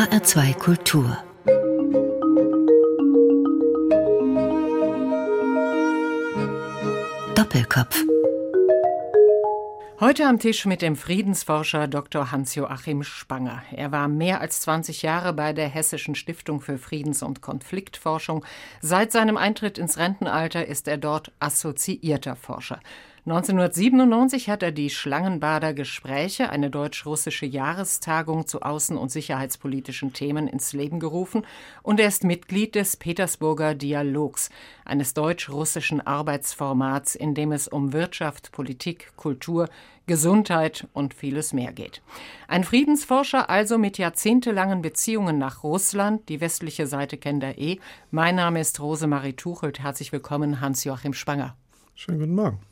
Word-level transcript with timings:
HR2 0.00 0.54
Kultur 0.54 1.18
Doppelkopf 7.34 8.02
Heute 10.00 10.24
am 10.26 10.38
Tisch 10.38 10.64
mit 10.64 10.80
dem 10.80 10.96
Friedensforscher 10.96 11.86
Dr. 11.86 12.32
Hans-Joachim 12.32 13.02
Spanger. 13.02 13.62
Er 13.72 13.92
war 13.92 14.08
mehr 14.08 14.40
als 14.40 14.62
20 14.62 15.02
Jahre 15.02 15.34
bei 15.34 15.52
der 15.52 15.68
Hessischen 15.68 16.14
Stiftung 16.14 16.62
für 16.62 16.78
Friedens- 16.78 17.22
und 17.22 17.42
Konfliktforschung. 17.42 18.42
Seit 18.80 19.12
seinem 19.12 19.36
Eintritt 19.36 19.76
ins 19.76 19.98
Rentenalter 19.98 20.66
ist 20.66 20.88
er 20.88 20.96
dort 20.96 21.30
assoziierter 21.40 22.36
Forscher. 22.36 22.80
1997 23.26 24.48
hat 24.48 24.62
er 24.62 24.72
die 24.72 24.88
Schlangenbader 24.88 25.74
Gespräche, 25.74 26.48
eine 26.48 26.70
deutsch-russische 26.70 27.44
Jahrestagung 27.44 28.46
zu 28.46 28.62
außen- 28.62 28.96
und 28.96 29.10
sicherheitspolitischen 29.10 30.14
Themen, 30.14 30.48
ins 30.48 30.72
Leben 30.72 31.00
gerufen 31.00 31.44
und 31.82 32.00
er 32.00 32.08
ist 32.08 32.24
Mitglied 32.24 32.74
des 32.74 32.96
Petersburger 32.96 33.74
Dialogs, 33.74 34.48
eines 34.86 35.12
deutsch-russischen 35.12 36.00
Arbeitsformats, 36.00 37.14
in 37.14 37.34
dem 37.34 37.52
es 37.52 37.68
um 37.68 37.92
Wirtschaft, 37.92 38.52
Politik, 38.52 39.12
Kultur, 39.16 39.68
Gesundheit 40.06 40.88
und 40.94 41.12
vieles 41.12 41.52
mehr 41.52 41.72
geht. 41.72 42.00
Ein 42.48 42.64
Friedensforscher 42.64 43.50
also 43.50 43.76
mit 43.76 43.98
jahrzehntelangen 43.98 44.80
Beziehungen 44.80 45.36
nach 45.36 45.62
Russland. 45.62 46.28
Die 46.30 46.40
westliche 46.40 46.86
Seite 46.86 47.18
kennt 47.18 47.44
er 47.44 47.58
eh. 47.58 47.78
Mein 48.10 48.36
Name 48.36 48.60
ist 48.60 48.80
Rosemarie 48.80 49.34
Tuchelt. 49.34 49.78
Herzlich 49.78 50.10
willkommen, 50.10 50.60
Hans-Joachim 50.60 51.12
Spanger. 51.12 51.54
Schönen 51.94 52.18
guten 52.18 52.34
Morgen. 52.34 52.69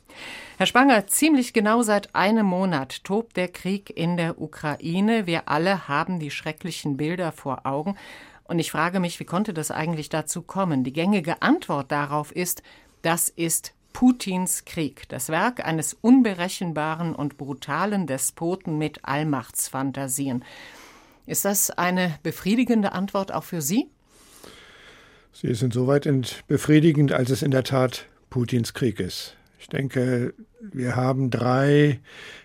Herr 0.57 0.65
Spanger, 0.65 1.07
ziemlich 1.07 1.53
genau 1.53 1.81
seit 1.81 2.13
einem 2.15 2.45
Monat 2.45 3.03
tobt 3.03 3.37
der 3.37 3.47
Krieg 3.47 3.95
in 3.95 4.17
der 4.17 4.41
Ukraine. 4.41 5.25
Wir 5.25 5.47
alle 5.47 5.87
haben 5.87 6.19
die 6.19 6.31
schrecklichen 6.31 6.97
Bilder 6.97 7.31
vor 7.31 7.65
Augen. 7.65 7.95
Und 8.43 8.59
ich 8.59 8.71
frage 8.71 8.99
mich, 8.99 9.19
wie 9.19 9.25
konnte 9.25 9.53
das 9.53 9.71
eigentlich 9.71 10.09
dazu 10.09 10.41
kommen? 10.41 10.83
Die 10.83 10.91
gängige 10.91 11.41
Antwort 11.41 11.91
darauf 11.91 12.31
ist, 12.35 12.63
das 13.03 13.29
ist 13.29 13.73
Putins 13.93 14.65
Krieg, 14.65 15.07
das 15.09 15.29
Werk 15.29 15.65
eines 15.65 15.93
unberechenbaren 15.93 17.15
und 17.15 17.37
brutalen 17.37 18.07
Despoten 18.07 18.77
mit 18.77 19.05
Allmachtsfantasien. 19.05 20.43
Ist 21.25 21.45
das 21.45 21.69
eine 21.69 22.17
befriedigende 22.23 22.91
Antwort 22.91 23.31
auch 23.31 23.43
für 23.43 23.61
Sie? 23.61 23.87
Sie 25.31 25.47
ist 25.47 25.61
insoweit 25.61 26.07
befriedigend, 26.47 27.11
als 27.11 27.29
es 27.29 27.43
in 27.43 27.51
der 27.51 27.63
Tat 27.63 28.07
Putins 28.29 28.73
Krieg 28.73 28.99
ist. 28.99 29.35
Ich 29.59 29.67
denke, 29.67 30.33
wir 30.61 30.95
haben 30.95 31.29
drei 31.29 31.99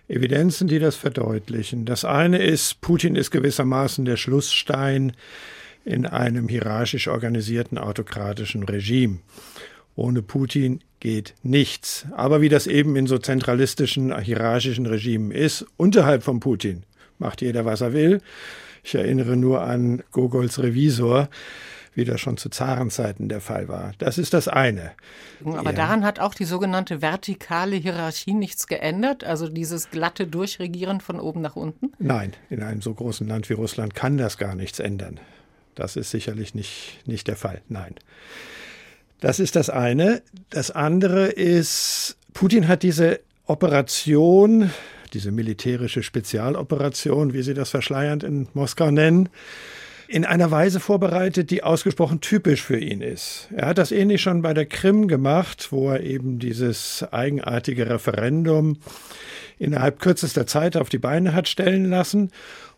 Evidenzen, 0.08 0.68
die 0.68 0.80
das 0.80 0.96
verdeutlichen. 0.96 1.84
Das 1.84 2.04
eine 2.04 2.38
ist, 2.38 2.80
Putin 2.80 3.14
ist 3.16 3.30
gewissermaßen 3.30 4.04
der 4.04 4.16
Schlussstein 4.16 5.12
in 5.84 6.06
einem 6.06 6.48
hierarchisch 6.48 7.08
organisierten 7.08 7.78
autokratischen 7.78 8.64
Regime. 8.64 9.20
Ohne 9.94 10.22
Putin 10.22 10.80
geht 10.98 11.34
nichts. 11.42 12.06
Aber 12.16 12.40
wie 12.40 12.48
das 12.48 12.66
eben 12.66 12.96
in 12.96 13.06
so 13.06 13.18
zentralistischen, 13.18 14.18
hierarchischen 14.20 14.86
Regimen 14.86 15.30
ist, 15.30 15.66
unterhalb 15.76 16.22
von 16.22 16.40
Putin 16.40 16.82
macht 17.18 17.42
jeder, 17.42 17.64
was 17.64 17.80
er 17.80 17.92
will. 17.92 18.20
Ich 18.82 18.94
erinnere 18.94 19.36
nur 19.36 19.62
an 19.62 20.02
Gogols 20.10 20.62
Revisor, 20.62 21.28
wie 21.94 22.04
das 22.04 22.20
schon 22.20 22.36
zu 22.36 22.48
Zarenzeiten 22.48 23.28
der 23.28 23.40
Fall 23.40 23.68
war. 23.68 23.92
Das 23.98 24.18
ist 24.18 24.34
das 24.34 24.48
eine. 24.48 24.92
Aber 25.44 25.70
ja. 25.70 25.72
daran 25.72 26.04
hat 26.04 26.18
auch 26.18 26.34
die 26.34 26.44
sogenannte 26.44 27.02
vertikale 27.02 27.76
Hierarchie 27.76 28.34
nichts 28.34 28.66
geändert, 28.66 29.24
also 29.24 29.48
dieses 29.48 29.90
glatte 29.90 30.26
Durchregieren 30.26 31.00
von 31.00 31.20
oben 31.20 31.40
nach 31.40 31.56
unten? 31.56 31.92
Nein, 31.98 32.32
in 32.50 32.62
einem 32.62 32.82
so 32.82 32.94
großen 32.94 33.26
Land 33.26 33.48
wie 33.48 33.54
Russland 33.54 33.94
kann 33.94 34.16
das 34.18 34.38
gar 34.38 34.54
nichts 34.54 34.78
ändern. 34.78 35.20
Das 35.74 35.96
ist 35.96 36.10
sicherlich 36.10 36.54
nicht, 36.54 37.00
nicht 37.06 37.26
der 37.28 37.36
Fall. 37.36 37.60
Nein. 37.68 37.94
Das 39.20 39.40
ist 39.40 39.56
das 39.56 39.70
eine. 39.70 40.22
Das 40.50 40.70
andere 40.70 41.28
ist, 41.28 42.16
Putin 42.32 42.68
hat 42.68 42.82
diese 42.82 43.20
Operation, 43.46 44.70
diese 45.12 45.32
militärische 45.32 46.02
Spezialoperation, 46.02 47.32
wie 47.32 47.42
sie 47.42 47.54
das 47.54 47.70
verschleiernd 47.70 48.22
in 48.22 48.48
Moskau 48.54 48.90
nennen, 48.90 49.28
in 50.08 50.24
einer 50.24 50.50
Weise 50.50 50.80
vorbereitet, 50.80 51.50
die 51.50 51.62
ausgesprochen 51.62 52.20
typisch 52.20 52.62
für 52.62 52.78
ihn 52.78 53.00
ist. 53.00 53.48
Er 53.54 53.66
hat 53.66 53.78
das 53.78 53.92
ähnlich 53.92 54.22
schon 54.22 54.42
bei 54.42 54.54
der 54.54 54.66
Krim 54.66 55.08
gemacht, 55.08 55.68
wo 55.70 55.90
er 55.90 56.02
eben 56.02 56.38
dieses 56.38 57.04
eigenartige 57.10 57.88
Referendum 57.88 58.78
innerhalb 59.58 60.00
kürzester 60.00 60.46
Zeit 60.46 60.76
auf 60.76 60.88
die 60.88 60.98
Beine 60.98 61.32
hat 61.32 61.48
stellen 61.48 61.88
lassen 61.88 62.30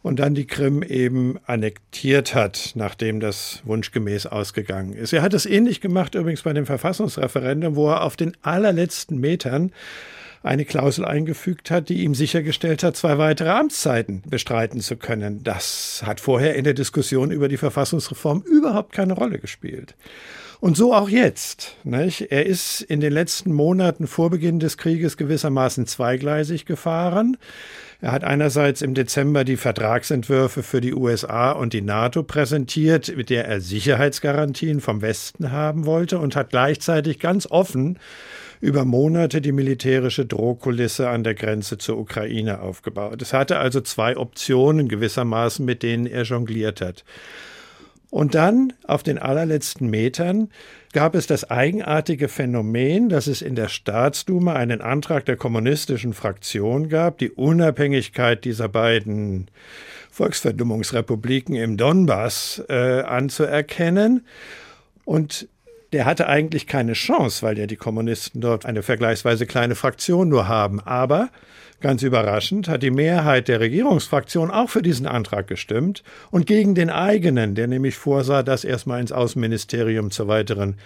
und 0.02 0.20
dann 0.20 0.34
die 0.34 0.46
Krim 0.46 0.82
eben 0.82 1.38
annektiert 1.46 2.34
hat, 2.34 2.72
nachdem 2.74 3.18
das 3.18 3.62
wunschgemäß 3.64 4.26
ausgegangen 4.26 4.92
ist. 4.92 5.12
Er 5.12 5.22
hat 5.22 5.34
es 5.34 5.46
ähnlich 5.46 5.80
gemacht 5.80 6.14
übrigens 6.14 6.42
bei 6.42 6.52
dem 6.52 6.66
Verfassungsreferendum, 6.66 7.76
wo 7.76 7.88
er 7.88 8.02
auf 8.02 8.16
den 8.16 8.36
allerletzten 8.42 9.18
Metern 9.18 9.72
eine 10.46 10.64
Klausel 10.64 11.04
eingefügt 11.04 11.70
hat, 11.70 11.88
die 11.88 12.04
ihm 12.04 12.14
sichergestellt 12.14 12.82
hat, 12.82 12.96
zwei 12.96 13.18
weitere 13.18 13.50
Amtszeiten 13.50 14.22
bestreiten 14.28 14.80
zu 14.80 14.96
können. 14.96 15.42
Das 15.42 16.02
hat 16.04 16.20
vorher 16.20 16.54
in 16.54 16.64
der 16.64 16.74
Diskussion 16.74 17.30
über 17.30 17.48
die 17.48 17.56
Verfassungsreform 17.56 18.42
überhaupt 18.42 18.92
keine 18.92 19.12
Rolle 19.12 19.38
gespielt. 19.38 19.94
Und 20.58 20.76
so 20.76 20.94
auch 20.94 21.08
jetzt. 21.08 21.76
Nicht? 21.84 22.32
Er 22.32 22.46
ist 22.46 22.80
in 22.80 23.00
den 23.00 23.12
letzten 23.12 23.52
Monaten 23.52 24.06
vor 24.06 24.30
Beginn 24.30 24.58
des 24.58 24.78
Krieges 24.78 25.16
gewissermaßen 25.16 25.86
zweigleisig 25.86 26.64
gefahren. 26.64 27.36
Er 28.00 28.12
hat 28.12 28.24
einerseits 28.24 28.82
im 28.82 28.94
Dezember 28.94 29.44
die 29.44 29.56
Vertragsentwürfe 29.56 30.62
für 30.62 30.80
die 30.80 30.94
USA 30.94 31.52
und 31.52 31.72
die 31.72 31.82
NATO 31.82 32.22
präsentiert, 32.22 33.14
mit 33.16 33.30
der 33.30 33.46
er 33.46 33.60
Sicherheitsgarantien 33.60 34.80
vom 34.80 35.02
Westen 35.02 35.50
haben 35.50 35.86
wollte 35.86 36.18
und 36.18 36.36
hat 36.36 36.50
gleichzeitig 36.50 37.18
ganz 37.20 37.46
offen 37.50 37.98
über 38.60 38.84
Monate 38.84 39.40
die 39.40 39.52
militärische 39.52 40.26
Drohkulisse 40.26 41.08
an 41.08 41.24
der 41.24 41.34
Grenze 41.34 41.78
zur 41.78 41.98
Ukraine 41.98 42.60
aufgebaut. 42.60 43.20
Es 43.22 43.32
hatte 43.32 43.58
also 43.58 43.80
zwei 43.80 44.16
Optionen 44.16 44.88
gewissermaßen, 44.88 45.64
mit 45.64 45.82
denen 45.82 46.06
er 46.06 46.22
jongliert 46.22 46.80
hat. 46.80 47.04
Und 48.10 48.34
dann 48.34 48.72
auf 48.84 49.02
den 49.02 49.18
allerletzten 49.18 49.90
Metern 49.90 50.48
gab 50.92 51.14
es 51.14 51.26
das 51.26 51.50
eigenartige 51.50 52.28
Phänomen, 52.28 53.08
dass 53.08 53.26
es 53.26 53.42
in 53.42 53.56
der 53.56 53.68
Staatsduma 53.68 54.54
einen 54.54 54.80
Antrag 54.80 55.26
der 55.26 55.36
kommunistischen 55.36 56.14
Fraktion 56.14 56.88
gab, 56.88 57.18
die 57.18 57.30
Unabhängigkeit 57.30 58.44
dieser 58.44 58.68
beiden 58.68 59.48
Volksverdummungsrepubliken 60.10 61.56
im 61.56 61.76
Donbass 61.76 62.62
äh, 62.70 63.02
anzuerkennen. 63.02 64.24
Und 65.04 65.48
der 65.96 66.04
hatte 66.04 66.26
eigentlich 66.26 66.66
keine 66.66 66.92
Chance, 66.92 67.40
weil 67.40 67.58
ja 67.58 67.66
die 67.66 67.76
Kommunisten 67.76 68.42
dort 68.42 68.66
eine 68.66 68.82
vergleichsweise 68.82 69.46
kleine 69.46 69.74
Fraktion 69.74 70.28
nur 70.28 70.46
haben. 70.46 70.78
Aber 70.78 71.30
ganz 71.80 72.02
überraschend 72.02 72.68
hat 72.68 72.82
die 72.82 72.90
Mehrheit 72.90 73.48
der 73.48 73.60
Regierungsfraktion 73.60 74.50
auch 74.50 74.68
für 74.68 74.82
diesen 74.82 75.06
Antrag 75.06 75.46
gestimmt 75.46 76.02
und 76.30 76.46
gegen 76.46 76.74
den 76.74 76.90
eigenen, 76.90 77.54
der 77.54 77.66
nämlich 77.66 77.96
vorsah, 77.96 78.42
das 78.42 78.64
erstmal 78.64 79.00
ins 79.00 79.10
Außenministerium 79.10 80.10
zur 80.10 80.28
weiteren 80.28 80.76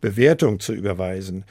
Bewertung 0.00 0.58
zu 0.58 0.72
überweisen. 0.72 1.44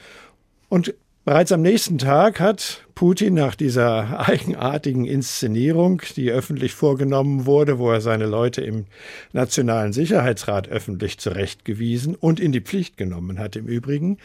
Und 0.68 0.92
Bereits 1.26 1.50
am 1.50 1.60
nächsten 1.60 1.98
Tag 1.98 2.38
hat 2.38 2.86
Putin 2.94 3.34
nach 3.34 3.56
dieser 3.56 4.28
eigenartigen 4.28 5.06
Inszenierung, 5.06 6.00
die 6.14 6.30
öffentlich 6.30 6.72
vorgenommen 6.72 7.46
wurde, 7.46 7.80
wo 7.80 7.90
er 7.90 8.00
seine 8.00 8.26
Leute 8.26 8.60
im 8.60 8.84
Nationalen 9.32 9.92
Sicherheitsrat 9.92 10.68
öffentlich 10.68 11.18
zurechtgewiesen 11.18 12.14
und 12.14 12.38
in 12.38 12.52
die 12.52 12.60
Pflicht 12.60 12.96
genommen 12.96 13.40
hat 13.40 13.56
im 13.56 13.66
Übrigen, 13.66 14.18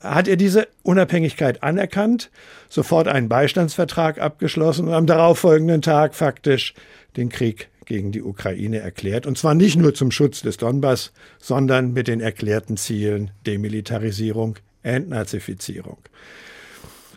hat 0.00 0.28
er 0.28 0.36
diese 0.36 0.68
Unabhängigkeit 0.82 1.62
anerkannt, 1.62 2.30
sofort 2.68 3.08
einen 3.08 3.30
Beistandsvertrag 3.30 4.20
abgeschlossen 4.20 4.88
und 4.88 4.92
am 4.92 5.06
darauffolgenden 5.06 5.80
Tag 5.80 6.14
faktisch 6.14 6.74
den 7.16 7.30
Krieg 7.30 7.70
gegen 7.86 8.12
die 8.12 8.22
Ukraine 8.22 8.80
erklärt. 8.80 9.24
Und 9.24 9.38
zwar 9.38 9.54
nicht 9.54 9.76
nur 9.76 9.94
zum 9.94 10.10
Schutz 10.10 10.42
des 10.42 10.58
Donbass, 10.58 11.12
sondern 11.38 11.94
mit 11.94 12.08
den 12.08 12.20
erklärten 12.20 12.76
Zielen 12.76 13.30
Demilitarisierung, 13.46 14.58
Entnazifizierung. 14.82 15.98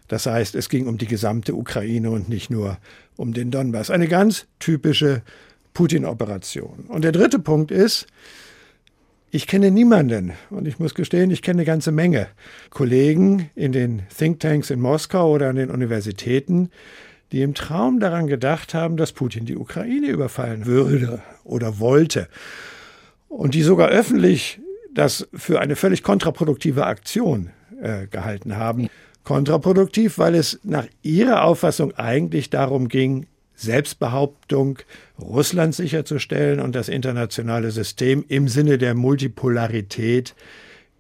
Das 0.08 0.26
heißt, 0.26 0.56
es 0.56 0.70
ging 0.70 0.88
um 0.88 0.98
die 0.98 1.08
gesamte 1.08 1.56
Ukraine 1.56 2.12
und 2.12 2.30
nicht 2.30 2.50
nur 2.50 2.78
um 3.16 3.34
den 3.34 3.52
Donbass. 3.52 3.90
Eine 3.90 4.08
ganz 4.08 4.46
typische 4.60 5.22
Putin-Operation. 5.74 6.86
Und 6.88 7.04
der 7.04 7.12
dritte 7.12 7.40
Punkt 7.40 7.72
ist, 7.72 8.08
ich 9.32 9.48
kenne 9.48 9.72
niemanden, 9.72 10.34
und 10.52 10.68
ich 10.68 10.78
muss 10.78 10.94
gestehen, 10.94 11.32
ich 11.32 11.42
kenne 11.42 11.62
eine 11.62 11.66
ganze 11.66 11.92
Menge 11.92 12.28
Kollegen 12.70 13.50
in 13.56 13.72
den 13.72 14.04
Thinktanks 14.16 14.70
in 14.70 14.80
Moskau 14.80 15.32
oder 15.32 15.50
an 15.50 15.56
den 15.56 15.72
Universitäten, 15.72 16.70
die 17.32 17.42
im 17.42 17.56
Traum 17.56 18.00
daran 18.00 18.28
gedacht 18.28 18.76
haben, 18.76 18.96
dass 18.96 19.12
Putin 19.12 19.46
die 19.46 19.58
Ukraine 19.58 20.08
überfallen 20.10 20.68
würde 20.68 21.24
oder 21.44 21.80
wollte. 21.80 22.28
Und 23.28 23.56
die 23.56 23.64
sogar 23.64 23.90
öffentlich 23.90 24.60
das 24.94 25.28
für 25.34 25.60
eine 25.60 25.76
völlig 25.76 26.04
kontraproduktive 26.04 26.86
Aktion 26.86 27.50
äh, 27.82 28.08
gehalten 28.08 28.58
haben. 28.58 28.90
Kontraproduktiv, 29.24 30.18
weil 30.18 30.36
es 30.36 30.60
nach 30.64 30.86
ihrer 31.02 31.44
Auffassung 31.44 31.94
eigentlich 31.96 32.50
darum 32.50 32.90
ging, 32.90 33.28
Selbstbehauptung, 33.56 34.80
Russland 35.20 35.76
sicherzustellen 35.76 36.60
und 36.60 36.76
das 36.76 36.90
internationale 36.90 37.72
System 37.72 38.26
im 38.28 38.48
Sinne 38.48 38.78
der 38.78 38.96
Multipolarität 38.96 40.36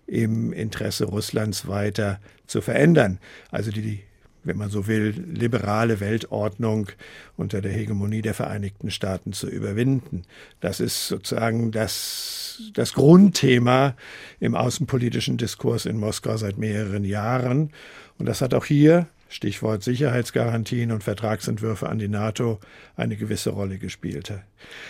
im 0.07 0.53
Interesse 0.53 1.05
Russlands 1.05 1.67
weiter 1.67 2.19
zu 2.47 2.61
verändern. 2.61 3.19
Also 3.51 3.71
die, 3.71 4.01
wenn 4.43 4.57
man 4.57 4.69
so 4.69 4.87
will, 4.87 5.09
liberale 5.27 5.99
Weltordnung 5.99 6.89
unter 7.37 7.61
der 7.61 7.71
Hegemonie 7.71 8.21
der 8.21 8.33
Vereinigten 8.33 8.91
Staaten 8.91 9.33
zu 9.33 9.49
überwinden. 9.49 10.23
Das 10.59 10.79
ist 10.79 11.07
sozusagen 11.07 11.71
das, 11.71 12.61
das 12.73 12.93
Grundthema 12.93 13.95
im 14.39 14.55
außenpolitischen 14.55 15.37
Diskurs 15.37 15.85
in 15.85 15.97
Moskau 15.97 16.37
seit 16.37 16.57
mehreren 16.57 17.03
Jahren. 17.03 17.71
Und 18.17 18.27
das 18.27 18.41
hat 18.41 18.53
auch 18.53 18.65
hier 18.65 19.07
Stichwort 19.29 19.83
Sicherheitsgarantien 19.83 20.91
und 20.91 21.03
Vertragsentwürfe 21.03 21.89
an 21.89 21.99
die 21.99 22.07
NATO 22.07 22.59
eine 22.95 23.15
gewisse 23.17 23.49
Rolle 23.49 23.79
gespielt. 23.79 24.31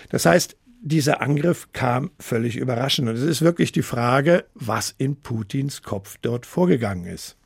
Das 0.09 0.25
heißt, 0.25 0.57
dieser 0.81 1.21
Angriff 1.21 1.69
kam 1.71 2.11
völlig 2.19 2.57
überraschend. 2.57 3.07
Und 3.07 3.15
es 3.15 3.23
ist 3.23 3.41
wirklich 3.41 3.71
die 3.71 3.83
Frage, 3.83 4.45
was 4.53 4.93
in 4.97 5.15
Putins 5.15 5.81
Kopf 5.81 6.17
dort 6.21 6.45
vorgegangen 6.45 7.05
ist. 7.05 7.37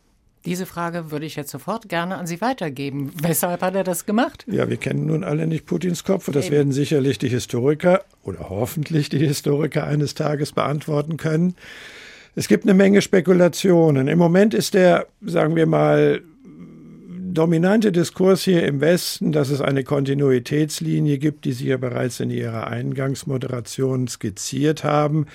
Diese 0.48 0.66
Frage 0.66 1.12
würde 1.12 1.26
ich 1.26 1.36
jetzt 1.36 1.52
sofort 1.52 1.90
gerne 1.90 2.16
an 2.16 2.26
Sie 2.26 2.40
weitergeben. 2.40 3.12
Weshalb 3.22 3.62
hat 3.62 3.76
er 3.76 3.84
das 3.84 4.06
gemacht? 4.06 4.46
Ja, 4.48 4.70
wir 4.70 4.78
kennen 4.78 5.06
nun 5.06 5.26
alle 5.26 5.46
nicht 5.46 5.66
Putins 5.66 6.06
Kopf. 6.06 6.32
Das 6.32 6.46
Eben. 6.46 6.56
werden 6.56 6.72
sicherlich 6.72 7.20
die 7.20 7.28
Historiker 7.28 8.06
oder 8.24 8.48
hoffentlich 8.50 9.10
die 9.10 9.18
Historiker 9.18 9.86
eines 9.86 10.16
Tages 10.16 10.54
beantworten 10.54 11.18
können. 11.18 11.56
Es 12.34 12.48
gibt 12.48 12.64
eine 12.64 12.74
Menge 12.74 13.02
Spekulationen. 13.02 14.08
Im 14.08 14.18
Moment 14.18 14.54
ist 14.54 14.74
der, 14.74 15.08
sagen 15.22 15.58
wir 15.58 15.66
mal, 15.66 16.22
dominante 17.38 17.92
Diskurs 17.92 18.44
hier 18.44 18.66
im 18.66 18.82
Westen, 18.82 19.32
dass 19.32 19.50
es 19.50 19.60
eine 19.62 19.84
Kontinuitätslinie 19.84 21.18
gibt, 21.18 21.46
die 21.46 21.52
Sie 21.52 21.68
ja 21.68 21.78
bereits 21.78 22.20
in 22.20 22.32
Ihrer 22.32 22.68
Eingangsmoderation 22.68 24.08
skizziert 24.08 24.84
haben, 24.84 25.28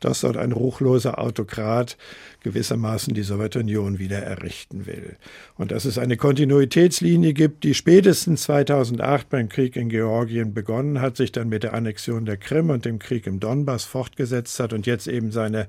dass 0.00 0.22
dort 0.22 0.36
ein 0.36 0.52
ruchloser 0.52 1.18
Autokrat 1.18 1.96
gewissermaßen 2.44 3.14
die 3.14 3.22
Sowjetunion 3.22 3.98
wieder 3.98 4.18
errichten 4.18 4.86
will. 4.86 5.16
Und 5.56 5.72
dass 5.72 5.84
es 5.84 5.98
eine 5.98 6.16
Kontinuitätslinie 6.16 7.32
gibt, 7.32 7.64
die 7.64 7.74
spätestens 7.74 8.42
2008 8.42 9.28
beim 9.28 9.48
Krieg 9.48 9.74
in 9.74 9.88
Georgien 9.88 10.54
begonnen 10.54 11.00
hat, 11.00 11.16
sich 11.16 11.32
dann 11.32 11.48
mit 11.48 11.64
der 11.64 11.74
Annexion 11.74 12.24
der 12.24 12.36
Krim 12.36 12.70
und 12.70 12.84
dem 12.84 13.00
Krieg 13.00 13.26
im 13.26 13.40
Donbass 13.40 13.84
fortgesetzt 13.84 14.60
hat 14.60 14.72
und 14.72 14.86
jetzt 14.86 15.08
eben 15.08 15.32
seine 15.32 15.66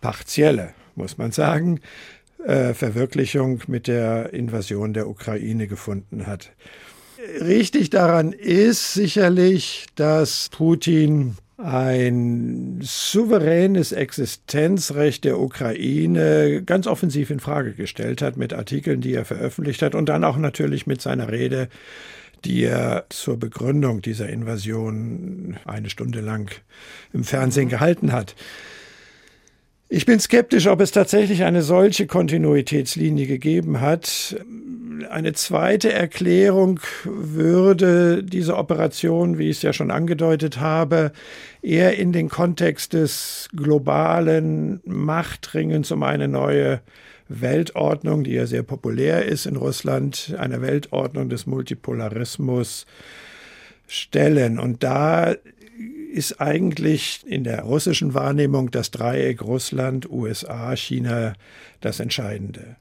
partielle, 0.00 0.72
muss 0.94 1.18
man 1.18 1.32
sagen, 1.32 1.80
äh, 2.46 2.72
Verwirklichung 2.72 3.62
mit 3.66 3.88
der 3.88 4.32
Invasion 4.32 4.94
der 4.94 5.08
Ukraine 5.08 5.66
gefunden 5.66 6.26
hat. 6.26 6.52
Richtig 7.40 7.90
daran 7.90 8.32
ist 8.32 8.94
sicherlich, 8.94 9.86
dass 9.96 10.48
Putin 10.50 11.36
ein 11.58 12.78
souveränes 12.82 13.92
Existenzrecht 13.92 15.24
der 15.24 15.40
Ukraine 15.40 16.62
ganz 16.62 16.86
offensiv 16.86 17.30
in 17.30 17.40
Frage 17.40 17.72
gestellt 17.72 18.20
hat 18.20 18.36
mit 18.36 18.52
Artikeln, 18.52 19.00
die 19.00 19.14
er 19.14 19.24
veröffentlicht 19.24 19.80
hat 19.82 19.94
und 19.94 20.08
dann 20.08 20.24
auch 20.24 20.36
natürlich 20.36 20.86
mit 20.86 21.00
seiner 21.00 21.30
Rede, 21.30 21.68
die 22.44 22.64
er 22.64 23.06
zur 23.08 23.38
Begründung 23.38 24.02
dieser 24.02 24.28
Invasion 24.28 25.56
eine 25.64 25.88
Stunde 25.88 26.20
lang 26.20 26.50
im 27.14 27.24
Fernsehen 27.24 27.68
gehalten 27.70 28.12
hat. 28.12 28.34
Ich 29.88 30.04
bin 30.04 30.18
skeptisch, 30.18 30.66
ob 30.66 30.80
es 30.80 30.90
tatsächlich 30.90 31.44
eine 31.44 31.62
solche 31.62 32.08
Kontinuitätslinie 32.08 33.28
gegeben 33.28 33.80
hat. 33.80 34.36
Eine 35.10 35.32
zweite 35.32 35.92
Erklärung 35.92 36.80
würde 37.04 38.24
diese 38.24 38.56
Operation, 38.56 39.38
wie 39.38 39.48
ich 39.48 39.58
es 39.58 39.62
ja 39.62 39.72
schon 39.72 39.92
angedeutet 39.92 40.58
habe, 40.58 41.12
eher 41.62 41.96
in 41.98 42.12
den 42.12 42.28
Kontext 42.28 42.94
des 42.94 43.48
globalen 43.54 44.80
Machtringens 44.84 45.92
um 45.92 46.02
eine 46.02 46.26
neue 46.26 46.80
Weltordnung, 47.28 48.24
die 48.24 48.32
ja 48.32 48.46
sehr 48.46 48.64
populär 48.64 49.24
ist 49.24 49.46
in 49.46 49.54
Russland, 49.54 50.34
eine 50.36 50.62
Weltordnung 50.62 51.28
des 51.28 51.46
Multipolarismus 51.46 52.86
stellen. 53.86 54.58
Und 54.58 54.82
da 54.82 55.36
ist 56.16 56.40
eigentlich 56.40 57.24
in 57.26 57.44
der 57.44 57.62
russischen 57.62 58.14
Wahrnehmung 58.14 58.70
das 58.70 58.90
Dreieck 58.90 59.42
Russland, 59.42 60.10
USA, 60.10 60.74
China 60.74 61.34
das 61.82 62.00
Entscheidende. 62.00 62.76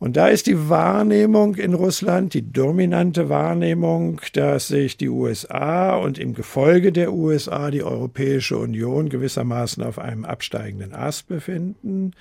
Und 0.00 0.16
da 0.16 0.26
ist 0.26 0.48
die 0.48 0.68
Wahrnehmung 0.68 1.54
in 1.54 1.74
Russland, 1.74 2.34
die 2.34 2.52
dominante 2.52 3.28
Wahrnehmung, 3.28 4.20
dass 4.32 4.66
sich 4.66 4.96
die 4.96 5.08
USA 5.08 5.94
und 5.94 6.18
im 6.18 6.34
Gefolge 6.34 6.90
der 6.90 7.12
USA 7.12 7.70
die 7.70 7.84
Europäische 7.84 8.58
Union 8.58 9.08
gewissermaßen 9.08 9.80
auf 9.84 10.00
einem 10.00 10.24
absteigenden 10.24 10.92
Ast 10.92 11.28
befinden 11.28 12.14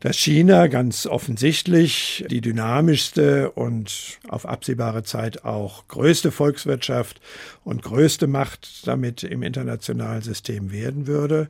dass 0.00 0.16
China 0.16 0.66
ganz 0.66 1.06
offensichtlich 1.06 2.24
die 2.30 2.40
dynamischste 2.40 3.50
und 3.50 4.18
auf 4.28 4.46
absehbare 4.46 5.02
Zeit 5.02 5.44
auch 5.44 5.86
größte 5.88 6.32
Volkswirtschaft 6.32 7.20
und 7.64 7.82
größte 7.82 8.26
Macht 8.26 8.86
damit 8.86 9.22
im 9.22 9.42
internationalen 9.42 10.22
System 10.22 10.72
werden 10.72 11.06
würde. 11.06 11.48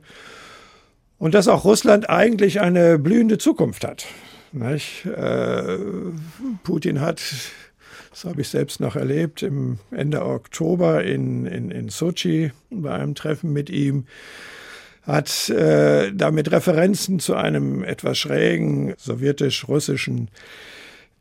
Und 1.17 1.33
dass 1.33 1.47
auch 1.47 1.63
Russland 1.63 2.09
eigentlich 2.09 2.59
eine 2.59 2.99
blühende 2.99 3.37
Zukunft 3.37 3.85
hat. 3.85 4.05
Äh, 5.05 5.77
Putin 6.63 6.99
hat, 6.99 7.21
das 8.09 8.25
habe 8.25 8.41
ich 8.41 8.49
selbst 8.49 8.81
noch 8.81 8.97
erlebt, 8.97 9.43
im 9.43 9.79
Ende 9.91 10.25
Oktober 10.25 11.05
in, 11.05 11.45
in, 11.45 11.71
in 11.71 11.87
Sochi 11.87 12.51
bei 12.69 12.91
einem 12.91 13.15
Treffen 13.15 13.53
mit 13.53 13.69
ihm, 13.69 14.07
hat 15.03 15.49
äh, 15.49 16.11
damit 16.13 16.51
Referenzen 16.51 17.19
zu 17.19 17.35
einem 17.35 17.83
etwas 17.83 18.17
schrägen 18.17 18.93
sowjetisch-russischen 18.97 20.29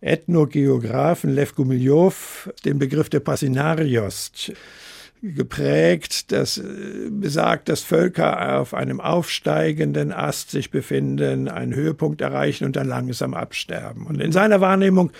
Ethnogeographen 0.00 1.35
Lev 1.35 1.55
Gumilyov 1.55 2.50
den 2.65 2.79
Begriff 2.79 3.09
der 3.09 3.21
Passinarios 3.21 4.32
geprägt, 5.23 6.32
das 6.32 6.59
äh, 6.59 6.62
besagt, 7.11 7.69
dass 7.69 7.82
Völker 7.82 8.59
auf 8.59 8.75
einem 8.75 9.00
aufsteigenden 9.00 10.12
Ast 10.12 10.50
sich 10.50 10.71
befinden, 10.71 11.49
einen 11.49 11.75
Höhepunkt 11.75 12.21
erreichen 12.21 12.65
und 12.65 12.77
dann 12.77 12.88
langsam 12.88 13.35
absterben. 13.35 14.06
Und 14.06 14.21
in 14.21 14.32
seiner 14.32 14.61
Wahrnehmung 14.61 15.12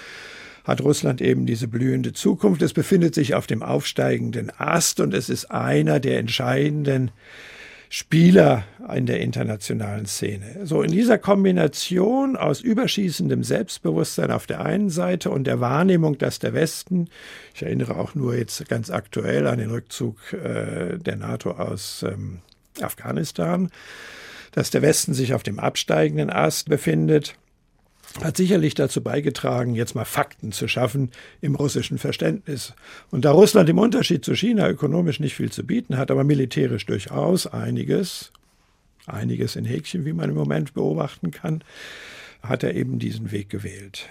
hat 0.65 0.83
Russland 0.83 1.21
eben 1.21 1.47
diese 1.47 1.69
blühende 1.69 2.13
Zukunft. 2.13 2.63
Es 2.63 2.73
befindet 2.73 3.15
sich 3.15 3.35
auf 3.35 3.47
dem 3.47 3.63
aufsteigenden 3.63 4.51
Ast 4.57 5.01
und 5.01 5.15
es 5.15 5.29
ist 5.29 5.51
einer 5.51 6.01
der 6.01 6.19
entscheidenden 6.19 7.11
Spieler 7.93 8.63
in 8.95 9.07
der 9.07 9.21
internationalen 9.21 10.07
Szene. 10.07 10.65
So 10.65 10.81
in 10.81 10.93
dieser 10.93 11.19
Kombination 11.19 12.37
aus 12.37 12.61
überschießendem 12.61 13.43
Selbstbewusstsein 13.43 14.31
auf 14.31 14.47
der 14.47 14.65
einen 14.65 14.91
Seite 14.91 15.31
und 15.31 15.45
der 15.45 15.59
Wahrnehmung, 15.59 16.17
dass 16.17 16.39
der 16.39 16.55
Westen, 16.55 17.09
ich 17.53 17.63
erinnere 17.63 17.97
auch 17.97 18.15
nur 18.15 18.37
jetzt 18.37 18.69
ganz 18.69 18.91
aktuell 18.91 19.49
an 19.49 19.59
den 19.59 19.71
Rückzug 19.71 20.33
äh, 20.33 20.99
der 20.99 21.17
NATO 21.17 21.51
aus 21.51 22.05
ähm, 22.09 22.39
Afghanistan, 22.81 23.71
dass 24.53 24.71
der 24.71 24.83
Westen 24.83 25.13
sich 25.13 25.35
auf 25.35 25.43
dem 25.43 25.59
absteigenden 25.59 26.31
Ast 26.31 26.69
befindet 26.69 27.35
hat 28.23 28.37
sicherlich 28.37 28.75
dazu 28.75 29.03
beigetragen, 29.03 29.75
jetzt 29.75 29.95
mal 29.95 30.05
Fakten 30.05 30.53
zu 30.53 30.69
schaffen 30.69 31.11
im 31.41 31.55
russischen 31.55 31.99
Verständnis. 31.99 32.75
Und 33.11 33.25
da 33.25 33.31
Russland 33.31 33.69
im 33.69 33.79
Unterschied 33.79 34.25
zu 34.25 34.35
China 34.35 34.69
ökonomisch 34.69 35.21
nicht 35.21 35.37
viel 35.37 35.51
zu 35.51 35.65
bieten 35.65 35.97
hat, 35.97 36.11
aber 36.11 36.25
militärisch 36.25 36.87
durchaus 36.87 37.47
einiges, 37.47 38.33
einiges 39.07 39.57
in 39.57 39.65
Häkchen, 39.65 40.05
wie 40.05 40.13
man 40.13 40.31
im 40.31 40.37
Moment 40.37 40.75
beobachten 40.75 41.31
kann, 41.31 41.63
hat 42.43 42.63
er 42.63 42.75
eben 42.75 42.99
diesen 42.99 43.31
Weg 43.31 43.51
gewählt. 43.51 44.09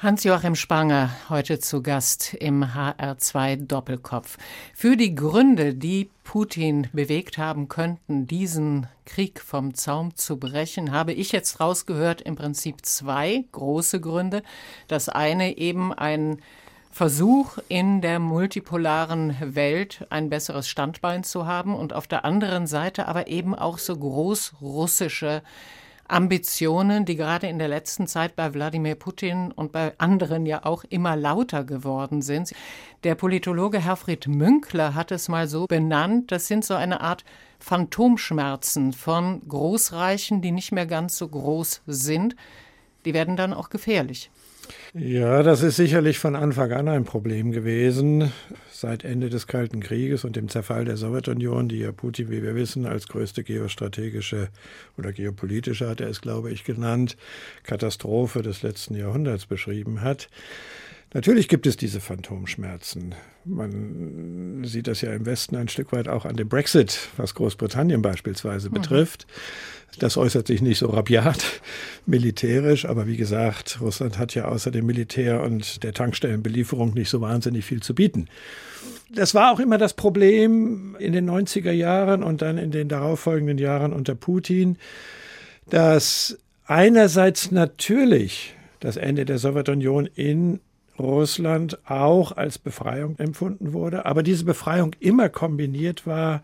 Hans-Joachim 0.00 0.54
Spanger, 0.54 1.10
heute 1.28 1.58
zu 1.58 1.82
Gast 1.82 2.32
im 2.34 2.62
HR2 2.62 3.66
Doppelkopf. 3.66 4.38
Für 4.72 4.96
die 4.96 5.16
Gründe, 5.16 5.74
die 5.74 6.08
Putin 6.22 6.86
bewegt 6.92 7.36
haben 7.36 7.68
könnten, 7.68 8.28
diesen 8.28 8.86
Krieg 9.04 9.40
vom 9.40 9.74
Zaum 9.74 10.14
zu 10.14 10.36
brechen, 10.36 10.92
habe 10.92 11.12
ich 11.12 11.32
jetzt 11.32 11.58
rausgehört 11.58 12.20
im 12.20 12.36
Prinzip 12.36 12.86
zwei 12.86 13.44
große 13.50 14.00
Gründe. 14.00 14.44
Das 14.86 15.08
eine 15.08 15.58
eben 15.58 15.92
ein 15.92 16.40
Versuch 16.92 17.58
in 17.68 18.00
der 18.00 18.20
multipolaren 18.20 19.34
Welt 19.56 20.06
ein 20.10 20.30
besseres 20.30 20.68
Standbein 20.68 21.24
zu 21.24 21.44
haben 21.44 21.74
und 21.74 21.92
auf 21.92 22.06
der 22.06 22.24
anderen 22.24 22.68
Seite 22.68 23.08
aber 23.08 23.26
eben 23.26 23.52
auch 23.52 23.78
so 23.78 23.96
großrussische 23.96 25.42
Ambitionen, 26.08 27.04
die 27.04 27.16
gerade 27.16 27.46
in 27.46 27.58
der 27.58 27.68
letzten 27.68 28.06
Zeit 28.06 28.34
bei 28.34 28.52
Wladimir 28.54 28.94
Putin 28.94 29.52
und 29.52 29.72
bei 29.72 29.92
anderen 29.98 30.46
ja 30.46 30.64
auch 30.64 30.84
immer 30.84 31.16
lauter 31.16 31.64
geworden 31.64 32.22
sind. 32.22 32.52
Der 33.04 33.14
Politologe 33.14 33.78
Herfried 33.78 34.26
Münkler 34.26 34.94
hat 34.94 35.12
es 35.12 35.28
mal 35.28 35.46
so 35.46 35.66
benannt, 35.66 36.32
das 36.32 36.48
sind 36.48 36.64
so 36.64 36.74
eine 36.74 37.02
Art 37.02 37.24
Phantomschmerzen 37.60 38.92
von 38.92 39.46
Großreichen, 39.46 40.40
die 40.40 40.52
nicht 40.52 40.72
mehr 40.72 40.86
ganz 40.86 41.18
so 41.18 41.28
groß 41.28 41.82
sind. 41.86 42.34
Die 43.04 43.14
werden 43.14 43.36
dann 43.36 43.52
auch 43.52 43.68
gefährlich. 43.68 44.30
Ja, 44.94 45.42
das 45.42 45.62
ist 45.62 45.76
sicherlich 45.76 46.18
von 46.18 46.34
Anfang 46.34 46.72
an 46.72 46.88
ein 46.88 47.04
Problem 47.04 47.52
gewesen. 47.52 48.32
Seit 48.70 49.04
Ende 49.04 49.28
des 49.28 49.46
Kalten 49.46 49.80
Krieges 49.80 50.24
und 50.24 50.36
dem 50.36 50.48
Zerfall 50.48 50.84
der 50.84 50.96
Sowjetunion, 50.96 51.68
die 51.68 51.78
ja 51.78 51.92
Putin, 51.92 52.30
wie 52.30 52.42
wir 52.42 52.54
wissen, 52.54 52.86
als 52.86 53.08
größte 53.08 53.44
geostrategische 53.44 54.48
oder 54.96 55.12
geopolitische, 55.12 55.88
hat 55.88 56.00
er 56.00 56.08
es, 56.08 56.20
glaube 56.20 56.50
ich, 56.50 56.64
genannt, 56.64 57.16
Katastrophe 57.64 58.42
des 58.42 58.62
letzten 58.62 58.94
Jahrhunderts 58.94 59.46
beschrieben 59.46 60.00
hat. 60.00 60.28
Natürlich 61.14 61.48
gibt 61.48 61.66
es 61.66 61.78
diese 61.78 62.00
Phantomschmerzen. 62.00 63.14
Man 63.44 64.62
sieht 64.64 64.88
das 64.88 65.00
ja 65.00 65.12
im 65.12 65.24
Westen 65.24 65.56
ein 65.56 65.68
Stück 65.68 65.92
weit 65.92 66.06
auch 66.06 66.26
an 66.26 66.36
dem 66.36 66.48
Brexit, 66.50 67.08
was 67.16 67.34
Großbritannien 67.34 68.02
beispielsweise 68.02 68.68
mhm. 68.68 68.74
betrifft. 68.74 69.26
Das 69.98 70.18
äußert 70.18 70.46
sich 70.46 70.60
nicht 70.60 70.78
so 70.78 70.88
rabiat 70.88 71.42
militärisch, 72.06 72.84
aber 72.84 73.06
wie 73.06 73.16
gesagt, 73.16 73.80
Russland 73.80 74.18
hat 74.18 74.34
ja 74.34 74.44
außer 74.44 74.70
dem 74.70 74.84
Militär 74.84 75.42
und 75.42 75.82
der 75.82 75.94
Tankstellenbelieferung 75.94 76.92
nicht 76.92 77.08
so 77.08 77.22
wahnsinnig 77.22 77.64
viel 77.64 77.82
zu 77.82 77.94
bieten. 77.94 78.28
Das 79.10 79.34
war 79.34 79.52
auch 79.52 79.60
immer 79.60 79.78
das 79.78 79.94
Problem 79.94 80.94
in 80.98 81.14
den 81.14 81.28
90er 81.28 81.72
Jahren 81.72 82.22
und 82.22 82.42
dann 82.42 82.58
in 82.58 82.70
den 82.70 82.88
darauffolgenden 82.88 83.56
Jahren 83.56 83.94
unter 83.94 84.14
Putin, 84.14 84.76
dass 85.70 86.38
einerseits 86.66 87.50
natürlich 87.50 88.54
das 88.80 88.98
Ende 88.98 89.24
der 89.24 89.38
Sowjetunion 89.38 90.06
in 90.14 90.60
Russland 90.98 91.78
auch 91.88 92.32
als 92.32 92.58
Befreiung 92.58 93.18
empfunden 93.18 93.72
wurde, 93.72 94.06
aber 94.06 94.22
diese 94.22 94.44
Befreiung 94.44 94.92
immer 95.00 95.28
kombiniert 95.28 96.06
war 96.06 96.42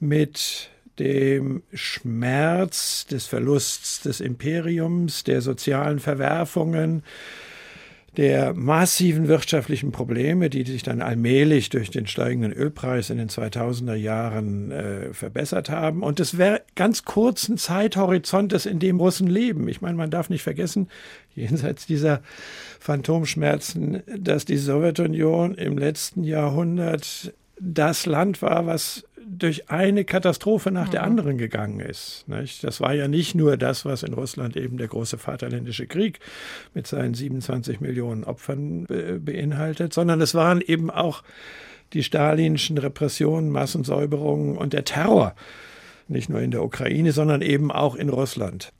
mit 0.00 0.70
dem 0.98 1.62
Schmerz 1.72 3.06
des 3.06 3.26
Verlusts 3.26 4.00
des 4.00 4.20
Imperiums, 4.20 5.24
der 5.24 5.40
sozialen 5.40 6.00
Verwerfungen, 6.00 7.02
der 8.18 8.52
massiven 8.52 9.28
wirtschaftlichen 9.28 9.92
Probleme, 9.92 10.50
die 10.50 10.64
sich 10.64 10.82
dann 10.82 11.02
allmählich 11.02 11.70
durch 11.70 11.88
den 11.88 12.08
steigenden 12.08 12.52
Ölpreis 12.52 13.10
in 13.10 13.16
den 13.16 13.28
2000er 13.28 13.94
Jahren 13.94 14.72
äh, 14.72 15.14
verbessert 15.14 15.70
haben 15.70 16.02
und 16.02 16.18
des 16.18 16.36
ganz 16.74 17.04
kurzen 17.04 17.58
Zeithorizontes, 17.58 18.66
in 18.66 18.80
dem 18.80 18.98
Russen 18.98 19.28
leben. 19.28 19.68
Ich 19.68 19.80
meine, 19.82 19.96
man 19.96 20.10
darf 20.10 20.30
nicht 20.30 20.42
vergessen, 20.42 20.88
jenseits 21.36 21.86
dieser 21.86 22.20
Phantomschmerzen, 22.80 24.02
dass 24.18 24.44
die 24.44 24.56
Sowjetunion 24.56 25.54
im 25.54 25.78
letzten 25.78 26.24
Jahrhundert 26.24 27.32
das 27.60 28.04
Land 28.04 28.42
war, 28.42 28.66
was 28.66 29.04
durch 29.30 29.70
eine 29.70 30.04
Katastrophe 30.04 30.70
nach 30.70 30.88
mhm. 30.88 30.92
der 30.92 31.02
anderen 31.02 31.38
gegangen 31.38 31.80
ist. 31.80 32.26
Nicht? 32.28 32.64
Das 32.64 32.80
war 32.80 32.94
ja 32.94 33.08
nicht 33.08 33.34
nur 33.34 33.56
das, 33.56 33.84
was 33.84 34.02
in 34.02 34.14
Russland 34.14 34.56
eben 34.56 34.78
der 34.78 34.88
große 34.88 35.18
Vaterländische 35.18 35.86
Krieg 35.86 36.20
mit 36.74 36.86
seinen 36.86 37.14
27 37.14 37.80
Millionen 37.80 38.24
Opfern 38.24 38.84
be 38.84 39.20
beinhaltet, 39.20 39.92
sondern 39.92 40.20
es 40.20 40.34
waren 40.34 40.60
eben 40.60 40.90
auch 40.90 41.22
die 41.92 42.02
stalinischen 42.02 42.78
Repressionen, 42.78 43.50
Massensäuberungen 43.50 44.56
und 44.56 44.72
der 44.72 44.84
Terror, 44.84 45.34
nicht 46.06 46.28
nur 46.28 46.40
in 46.40 46.50
der 46.50 46.62
Ukraine, 46.62 47.12
sondern 47.12 47.42
eben 47.42 47.70
auch 47.70 47.94
in 47.94 48.08
Russland. 48.08 48.72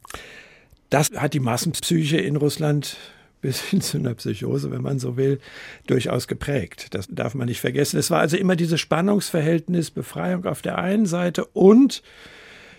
Das 0.90 1.10
hat 1.12 1.34
die 1.34 1.40
Massenpsyche 1.40 2.18
in 2.18 2.36
Russland 2.36 2.96
bis 3.40 3.60
hin 3.70 3.80
zu 3.80 3.98
einer 3.98 4.14
Psychose, 4.14 4.70
wenn 4.70 4.82
man 4.82 4.98
so 4.98 5.16
will, 5.16 5.38
durchaus 5.86 6.28
geprägt. 6.28 6.94
Das 6.94 7.08
darf 7.10 7.34
man 7.34 7.48
nicht 7.48 7.60
vergessen. 7.60 7.98
Es 7.98 8.10
war 8.10 8.20
also 8.20 8.36
immer 8.36 8.56
dieses 8.56 8.80
Spannungsverhältnis 8.80 9.90
Befreiung 9.90 10.44
auf 10.46 10.62
der 10.62 10.78
einen 10.78 11.06
Seite 11.06 11.44
und 11.44 12.02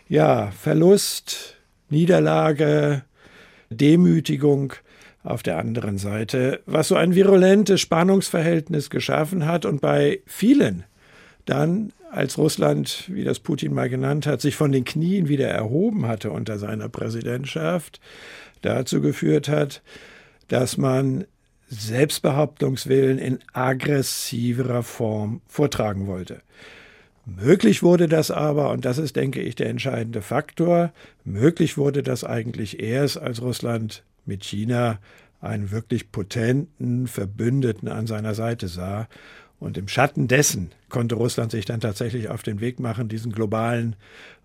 ja, 0.08 0.52
Verlust, 0.52 1.58
Niederlage, 1.90 3.04
Demütigung 3.70 4.74
auf 5.24 5.44
der 5.44 5.58
anderen 5.58 5.98
Seite, 5.98 6.62
was 6.66 6.88
so 6.88 6.96
ein 6.96 7.14
virulentes 7.14 7.82
Spannungsverhältnis 7.82 8.90
geschaffen 8.90 9.46
hat 9.46 9.66
und 9.66 9.82
bei 9.82 10.22
vielen 10.26 10.84
dann, 11.46 11.92
als 12.12 12.38
Russland, 12.38 13.06
wie 13.08 13.24
das 13.24 13.40
Putin 13.40 13.74
mal 13.74 13.90
genannt 13.90 14.26
hat, 14.26 14.42
sich 14.42 14.56
von 14.56 14.72
den 14.72 14.86
Knien 14.86 15.28
wieder 15.28 15.48
erhoben 15.48 16.08
hatte 16.08 16.32
unter 16.32 16.58
seiner 16.58 16.90
Präsidentschaft, 16.90 18.00
dazu 18.62 19.02
geführt 19.02 19.48
hat, 19.48 19.82
dass 20.50 20.78
man 20.78 21.26
Selbstbehauptungswillen 21.70 23.18
in 23.18 23.40
aggressiverer 23.54 24.84
Form 24.84 25.42
vortragen 25.48 26.08
wollte. 26.08 26.42
Möglich 27.26 27.84
wurde 27.84 28.08
das 28.08 28.32
aber, 28.32 28.72
und 28.72 28.86
das 28.86 28.98
ist, 28.98 29.16
denke 29.16 29.42
ich, 29.42 29.56
der 29.56 29.70
entscheidende 29.70 30.22
Faktor, 30.22 30.92
möglich 31.24 31.78
wurde 31.78 32.02
das 32.02 32.24
eigentlich 32.24 32.80
erst, 32.80 33.20
als 33.20 33.42
Russland 33.42 34.04
mit 34.26 34.44
China 34.44 35.00
einen 35.40 35.72
wirklich 35.72 36.12
potenten 36.12 37.08
Verbündeten 37.08 37.88
an 37.88 38.08
seiner 38.08 38.34
Seite 38.34 38.68
sah. 38.68 39.08
Und 39.60 39.78
im 39.78 39.88
Schatten 39.88 40.28
dessen 40.28 40.72
konnte 40.90 41.16
Russland 41.16 41.52
sich 41.52 41.66
dann 41.66 41.82
tatsächlich 41.82 42.30
auf 42.30 42.42
den 42.42 42.62
Weg 42.62 42.80
machen, 42.80 43.10
diesen 43.10 43.32
globalen 43.32 43.96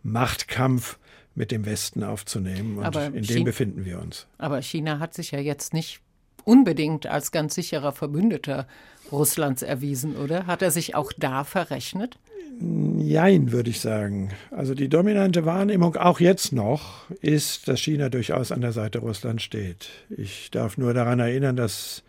Machtkampf 0.03 0.99
mit 1.35 1.51
dem 1.51 1.67
Westen 1.67 2.03
aufzunehmen. 2.03 2.79
Und 2.79 2.85
aber 2.85 3.07
in 3.07 3.15
dem 3.15 3.25
China, 3.25 3.45
befinden 3.45 3.85
wir 3.85 4.01
uns. 4.01 4.27
Aber 4.39 4.63
China 4.63 4.99
hat 4.99 5.15
sich 5.15 5.33
ja 5.33 5.41
jetzt 5.41 5.75
nicht 5.75 6.01
unbedingt 6.45 7.07
als 7.07 7.33
ganz 7.33 7.55
sicherer 7.55 7.93
Verbündeter 7.93 8.67
Russlands 9.11 9.63
erwiesen, 9.63 10.17
oder? 10.17 10.47
Hat 10.47 10.63
er 10.63 10.71
sich 10.71 10.95
auch 10.95 11.13
da 11.17 11.45
verrechnet? 11.45 12.19
Nein, 12.61 13.51
würde 13.53 13.71
ich 13.71 13.81
sagen. 13.81 14.31
Also 14.51 14.75
die 14.75 14.89
dominante 14.89 15.45
Wahrnehmung, 15.45 15.97
auch 15.97 16.21
jetzt 16.21 16.53
noch, 16.53 17.11
ist, 17.21 17.67
dass 17.69 17.81
China 17.81 18.09
durchaus 18.09 18.53
an 18.53 18.61
der 18.61 18.73
Seite 18.73 18.99
Russlands 18.99 19.43
steht. 19.43 19.89
Ich 20.09 20.51
darf 20.51 20.79
nur 20.79 20.95
daran 20.95 21.19
erinnern, 21.19 21.57
dass 21.57 22.05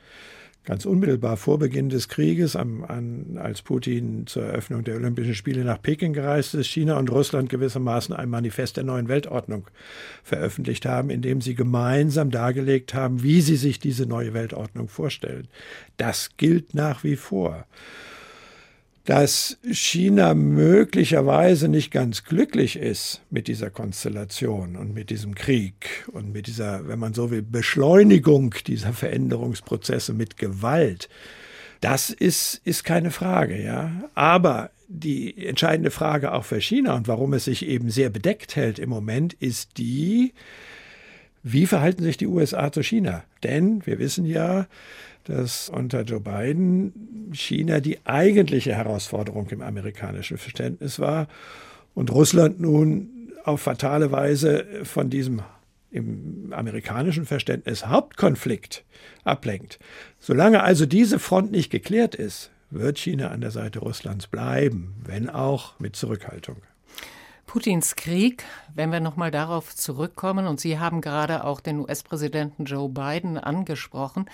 ganz 0.65 0.86
unmittelbar 0.86 1.38
vor 1.38 1.60
Beginn 1.60 1.89
des 1.89 2.10
Krieges, 2.10 2.55
am, 2.55 2.84
an, 2.84 3.38
als 3.39 3.62
Putin 3.62 4.25
zur 4.27 4.43
Eröffnung 4.43 4.84
der 4.84 4.95
Olympischen 4.95 5.36
Spiele 5.36 5.63
nach 5.63 5.81
Peking 5.81 6.13
gereist 6.13 6.55
ist, 6.55 6.67
China 6.67 6.98
und 6.98 7.12
Russland 7.12 7.50
gewissermaßen 7.50 8.15
ein 8.15 8.29
Manifest 8.29 8.77
der 8.77 8.84
neuen 8.84 9.07
Weltordnung 9.07 9.67
veröffentlicht 10.24 10.86
haben, 10.86 11.10
in 11.10 11.22
dem 11.22 11.41
sie 11.41 11.55
gemeinsam 11.55 12.31
dargelegt 12.31 12.93
haben, 12.93 13.22
wie 13.22 13.41
sie 13.41 13.57
sich 13.57 13.79
diese 13.79 14.05
neue 14.05 14.34
Weltordnung 14.34 14.89
vorstellen. 14.89 15.48
Das 15.98 16.31
gilt 16.38 16.74
nach 16.74 17.03
wie 17.03 17.15
vor 17.15 17.65
dass 19.05 19.59
China 19.71 20.33
möglicherweise 20.33 21.67
nicht 21.67 21.91
ganz 21.91 22.24
glücklich 22.24 22.75
ist 22.75 23.21
mit 23.29 23.47
dieser 23.47 23.69
Konstellation 23.69 24.75
und 24.75 24.95
mit 24.95 25.12
diesem 25.12 25.35
Krieg 25.35 26.07
und 26.12 26.33
mit 26.33 26.47
dieser, 26.47 26.88
wenn 26.88 26.97
man 26.97 27.13
so 27.13 27.29
will, 27.29 27.43
Beschleunigung 27.43 28.55
dieser 28.65 28.93
Veränderungsprozesse 28.93 30.13
mit 30.13 30.38
Gewalt. 30.38 31.07
Das 31.81 32.09
ist, 32.09 32.62
ist 32.63 32.83
keine 32.83 33.12
Frage, 33.12 33.62
ja. 33.62 33.91
Aber 34.15 34.71
die 34.88 35.45
entscheidende 35.45 35.91
Frage 35.91 36.31
auch 36.31 36.45
für 36.45 36.59
China 36.59 36.95
und 36.95 37.07
warum 37.07 37.33
es 37.33 37.45
sich 37.45 37.65
eben 37.67 37.91
sehr 37.91 38.09
bedeckt 38.09 38.55
hält 38.55 38.79
im 38.79 38.89
Moment, 38.89 39.33
ist 39.33 39.77
die, 39.77 40.33
wie 41.43 41.67
verhalten 41.67 42.03
sich 42.03 42.17
die 42.17 42.27
USA 42.27 42.71
zu 42.71 42.81
China? 42.81 43.24
Denn 43.43 43.85
wir 43.85 44.00
wissen 44.00 44.25
ja, 44.25 44.65
dass 45.25 45.70
unter 45.70 46.01
Joe 46.01 46.20
Biden 46.20 47.32
China 47.34 47.79
die 47.79 48.05
eigentliche 48.05 48.74
Herausforderung 48.74 49.50
im 49.50 49.62
amerikanischen 49.62 50.38
Verständnis 50.38 51.00
war 51.00 51.27
und 51.94 52.12
Russland 52.12 52.60
nun 52.60 53.32
auf 53.44 53.62
fatale 53.62 54.12
Weise 54.12 54.65
von 54.84 55.10
diesem 55.10 55.41
im 55.91 56.51
amerikanischen 56.51 57.25
Verständnis 57.25 57.86
Hauptkonflikt 57.86 58.84
ablenkt. 59.24 59.79
Solange 60.20 60.62
also 60.62 60.86
diese 60.86 61.20
Front 61.20 61.51
nicht 61.51 61.70
geklärt 61.70 62.15
ist, 62.15 62.51
wird 62.70 63.00
China 63.00 63.29
an 63.29 63.39
der 63.39 63.51
Seite 63.51 63.79
Russlands 63.79 64.27
bleiben, 64.27 64.94
wenn 65.05 65.29
auch 65.29 65.79
mit 65.79 65.96
Zurückhaltung. 65.96 66.58
Putins 67.46 67.96
Krieg, 67.96 68.44
wenn 68.74 68.91
wir 68.91 69.00
nochmal 69.00 69.32
darauf 69.32 69.74
zurückkommen, 69.74 70.48
und 70.48 70.60
Sie 70.60 70.79
haben 70.79 71.00
gerade 71.00 71.46
auch 71.46 71.62
den 71.62 71.79
US-Präsidenten 71.79 72.65
Joe 72.65 72.89
Biden 72.89 73.38
angesprochen, 73.38 74.25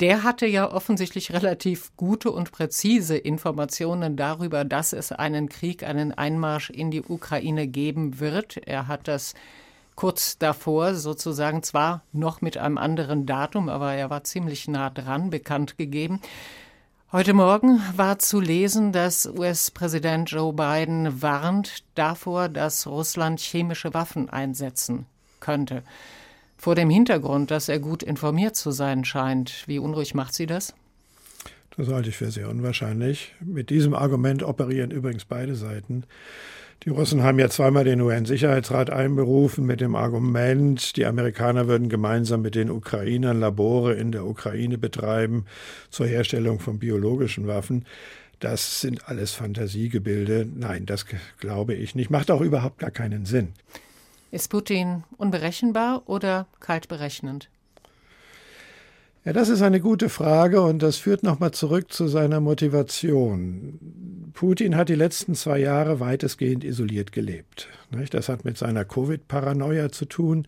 der 0.00 0.22
hatte 0.22 0.46
ja 0.46 0.70
offensichtlich 0.70 1.32
relativ 1.32 1.90
gute 1.96 2.30
und 2.30 2.52
präzise 2.52 3.16
Informationen 3.16 4.16
darüber, 4.16 4.64
dass 4.64 4.92
es 4.92 5.10
einen 5.10 5.48
Krieg, 5.48 5.82
einen 5.82 6.12
Einmarsch 6.12 6.70
in 6.70 6.90
die 6.90 7.02
Ukraine 7.02 7.66
geben 7.66 8.20
wird. 8.20 8.58
Er 8.66 8.86
hat 8.86 9.08
das 9.08 9.34
kurz 9.96 10.38
davor 10.38 10.94
sozusagen 10.94 11.64
zwar 11.64 12.02
noch 12.12 12.40
mit 12.40 12.56
einem 12.56 12.78
anderen 12.78 13.26
Datum, 13.26 13.68
aber 13.68 13.94
er 13.94 14.10
war 14.10 14.22
ziemlich 14.22 14.68
nah 14.68 14.90
dran 14.90 15.30
bekannt 15.30 15.76
gegeben. 15.76 16.20
Heute 17.10 17.32
Morgen 17.32 17.80
war 17.96 18.20
zu 18.20 18.38
lesen, 18.38 18.92
dass 18.92 19.26
US-Präsident 19.26 20.30
Joe 20.30 20.52
Biden 20.52 21.22
warnt 21.22 21.82
davor, 21.96 22.48
dass 22.48 22.86
Russland 22.86 23.40
chemische 23.40 23.92
Waffen 23.94 24.28
einsetzen 24.28 25.06
könnte. 25.40 25.82
Vor 26.58 26.74
dem 26.74 26.90
Hintergrund, 26.90 27.52
dass 27.52 27.68
er 27.68 27.78
gut 27.78 28.02
informiert 28.02 28.56
zu 28.56 28.72
sein 28.72 29.04
scheint, 29.04 29.62
wie 29.66 29.78
unruhig 29.78 30.14
macht 30.14 30.34
Sie 30.34 30.46
das? 30.46 30.74
Das 31.76 31.86
halte 31.88 32.08
ich 32.08 32.16
für 32.16 32.32
sehr 32.32 32.50
unwahrscheinlich. 32.50 33.32
Mit 33.40 33.70
diesem 33.70 33.94
Argument 33.94 34.42
operieren 34.42 34.90
übrigens 34.90 35.24
beide 35.24 35.54
Seiten. 35.54 36.02
Die 36.84 36.90
Russen 36.90 37.22
haben 37.22 37.38
ja 37.38 37.48
zweimal 37.48 37.84
den 37.84 38.00
UN-Sicherheitsrat 38.00 38.90
einberufen 38.90 39.66
mit 39.66 39.80
dem 39.80 39.94
Argument, 39.94 40.96
die 40.96 41.06
Amerikaner 41.06 41.68
würden 41.68 41.88
gemeinsam 41.88 42.42
mit 42.42 42.56
den 42.56 42.70
Ukrainern 42.70 43.38
Labore 43.38 43.94
in 43.94 44.10
der 44.10 44.26
Ukraine 44.26 44.78
betreiben 44.78 45.44
zur 45.90 46.06
Herstellung 46.06 46.58
von 46.58 46.80
biologischen 46.80 47.46
Waffen. 47.46 47.84
Das 48.40 48.80
sind 48.80 49.08
alles 49.08 49.32
Fantasiegebilde. 49.32 50.48
Nein, 50.52 50.86
das 50.86 51.06
glaube 51.38 51.74
ich 51.74 51.94
nicht. 51.94 52.10
Macht 52.10 52.30
auch 52.30 52.40
überhaupt 52.40 52.78
gar 52.78 52.92
keinen 52.92 53.26
Sinn. 53.26 53.52
Ist 54.30 54.50
Putin 54.50 55.04
unberechenbar 55.16 56.02
oder 56.06 56.46
kalt 56.60 56.88
berechnend? 56.88 57.48
Ja, 59.24 59.32
das 59.32 59.48
ist 59.48 59.62
eine 59.62 59.80
gute 59.80 60.08
Frage 60.08 60.62
und 60.62 60.82
das 60.82 60.96
führt 60.96 61.22
nochmal 61.22 61.50
zurück 61.50 61.92
zu 61.92 62.08
seiner 62.08 62.40
Motivation. 62.40 64.30
Putin 64.32 64.76
hat 64.76 64.88
die 64.88 64.94
letzten 64.94 65.34
zwei 65.34 65.58
Jahre 65.58 66.00
weitestgehend 66.00 66.62
isoliert 66.62 67.12
gelebt. 67.12 67.68
Das 68.10 68.28
hat 68.28 68.44
mit 68.44 68.56
seiner 68.56 68.84
Covid-Paranoia 68.84 69.90
zu 69.90 70.04
tun, 70.04 70.46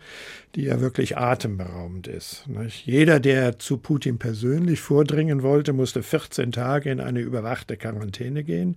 die 0.54 0.62
ja 0.62 0.80
wirklich 0.80 1.18
atemberaubend 1.18 2.06
ist. 2.06 2.44
Jeder, 2.84 3.18
der 3.18 3.58
zu 3.58 3.78
Putin 3.78 4.18
persönlich 4.18 4.80
vordringen 4.80 5.42
wollte, 5.42 5.72
musste 5.72 6.02
14 6.02 6.52
Tage 6.52 6.90
in 6.90 7.00
eine 7.00 7.20
überwachte 7.20 7.76
Quarantäne 7.76 8.44
gehen 8.44 8.76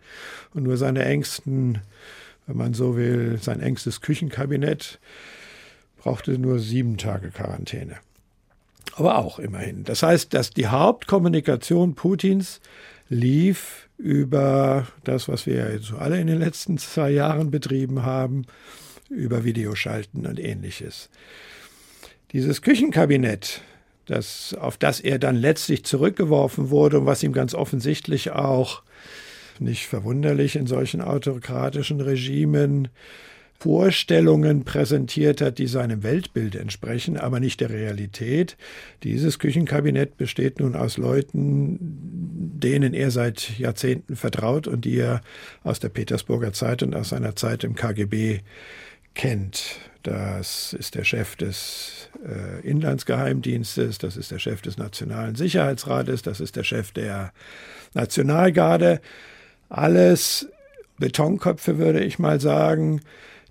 und 0.53 0.63
nur 0.63 0.77
seine 0.77 1.05
engsten, 1.05 1.79
wenn 2.47 2.57
man 2.57 2.73
so 2.73 2.95
will, 2.97 3.37
sein 3.41 3.59
engstes 3.59 4.01
Küchenkabinett 4.01 4.99
brauchte 5.97 6.37
nur 6.37 6.59
sieben 6.59 6.97
Tage 6.97 7.29
Quarantäne 7.29 7.97
aber 8.95 9.17
auch 9.17 9.39
immerhin. 9.39 9.83
Das 9.83 10.03
heißt, 10.03 10.33
dass 10.33 10.51
die 10.51 10.67
Hauptkommunikation 10.67 11.95
Putins 11.95 12.61
lief 13.09 13.89
über 13.97 14.87
das, 15.03 15.27
was 15.27 15.45
wir 15.45 15.71
jetzt 15.71 15.93
alle 15.93 16.19
in 16.19 16.27
den 16.27 16.39
letzten 16.39 16.77
zwei 16.77 17.11
Jahren 17.11 17.51
betrieben 17.51 18.03
haben, 18.03 18.45
über 19.09 19.43
Videoschalten 19.43 20.25
und 20.25 20.39
ähnliches. 20.39 21.09
Dieses 22.31 22.61
Küchenkabinett, 22.61 23.61
das, 24.05 24.55
auf 24.59 24.77
das 24.77 24.99
er 24.99 25.19
dann 25.19 25.35
letztlich 25.35 25.85
zurückgeworfen 25.85 26.69
wurde 26.69 26.99
und 26.99 27.05
was 27.05 27.23
ihm 27.23 27.33
ganz 27.33 27.53
offensichtlich 27.53 28.31
auch 28.31 28.81
nicht 29.59 29.87
verwunderlich 29.87 30.55
in 30.55 30.67
solchen 30.67 31.01
autokratischen 31.01 32.01
Regimen 32.01 32.89
Vorstellungen 33.63 34.65
präsentiert 34.65 35.39
hat, 35.39 35.57
die 35.57 35.67
seinem 35.67 36.03
Weltbild 36.03 36.53
entsprechen, 36.53 37.15
aber 37.15 37.39
nicht 37.39 37.61
der 37.61 37.69
Realität. 37.69 38.57
Dieses 39.03 39.39
Küchenkabinett 39.39 40.17
besteht 40.17 40.59
nun 40.59 40.75
aus 40.75 40.97
Leuten, 40.97 41.77
denen 41.79 42.93
er 42.93 43.09
seit 43.09 43.57
Jahrzehnten 43.57 44.17
vertraut 44.17 44.67
und 44.67 44.83
die 44.83 44.97
er 44.97 45.21
aus 45.63 45.79
der 45.79 45.87
Petersburger 45.87 46.51
Zeit 46.51 46.83
und 46.83 46.93
aus 46.93 47.09
seiner 47.09 47.37
Zeit 47.37 47.63
im 47.63 47.75
KGB 47.75 48.41
kennt. 49.13 49.77
Das 50.03 50.73
ist 50.73 50.95
der 50.95 51.05
Chef 51.05 51.37
des 51.37 52.09
äh, 52.27 52.67
Inlandsgeheimdienstes, 52.67 53.97
das 53.97 54.17
ist 54.17 54.31
der 54.31 54.39
Chef 54.39 54.61
des 54.61 54.77
Nationalen 54.77 55.35
Sicherheitsrates, 55.35 56.21
das 56.21 56.41
ist 56.41 56.57
der 56.57 56.65
Chef 56.65 56.91
der 56.91 57.31
Nationalgarde. 57.93 58.99
Alles 59.73 60.47
Betonköpfe, 60.99 61.79
würde 61.79 62.03
ich 62.03 62.19
mal 62.19 62.39
sagen, 62.39 63.01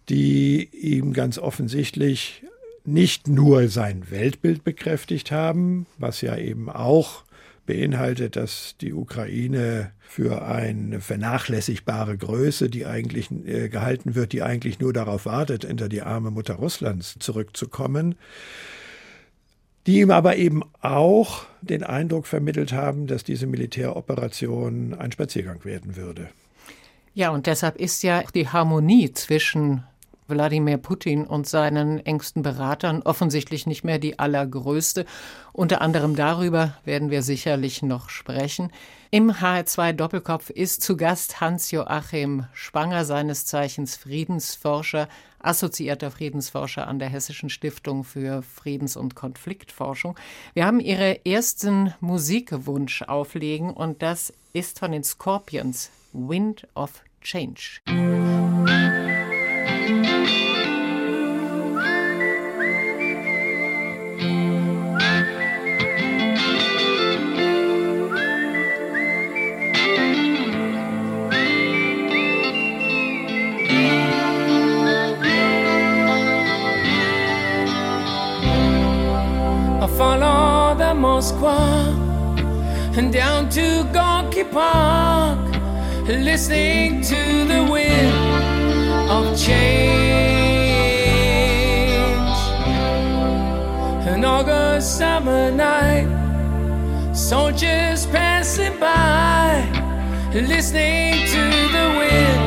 die 0.09 0.69
ihm 0.73 1.15
ganz 1.15 1.37
offensichtlich 1.37 2.45
nicht 2.85 3.27
nur 3.27 3.67
sein 3.67 4.09
Weltbild 4.09 4.63
bekräftigt 4.63 5.33
haben, 5.33 5.87
was 5.99 6.21
ja 6.21 6.37
eben 6.37 6.71
auch 6.71 7.25
beinhaltet, 7.67 8.37
dass 8.37 8.77
die 8.81 8.93
Ukraine 8.93 9.91
für 10.01 10.47
eine 10.47 11.01
vernachlässigbare 11.01 12.17
Größe, 12.17 12.71
die 12.71 12.87
eigentlich 12.87 13.33
äh, 13.33 13.69
gehalten 13.69 14.15
wird, 14.15 14.33
die 14.33 14.43
eigentlich 14.43 14.79
nur 14.79 14.93
darauf 14.93 15.27
wartet, 15.27 15.65
hinter 15.65 15.89
die 15.89 16.03
arme 16.03 16.31
Mutter 16.31 16.55
Russlands 16.55 17.17
zurückzukommen, 17.19 18.15
die 19.87 20.01
ihm 20.01 20.11
aber 20.11 20.37
eben 20.37 20.63
auch 20.81 21.45
den 21.61 21.83
Eindruck 21.83 22.27
vermittelt 22.27 22.73
haben, 22.73 23.07
dass 23.07 23.25
diese 23.25 23.47
Militäroperation 23.47 24.95
ein 24.95 25.13
Spaziergang 25.13 25.65
werden 25.65 25.97
würde. 25.97 26.29
Ja, 27.15 27.31
und 27.31 27.47
deshalb 27.47 27.77
ist 27.77 28.03
ja 28.03 28.23
die 28.35 28.49
Harmonie 28.49 29.13
zwischen 29.13 29.85
Wladimir 30.29 30.79
Putin 30.79 31.27
und 31.27 31.47
seinen 31.47 32.05
engsten 32.07 32.43
Beratern 32.43 33.03
offensichtlich 33.03 33.67
nicht 33.67 33.85
mehr 33.85 33.99
die 33.99 34.19
allergrößte. 34.19 35.05
Unter 35.53 35.83
anderem 35.83 36.17
darüber 36.17 36.75
werden 36.85 37.11
wir 37.11 37.23
sicherlich 37.23 37.83
noch 37.83 38.09
sprechen. 38.09 38.71
Im 39.11 39.31
HR2 39.31 39.93
Doppelkopf 39.93 40.49
ist 40.49 40.83
zu 40.83 40.97
Gast 40.97 41.41
Hans-Joachim 41.41 42.47
Spanger, 42.55 43.05
seines 43.05 43.45
Zeichens 43.45 43.97
Friedensforscher, 43.97 45.09
assoziierter 45.45 46.11
Friedensforscher 46.11 46.87
an 46.87 46.99
der 46.99 47.09
Hessischen 47.09 47.51
Stiftung 47.51 48.05
für 48.05 48.43
Friedens- 48.43 48.97
und 48.97 49.15
Konfliktforschung. 49.15 50.17
Wir 50.55 50.67
haben 50.67 50.81
Ihre 50.81 51.25
ersten 51.25 51.95
Musikwunsch 52.01 53.03
auflegen 53.03 53.71
und 53.71 54.03
das 54.03 54.33
ist 54.53 54.79
von 54.79 54.93
den 54.93 55.05
Scorpions, 55.05 55.91
Wind 56.13 56.67
of 56.75 57.03
Change. 57.23 57.81
Moskwa 81.43 82.97
and 82.97 83.13
down 83.13 83.49
to 83.51 83.85
Gorky 83.93 84.45
Park, 84.45 85.39
listening 86.07 87.03
to 87.03 87.45
the 87.45 87.69
wind 87.71 89.11
of 89.11 89.37
change. 89.37 89.83
An 94.07 94.25
August 94.25 94.99
summer 94.99 95.51
night, 95.51 96.07
soldiers 97.15 98.07
passing 98.07 98.79
by, 98.79 99.65
listening 100.33 101.27
to 101.27 101.43
the 101.73 101.87
wind 101.99 102.41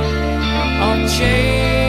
of 0.81 1.12
change. 1.17 1.85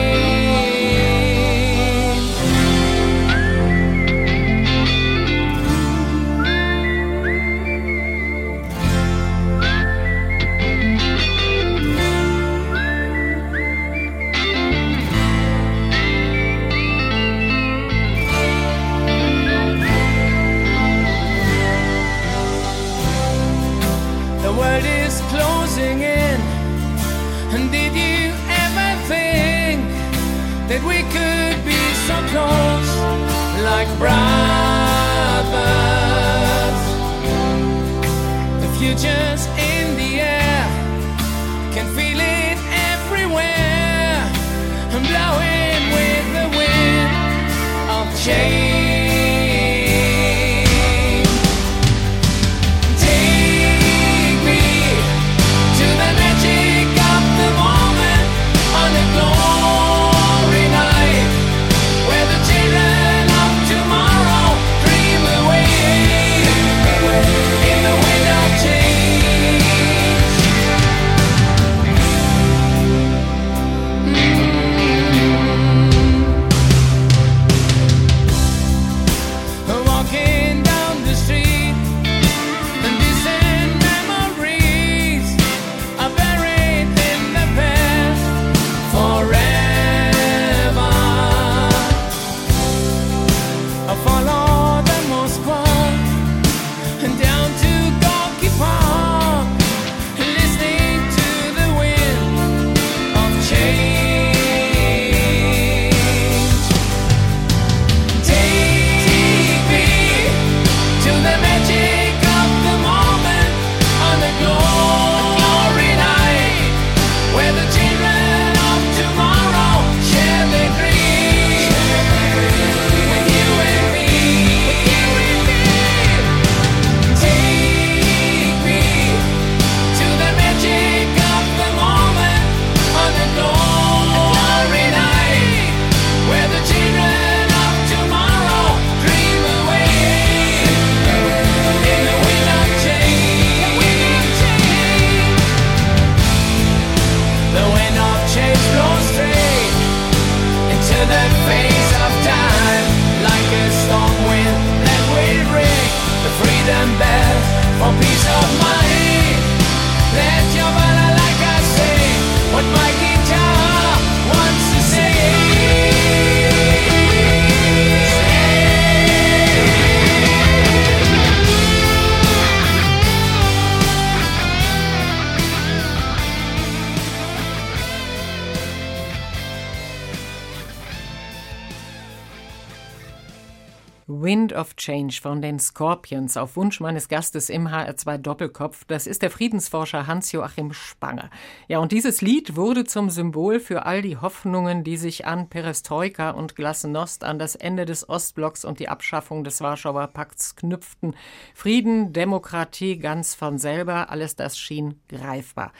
Change 184.87 185.19
von 185.21 185.41
den 185.41 185.59
Scorpions 185.59 186.37
auf 186.37 186.55
Wunsch 186.55 186.79
meines 186.79 187.09
Gastes 187.09 187.49
im 187.49 187.67
HR2 187.67 188.19
Doppelkopf. 188.19 188.85
Das 188.85 189.05
ist 189.05 189.21
der 189.21 189.29
Friedensforscher 189.29 190.07
Hans-Joachim 190.07 190.71
Spanger. 190.71 191.29
Ja, 191.67 191.79
und 191.79 191.91
dieses 191.91 192.21
Lied 192.21 192.55
wurde 192.55 192.85
zum 192.85 193.09
Symbol 193.09 193.59
für 193.59 193.85
all 193.85 194.01
die 194.01 194.15
Hoffnungen, 194.15 194.85
die 194.85 194.95
sich 194.95 195.25
an 195.25 195.49
Perestroika 195.49 196.29
und 196.29 196.55
Glasnost, 196.55 197.25
an 197.25 197.37
das 197.37 197.55
Ende 197.55 197.85
des 197.85 198.07
Ostblocks 198.07 198.63
und 198.63 198.79
die 198.79 198.87
Abschaffung 198.87 199.43
des 199.43 199.59
Warschauer 199.59 200.07
Pakts 200.07 200.55
knüpften. 200.55 201.17
Frieden, 201.53 202.13
Demokratie 202.13 202.97
ganz 202.97 203.35
von 203.35 203.57
selber, 203.57 204.09
alles 204.09 204.37
das 204.37 204.57
schien 204.57 205.01
greifbar. 205.09 205.73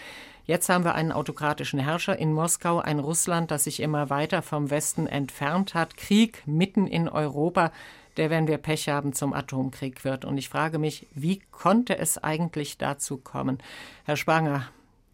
Jetzt 0.48 0.70
haben 0.70 0.86
wir 0.86 0.96
einen 0.96 1.12
autokratischen 1.12 1.78
Herrscher 1.78 2.18
in 2.18 2.32
Moskau, 2.32 2.80
ein 2.80 3.00
Russland, 3.00 3.52
das 3.52 3.66
sich 3.66 3.82
immer 3.82 4.10
weiter 4.10 4.42
vom 4.42 4.70
Westen 4.70 5.06
entfernt 5.06 5.74
hat, 5.74 5.98
Krieg 5.98 6.42
mitten 6.46 6.88
in 6.88 7.10
Europa, 7.10 7.74
der, 8.18 8.30
wenn 8.30 8.48
wir 8.48 8.58
Pech 8.58 8.90
haben, 8.90 9.14
zum 9.14 9.34
Atomkrieg 9.34 10.04
wird. 10.04 10.26
Und 10.26 10.38
ich 10.38 10.50
frage 10.50 10.80
mich, 10.80 11.08
wie 11.14 11.40
konnte 11.52 11.98
es 11.98 12.18
eigentlich 12.18 12.78
dazu 12.78 13.18
kommen? 13.18 13.60
Herr 14.06 14.18
Spanger, 14.18 14.68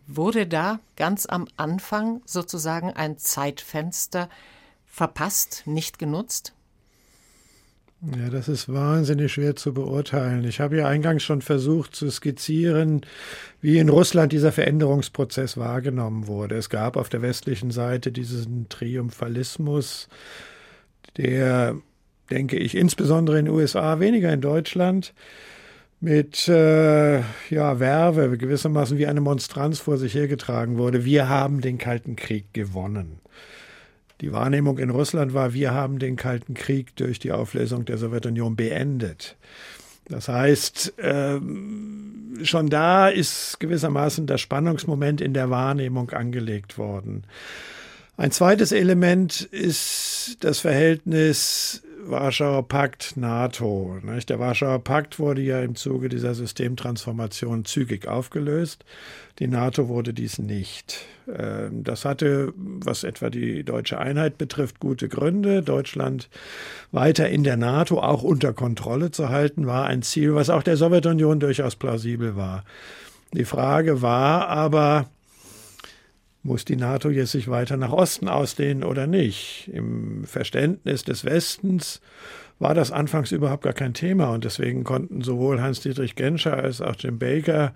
wurde 0.08 0.48
da 0.48 0.80
ganz 0.96 1.26
am 1.26 1.48
Anfang 1.58 2.22
sozusagen 2.26 2.92
ein 2.92 3.18
Zeitfenster 3.18 4.30
verpasst, 4.86 5.64
nicht 5.66 6.00
genutzt? 6.00 6.54
Ja, 8.18 8.30
das 8.30 8.50
ist 8.50 8.68
wahnsinnig 8.68 9.32
schwer 9.32 9.56
zu 9.56 9.74
beurteilen. 9.74 10.44
Ich 10.44 10.60
habe 10.60 10.76
ja 10.76 10.88
eingangs 10.88 11.24
schon 11.24 11.42
versucht 11.42 11.96
zu 11.96 12.12
skizzieren, 12.12 13.06
wie 13.62 13.78
in 13.78 13.88
Russland 13.88 14.34
dieser 14.34 14.52
Veränderungsprozess 14.52 15.56
wahrgenommen 15.56 16.28
wurde. 16.28 16.56
Es 16.56 16.70
gab 16.70 16.98
auf 16.98 17.08
der 17.08 17.22
westlichen 17.22 17.72
Seite 17.72 18.12
diesen 18.12 18.68
Triumphalismus, 18.68 20.10
der, 21.16 21.78
denke 22.30 22.58
ich, 22.58 22.76
insbesondere 22.76 23.40
in 23.40 23.46
den 23.46 23.54
USA, 23.54 24.00
weniger 24.00 24.32
in 24.32 24.42
Deutschland, 24.42 25.14
mit 26.00 26.50
äh, 26.50 27.20
ja, 27.50 27.80
Werbe 27.80 28.38
gewissermaßen 28.38 28.98
wie 28.98 29.08
eine 29.08 29.22
Monstranz 29.22 29.80
vor 29.80 29.98
sich 29.98 30.14
hergetragen 30.14 30.78
wurde. 30.78 31.06
Wir 31.06 31.30
haben 31.30 31.62
den 31.62 31.78
Kalten 31.78 32.18
Krieg 32.18 32.54
gewonnen. 32.54 33.20
Die 34.20 34.34
Wahrnehmung 34.34 34.80
in 34.80 34.90
Russland 34.90 35.34
war, 35.34 35.54
wir 35.54 35.74
haben 35.74 36.00
den 36.00 36.18
Kalten 36.18 36.56
Krieg 36.56 36.96
durch 36.98 37.20
die 37.20 37.32
Auflösung 37.32 37.86
der 37.86 37.98
Sowjetunion 37.98 38.56
beendet. 38.56 39.38
Das 40.10 40.28
heißt, 40.28 40.94
ähm, 40.98 42.40
schon 42.44 42.70
da 42.70 43.08
ist 43.08 43.60
gewissermaßen 43.60 44.28
das 44.28 44.42
Spannungsmoment 44.42 45.22
in 45.22 45.34
der 45.34 45.50
Wahrnehmung 45.50 46.10
angelegt 46.12 46.78
worden. 46.78 47.24
Ein 48.18 48.32
zweites 48.32 48.72
Element 48.72 49.42
ist 49.42 50.38
das 50.42 50.60
Verhältnis 50.60 51.82
Warschauer 52.06 52.68
Pakt, 52.68 53.16
NATO. 53.18 53.98
Der 54.28 54.40
Warschauer 54.40 54.84
Pakt 54.84 55.20
wurde 55.20 55.42
ja 55.42 55.62
im 55.62 55.76
Zuge 55.76 56.10
dieser 56.10 56.34
Systemtransformation 56.34 57.66
zügig 57.66 58.08
aufgelöst. 58.08 58.84
Die 59.40 59.48
NATO 59.48 59.88
wurde 59.88 60.14
dies 60.14 60.40
nicht. 60.40 61.06
Ähm, 61.28 61.84
das 61.84 62.06
hatte, 62.06 62.54
was 62.56 63.04
etwa 63.04 63.30
die 63.30 63.64
deutsche 63.64 64.00
Einheit 64.00 64.38
betrifft, 64.38 64.80
gute 64.80 65.08
Gründe. 65.08 65.62
Deutschland 65.62 66.30
weiter 66.92 67.30
in 67.30 67.44
der 67.44 67.58
NATO 67.58 68.00
auch 68.00 68.24
unter 68.24 68.54
Kontrolle 68.54 69.12
zu 69.12 69.30
halten, 69.30 69.66
war 69.66 69.86
ein 69.86 70.02
Ziel, 70.02 70.36
was 70.36 70.50
auch 70.50 70.64
der 70.64 70.78
Sowjetunion 70.78 71.40
durchaus 71.40 71.76
plausibel 71.76 72.36
war. 72.36 72.64
Die 73.34 73.46
Frage 73.46 74.02
war 74.02 74.48
aber, 74.48 75.10
muss 76.44 76.66
die 76.66 76.76
NATO 76.76 77.10
jetzt 77.10 77.32
sich 77.32 77.48
weiter 77.48 77.78
nach 77.78 77.92
Osten 77.92 78.28
ausdehnen 78.28 78.84
oder 78.84 79.08
nicht? 79.08 79.70
Im 79.74 80.26
Verständnis 80.26 81.04
des 81.04 81.26
Westens 81.26 82.02
war 82.60 82.74
das 82.74 82.92
anfangs 82.92 83.32
überhaupt 83.32 83.64
gar 83.64 83.74
kein 83.74 83.94
Thema 83.94 84.30
und 84.30 84.44
deswegen 84.44 84.84
konnten 84.84 85.22
sowohl 85.22 85.62
Hans-Dietrich 85.62 86.16
Genscher 86.16 86.58
als 86.58 86.82
auch 86.82 86.96
Jim 86.98 87.18
Baker 87.18 87.74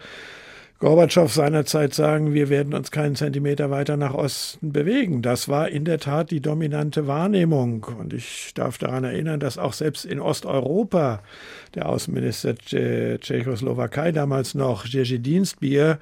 Gorbatschow 0.79 1.33
seinerzeit 1.33 1.95
sagen, 1.95 2.35
wir 2.35 2.49
werden 2.49 2.75
uns 2.75 2.91
keinen 2.91 3.15
Zentimeter 3.15 3.71
weiter 3.71 3.97
nach 3.97 4.13
Osten 4.13 4.71
bewegen. 4.73 5.23
Das 5.23 5.49
war 5.49 5.69
in 5.69 5.85
der 5.85 5.97
Tat 5.97 6.29
die 6.29 6.39
dominante 6.39 7.07
Wahrnehmung. 7.07 7.83
Und 7.99 8.13
ich 8.13 8.51
darf 8.53 8.77
daran 8.77 9.03
erinnern, 9.03 9.39
dass 9.39 9.57
auch 9.57 9.73
selbst 9.73 10.05
in 10.05 10.19
Osteuropa 10.19 11.23
der 11.73 11.89
Außenminister 11.89 12.53
Tschechoslowakei 12.55 14.11
damals 14.11 14.53
noch 14.53 14.85
Jerzy 14.85 15.17
Dienstbier 15.17 15.97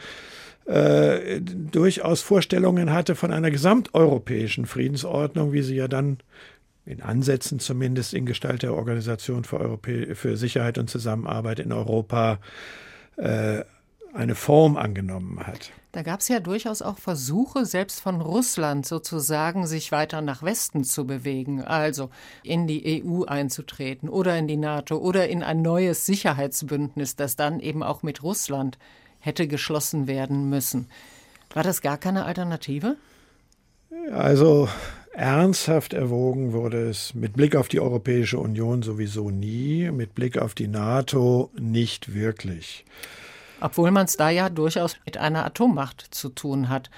äh, 0.66 1.42
durchaus 1.42 2.22
Vorstellungen 2.22 2.92
hatte 2.92 3.16
von 3.16 3.32
einer 3.32 3.52
gesamteuropäischen 3.52 4.66
Friedensordnung, 4.66 5.54
wie 5.54 5.62
sie 5.62 5.76
ja 5.76 5.88
dann 5.88 6.18
in 6.86 7.02
Ansätzen 7.02 7.60
zumindest 7.60 8.14
in 8.14 8.26
Gestalt 8.26 8.64
der 8.64 8.74
Organisation 8.74 9.44
für, 9.44 9.60
Europä 9.60 10.16
für 10.16 10.38
Sicherheit 10.38 10.78
und 10.78 10.90
Zusammenarbeit 10.90 11.60
in 11.60 11.72
Europa 11.72 12.40
äh, 13.18 13.64
eine 14.14 14.36
Form 14.36 14.78
angenommen 14.78 15.46
hat. 15.46 15.72
Da 15.92 16.02
gab 16.02 16.20
es 16.20 16.28
ja 16.28 16.40
durchaus 16.40 16.82
auch 16.82 16.98
Versuche, 16.98 17.66
selbst 17.66 18.02
von 18.02 18.20
Russland 18.20 18.86
sozusagen, 18.86 19.68
sich 19.68 19.92
weiter 19.92 20.22
nach 20.22 20.44
Westen 20.44 20.84
zu 20.84 21.06
bewegen, 21.06 21.64
also 21.64 22.10
in 22.44 22.68
die 22.68 23.04
EU 23.04 23.24
einzutreten 23.24 24.10
oder 24.10 24.38
in 24.38 24.48
die 24.48 24.58
NATO 24.58 24.98
oder 24.98 25.30
in 25.30 25.44
ein 25.44 25.62
neues 25.62 26.06
Sicherheitsbündnis, 26.06 27.16
das 27.16 27.36
dann 27.36 27.60
eben 27.60 27.84
auch 27.84 28.04
mit 28.04 28.24
Russland 28.24 28.78
hätte 29.26 29.48
geschlossen 29.48 30.08
werden 30.08 30.50
müssen. 30.50 30.88
War 31.54 31.64
das 31.64 31.82
gar 31.82 31.98
keine 31.98 32.26
Alternative? 32.26 32.96
Also 34.12 34.70
ernsthaft 35.14 35.94
erwogen 35.94 36.54
wurde 36.54 36.90
es 36.90 37.14
mit 37.16 37.34
Blick 37.34 37.56
auf 37.56 37.68
die 37.68 37.80
Europäische 37.80 38.38
Union 38.38 38.84
sowieso 38.84 39.32
nie, 39.32 39.90
mit 39.92 40.14
Blick 40.14 40.38
auf 40.38 40.54
die 40.54 40.68
NATO 40.68 41.50
nicht 41.60 42.14
wirklich. 42.14 42.86
Obwohl 43.62 43.90
man 43.92 44.06
es 44.06 44.18
da 44.18 44.30
ja 44.30 44.50
durchaus 44.50 44.98
mit 45.06 45.18
einer 45.18 45.46
Atommacht 45.46 46.06
zu 46.12 46.30
tun 46.30 46.70
hat, 46.70 46.92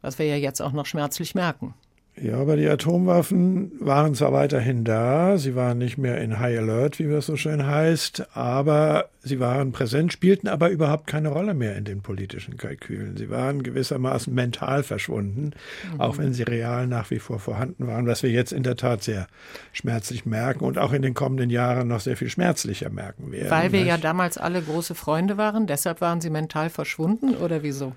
was 0.00 0.18
wir 0.18 0.26
ja 0.26 0.36
jetzt 0.36 0.62
auch 0.62 0.72
noch 0.72 0.86
schmerzlich 0.86 1.34
merken. 1.34 1.74
Ja, 2.18 2.38
aber 2.38 2.56
die 2.56 2.66
Atomwaffen 2.66 3.72
waren 3.78 4.14
zwar 4.14 4.32
weiterhin 4.32 4.84
da, 4.84 5.36
sie 5.36 5.54
waren 5.54 5.76
nicht 5.76 5.98
mehr 5.98 6.18
in 6.18 6.38
High 6.38 6.60
Alert, 6.60 6.98
wie 6.98 7.04
es 7.04 7.26
so 7.26 7.36
schön 7.36 7.66
heißt, 7.66 8.34
aber 8.34 9.10
sie 9.22 9.38
waren 9.38 9.72
präsent, 9.72 10.14
spielten 10.14 10.48
aber 10.48 10.70
überhaupt 10.70 11.06
keine 11.06 11.28
Rolle 11.28 11.52
mehr 11.52 11.76
in 11.76 11.84
den 11.84 12.00
politischen 12.00 12.56
Kalkülen. 12.56 13.18
Sie 13.18 13.28
waren 13.28 13.62
gewissermaßen 13.62 14.32
mental 14.32 14.82
verschwunden, 14.82 15.50
mhm. 15.92 16.00
auch 16.00 16.16
wenn 16.16 16.32
sie 16.32 16.44
real 16.44 16.86
nach 16.86 17.10
wie 17.10 17.18
vor 17.18 17.38
vorhanden 17.38 17.86
waren, 17.86 18.06
was 18.06 18.22
wir 18.22 18.30
jetzt 18.30 18.52
in 18.52 18.62
der 18.62 18.76
Tat 18.76 19.02
sehr 19.02 19.26
schmerzlich 19.72 20.24
merken 20.24 20.64
und 20.64 20.78
auch 20.78 20.94
in 20.94 21.02
den 21.02 21.12
kommenden 21.12 21.50
Jahren 21.50 21.88
noch 21.88 22.00
sehr 22.00 22.16
viel 22.16 22.30
schmerzlicher 22.30 22.88
merken 22.88 23.30
werden. 23.30 23.50
Weil 23.50 23.72
wir 23.72 23.80
nicht? 23.80 23.88
ja 23.88 23.98
damals 23.98 24.38
alle 24.38 24.62
große 24.62 24.94
Freunde 24.94 25.36
waren, 25.36 25.66
deshalb 25.66 26.00
waren 26.00 26.22
sie 26.22 26.30
mental 26.30 26.70
verschwunden 26.70 27.34
oder 27.36 27.62
wieso? 27.62 27.92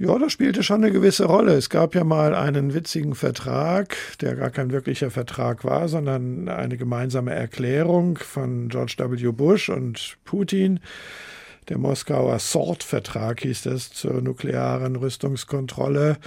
Ja, 0.00 0.16
das 0.16 0.30
spielte 0.30 0.62
schon 0.62 0.84
eine 0.84 0.92
gewisse 0.92 1.24
Rolle. 1.24 1.54
Es 1.54 1.70
gab 1.70 1.96
ja 1.96 2.04
mal 2.04 2.32
einen 2.32 2.72
witzigen 2.72 3.16
Vertrag, 3.16 3.96
der 4.20 4.36
gar 4.36 4.50
kein 4.50 4.70
wirklicher 4.70 5.10
Vertrag 5.10 5.64
war, 5.64 5.88
sondern 5.88 6.48
eine 6.48 6.76
gemeinsame 6.76 7.34
Erklärung 7.34 8.16
von 8.16 8.68
George 8.68 8.94
W. 8.96 9.32
Bush 9.32 9.68
und 9.70 10.16
Putin. 10.24 10.78
Der 11.68 11.78
Moskauer 11.78 12.38
SWORD-Vertrag 12.38 13.40
hieß 13.40 13.62
das 13.62 13.90
zur 13.90 14.22
nuklearen 14.22 14.94
Rüstungskontrolle 14.94 16.18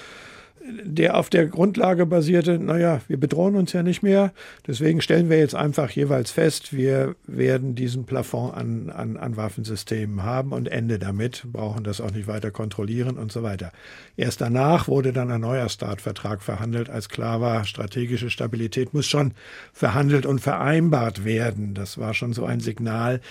der 0.84 1.18
auf 1.18 1.30
der 1.30 1.48
Grundlage 1.48 2.06
basierte, 2.06 2.60
naja, 2.60 3.02
wir 3.08 3.20
bedrohen 3.20 3.56
uns 3.56 3.74
ja 3.74 3.84
nicht 3.84 4.04
mehr, 4.04 4.32
deswegen 4.68 5.02
stellen 5.02 5.30
wir 5.30 5.38
jetzt 5.38 5.56
einfach 5.56 5.90
jeweils 5.92 6.32
fest, 6.32 6.74
wir 6.74 7.16
werden 7.26 7.76
diesen 7.76 8.06
Plafond 8.06 8.56
an, 8.56 8.90
an, 8.90 9.18
an 9.18 9.38
Waffensystemen 9.38 10.24
haben 10.24 10.52
und 10.52 10.68
Ende 10.68 11.00
damit, 11.00 11.44
brauchen 11.52 11.84
das 11.84 12.02
auch 12.02 12.12
nicht 12.12 12.28
weiter 12.28 12.52
kontrollieren 12.52 13.18
und 13.18 13.32
so 13.32 13.44
weiter. 13.44 13.72
Erst 14.18 14.42
danach 14.42 14.88
wurde 14.88 15.14
dann 15.14 15.32
ein 15.32 15.42
neuer 15.42 15.70
Startvertrag 15.70 16.42
verhandelt, 16.42 16.90
als 16.90 17.10
klar 17.10 17.42
war, 17.42 17.66
strategische 17.66 18.30
Stabilität 18.30 18.94
muss 18.94 19.08
schon 19.08 19.34
verhandelt 19.74 20.26
und 20.26 20.40
vereinbart 20.40 21.26
werden. 21.26 21.74
Das 21.74 21.98
war 21.98 22.14
schon 22.14 22.34
so 22.34 22.46
ein 22.46 22.60
Signal, 22.60 23.22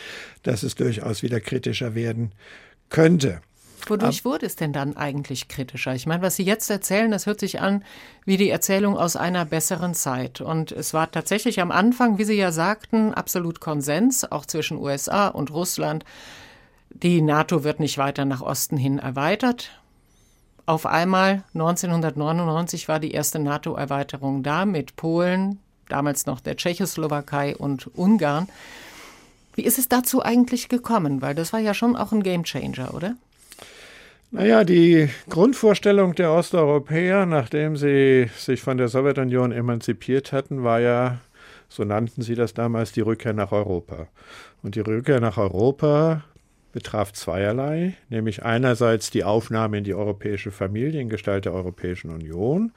dass 0.42 0.62
es 0.62 0.74
durchaus 0.74 1.22
wieder 1.22 1.40
kritischer 1.40 1.94
werden 1.94 2.32
könnte. 2.88 3.40
Wodurch 3.88 4.24
wurde 4.24 4.46
es 4.46 4.56
denn 4.56 4.72
dann 4.72 4.96
eigentlich 4.96 5.48
kritischer? 5.48 5.94
Ich 5.94 6.06
meine, 6.06 6.22
was 6.22 6.36
Sie 6.36 6.42
jetzt 6.42 6.68
erzählen, 6.70 7.10
das 7.10 7.26
hört 7.26 7.40
sich 7.40 7.60
an 7.60 7.84
wie 8.24 8.36
die 8.36 8.50
Erzählung 8.50 8.96
aus 8.98 9.16
einer 9.16 9.44
besseren 9.44 9.94
Zeit. 9.94 10.40
Und 10.40 10.72
es 10.72 10.92
war 10.92 11.10
tatsächlich 11.10 11.60
am 11.60 11.70
Anfang, 11.70 12.18
wie 12.18 12.24
Sie 12.24 12.34
ja 12.34 12.52
sagten, 12.52 13.14
absolut 13.14 13.60
Konsens, 13.60 14.30
auch 14.30 14.44
zwischen 14.44 14.76
USA 14.76 15.28
und 15.28 15.50
Russland. 15.50 16.04
Die 16.90 17.22
NATO 17.22 17.64
wird 17.64 17.80
nicht 17.80 17.98
weiter 17.98 18.24
nach 18.24 18.42
Osten 18.42 18.76
hin 18.76 18.98
erweitert. 18.98 19.70
Auf 20.66 20.86
einmal 20.86 21.44
1999 21.54 22.88
war 22.88 23.00
die 23.00 23.12
erste 23.12 23.38
NATO-Erweiterung 23.38 24.42
da 24.42 24.66
mit 24.66 24.96
Polen, 24.96 25.58
damals 25.88 26.26
noch 26.26 26.40
der 26.40 26.56
Tschechoslowakei 26.56 27.56
und 27.56 27.86
Ungarn. 27.96 28.48
Wie 29.54 29.62
ist 29.62 29.78
es 29.78 29.88
dazu 29.88 30.22
eigentlich 30.22 30.68
gekommen? 30.68 31.22
Weil 31.22 31.34
das 31.34 31.52
war 31.52 31.60
ja 31.60 31.74
schon 31.74 31.96
auch 31.96 32.12
ein 32.12 32.22
Gamechanger, 32.22 32.94
oder? 32.94 33.16
Naja, 34.32 34.62
die 34.62 35.08
Grundvorstellung 35.28 36.14
der 36.14 36.30
Osteuropäer, 36.32 37.26
nachdem 37.26 37.76
sie 37.76 38.30
sich 38.36 38.60
von 38.60 38.78
der 38.78 38.86
Sowjetunion 38.86 39.50
emanzipiert 39.50 40.32
hatten, 40.32 40.62
war 40.62 40.80
ja, 40.80 41.18
So 41.68 41.84
nannten 41.84 42.22
sie 42.22 42.34
das 42.34 42.54
damals 42.54 42.92
die 42.92 43.00
Rückkehr 43.00 43.32
nach 43.32 43.52
Europa. 43.52 44.08
Und 44.62 44.74
die 44.74 44.80
Rückkehr 44.80 45.20
nach 45.20 45.38
Europa 45.38 46.24
betraf 46.72 47.12
zweierlei, 47.12 47.94
nämlich 48.08 48.44
einerseits 48.44 49.10
die 49.10 49.24
Aufnahme 49.24 49.78
in 49.78 49.84
die 49.84 49.94
europäische 49.94 50.50
Familie 50.50 51.00
in 51.00 51.08
Gestalt 51.08 51.44
der 51.44 51.54
Europäischen 51.54 52.10
Union 52.10 52.72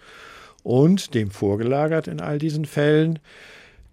und 0.63 1.13
dem 1.13 1.32
vorgelagert 1.32 2.08
in 2.08 2.22
all 2.22 2.39
diesen 2.39 2.66
Fällen 2.66 3.20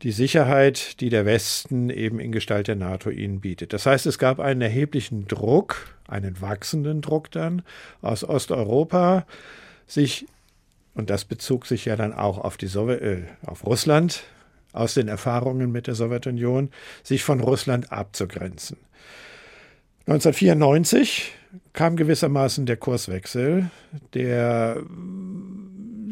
die 0.03 0.13
Sicherheit, 0.13 1.01
die 1.01 1.11
der 1.11 1.27
Westen 1.27 1.91
eben 1.91 2.21
in 2.21 2.33
Gestalt 2.33 2.69
der 2.69 2.77
NATO 2.77 3.11
ihnen 3.11 3.41
bietet. 3.41 3.73
Das 3.73 3.87
heißt, 3.87 4.07
es 4.07 4.19
gab 4.19 4.41
einen 4.41 4.63
erheblichen 4.63 5.27
Druck, 5.29 5.95
einen 6.09 6.41
wachsenden 6.41 7.03
Druck 7.03 7.31
dann 7.31 7.63
aus 8.01 8.25
Osteuropa, 8.25 9.27
sich, 9.87 10.27
und 10.95 11.11
das 11.11 11.25
bezog 11.25 11.67
sich 11.67 11.85
ja 11.85 11.97
dann 11.97 12.15
auch 12.15 12.39
auf, 12.39 12.57
die 12.57 12.67
Sowjet 12.67 13.03
äh, 13.03 13.23
auf 13.45 13.67
Russland, 13.67 14.25
aus 14.73 14.95
den 14.95 15.09
Erfahrungen 15.09 15.71
mit 15.71 15.87
der 15.87 15.95
Sowjetunion, 15.95 16.71
sich 17.03 17.23
von 17.23 17.41
Russland 17.41 17.93
abzugrenzen. 17.93 18.79
1994 20.07 21.33
kam 21.73 21.97
gewissermaßen 21.97 22.65
der 22.67 22.77
Kurswechsel, 22.77 23.71
der 24.15 24.83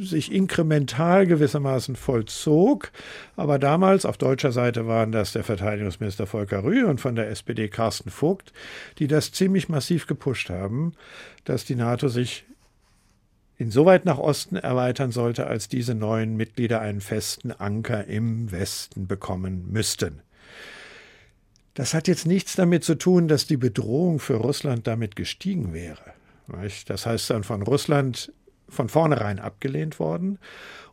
sich 0.00 0.32
inkremental 0.32 1.26
gewissermaßen 1.26 1.96
vollzog. 1.96 2.90
Aber 3.36 3.58
damals 3.58 4.04
auf 4.04 4.18
deutscher 4.18 4.52
Seite 4.52 4.86
waren 4.86 5.12
das 5.12 5.32
der 5.32 5.44
Verteidigungsminister 5.44 6.26
Volker 6.26 6.64
Rühe 6.64 6.86
und 6.86 7.00
von 7.00 7.14
der 7.14 7.30
SPD 7.30 7.68
Carsten 7.68 8.10
Vogt, 8.10 8.52
die 8.98 9.06
das 9.06 9.32
ziemlich 9.32 9.68
massiv 9.68 10.06
gepusht 10.06 10.50
haben, 10.50 10.92
dass 11.44 11.64
die 11.64 11.76
NATO 11.76 12.08
sich 12.08 12.44
insoweit 13.56 14.04
nach 14.04 14.18
Osten 14.18 14.56
erweitern 14.56 15.10
sollte, 15.10 15.46
als 15.46 15.68
diese 15.68 15.94
neuen 15.94 16.36
Mitglieder 16.36 16.80
einen 16.80 17.00
festen 17.00 17.50
Anker 17.50 18.06
im 18.06 18.52
Westen 18.52 19.06
bekommen 19.06 19.70
müssten. 19.70 20.22
Das 21.74 21.94
hat 21.94 22.08
jetzt 22.08 22.26
nichts 22.26 22.56
damit 22.56 22.82
zu 22.82 22.96
tun, 22.96 23.28
dass 23.28 23.46
die 23.46 23.56
Bedrohung 23.56 24.18
für 24.18 24.34
Russland 24.34 24.86
damit 24.86 25.16
gestiegen 25.16 25.72
wäre. 25.72 26.12
Das 26.86 27.06
heißt 27.06 27.30
dann 27.30 27.44
von 27.44 27.62
Russland 27.62 28.32
von 28.68 28.88
vornherein 28.88 29.38
abgelehnt 29.38 29.98
worden 29.98 30.38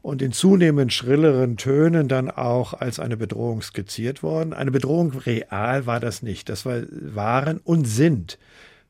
und 0.02 0.22
in 0.22 0.32
zunehmend 0.32 0.94
schrilleren 0.94 1.58
Tönen 1.58 2.08
dann 2.08 2.30
auch 2.30 2.74
als 2.74 3.00
eine 3.00 3.18
Bedrohung 3.18 3.62
skizziert 3.62 4.22
worden. 4.22 4.54
Eine 4.54 4.72
Bedrohung 4.72 5.12
real 5.12 5.88
war 5.88 6.00
das 6.00 6.22
nicht. 6.22 6.48
Das 6.50 6.66
war, 6.66 6.84
waren 6.90 7.60
und 7.64 7.86
sind 7.86 8.38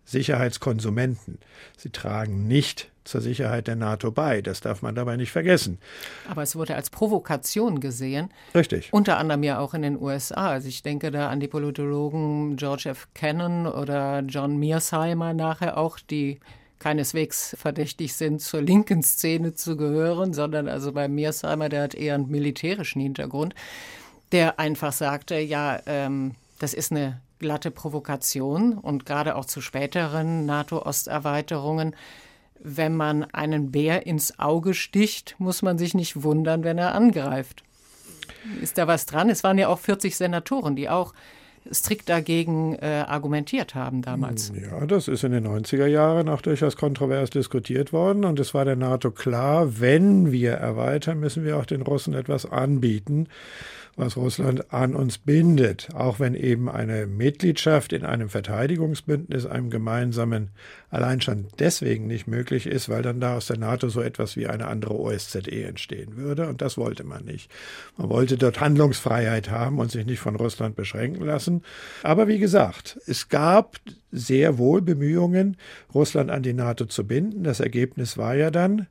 Sicherheitskonsumenten. 0.03 1.39
Sie 1.77 1.89
tragen 1.89 2.47
nicht 2.47 2.91
zur 3.05 3.21
Sicherheit 3.21 3.67
der 3.67 3.75
NATO 3.75 4.11
bei. 4.11 4.41
Das 4.41 4.61
darf 4.61 4.81
man 4.81 4.93
dabei 4.95 5.15
nicht 5.15 5.31
vergessen. 5.31 5.77
Aber 6.29 6.43
es 6.43 6.55
wurde 6.55 6.75
als 6.75 6.89
Provokation 6.89 7.79
gesehen. 7.79 8.29
Richtig. 8.53 8.91
Unter 8.91 9.17
anderem 9.17 9.43
ja 9.43 9.59
auch 9.59 9.73
in 9.73 9.83
den 9.83 10.01
USA. 10.01 10.49
Also 10.49 10.67
ich 10.67 10.83
denke 10.83 11.11
da 11.11 11.29
an 11.29 11.39
die 11.39 11.47
Politologen 11.47 12.57
George 12.57 12.89
F. 12.89 13.07
Cannon 13.13 13.67
oder 13.67 14.19
John 14.21 14.57
Mearsheimer 14.57 15.33
nachher 15.33 15.77
auch, 15.77 15.99
die 15.99 16.39
keineswegs 16.79 17.55
verdächtig 17.59 18.13
sind, 18.13 18.41
zur 18.41 18.61
linken 18.61 19.03
Szene 19.03 19.53
zu 19.55 19.77
gehören, 19.77 20.33
sondern 20.33 20.67
also 20.67 20.91
bei 20.91 21.07
Mearsheimer, 21.07 21.69
der 21.69 21.83
hat 21.83 21.95
eher 21.95 22.15
einen 22.15 22.29
militärischen 22.29 23.01
Hintergrund, 23.01 23.55
der 24.31 24.59
einfach 24.59 24.93
sagte, 24.93 25.39
ja, 25.39 25.79
ähm, 25.85 26.35
das 26.59 26.73
ist 26.73 26.91
eine 26.91 27.21
glatte 27.39 27.71
Provokation 27.71 28.73
und 28.73 29.05
gerade 29.05 29.35
auch 29.35 29.45
zu 29.45 29.61
späteren 29.61 30.45
NATO-Osterweiterungen. 30.45 31.95
Wenn 32.59 32.95
man 32.95 33.25
einen 33.25 33.71
Bär 33.71 34.05
ins 34.07 34.39
Auge 34.39 34.73
sticht, 34.73 35.35
muss 35.37 35.61
man 35.61 35.77
sich 35.77 35.93
nicht 35.93 36.23
wundern, 36.23 36.63
wenn 36.63 36.77
er 36.77 36.95
angreift. 36.95 37.63
Ist 38.61 38.77
da 38.77 38.87
was 38.87 39.05
dran? 39.05 39.29
Es 39.29 39.43
waren 39.43 39.57
ja 39.57 39.67
auch 39.67 39.79
40 39.79 40.15
Senatoren, 40.15 40.75
die 40.75 40.89
auch 40.89 41.13
strikt 41.73 42.09
dagegen 42.09 42.75
äh, 42.75 43.03
argumentiert 43.07 43.75
haben 43.75 44.01
damals. 44.01 44.51
Ja, 44.59 44.85
das 44.85 45.07
ist 45.07 45.23
in 45.23 45.31
den 45.31 45.47
90er 45.47 45.87
Jahren 45.87 46.29
auch 46.29 46.41
durchaus 46.41 46.77
kontrovers 46.77 47.29
diskutiert 47.29 47.93
worden 47.93 48.25
und 48.25 48.39
es 48.39 48.53
war 48.53 48.65
der 48.65 48.75
NATO 48.75 49.11
klar, 49.11 49.79
wenn 49.79 50.31
wir 50.31 50.53
erweitern, 50.53 51.19
müssen 51.19 51.43
wir 51.43 51.57
auch 51.57 51.65
den 51.65 51.81
Russen 51.81 52.13
etwas 52.13 52.45
anbieten 52.45 53.27
was 53.97 54.17
Russland 54.17 54.73
an 54.73 54.93
uns 54.93 55.17
bindet, 55.17 55.89
auch 55.93 56.19
wenn 56.19 56.35
eben 56.35 56.69
eine 56.69 57.07
Mitgliedschaft 57.07 57.93
in 57.93 58.03
einem 58.03 58.27
Verteidigungsbündnis, 58.27 59.45
einem 59.45 59.69
gemeinsamen, 59.69 60.49
allein 60.89 61.21
schon 61.21 61.47
deswegen 61.59 62.05
nicht 62.05 62.27
möglich 62.27 62.67
ist, 62.67 62.89
weil 62.89 63.01
dann 63.03 63.21
da 63.21 63.37
aus 63.37 63.47
der 63.47 63.57
NATO 63.57 63.87
so 63.87 64.01
etwas 64.01 64.35
wie 64.35 64.47
eine 64.47 64.67
andere 64.67 64.99
OSZE 64.99 65.63
entstehen 65.63 66.17
würde. 66.17 66.47
Und 66.49 66.61
das 66.61 66.77
wollte 66.77 67.05
man 67.05 67.23
nicht. 67.23 67.49
Man 67.97 68.09
wollte 68.09 68.37
dort 68.37 68.59
Handlungsfreiheit 68.59 69.49
haben 69.49 69.79
und 69.79 69.91
sich 69.91 70.05
nicht 70.05 70.19
von 70.19 70.35
Russland 70.35 70.75
beschränken 70.75 71.23
lassen. 71.23 71.63
Aber 72.03 72.27
wie 72.27 72.39
gesagt, 72.39 72.99
es 73.07 73.29
gab 73.29 73.77
sehr 74.11 74.57
wohl 74.57 74.81
Bemühungen, 74.81 75.57
Russland 75.93 76.31
an 76.31 76.43
die 76.43 76.53
NATO 76.53 76.85
zu 76.85 77.07
binden. 77.07 77.43
Das 77.43 77.61
Ergebnis 77.61 78.17
war 78.17 78.35
ja 78.35 78.51
dann, 78.51 78.87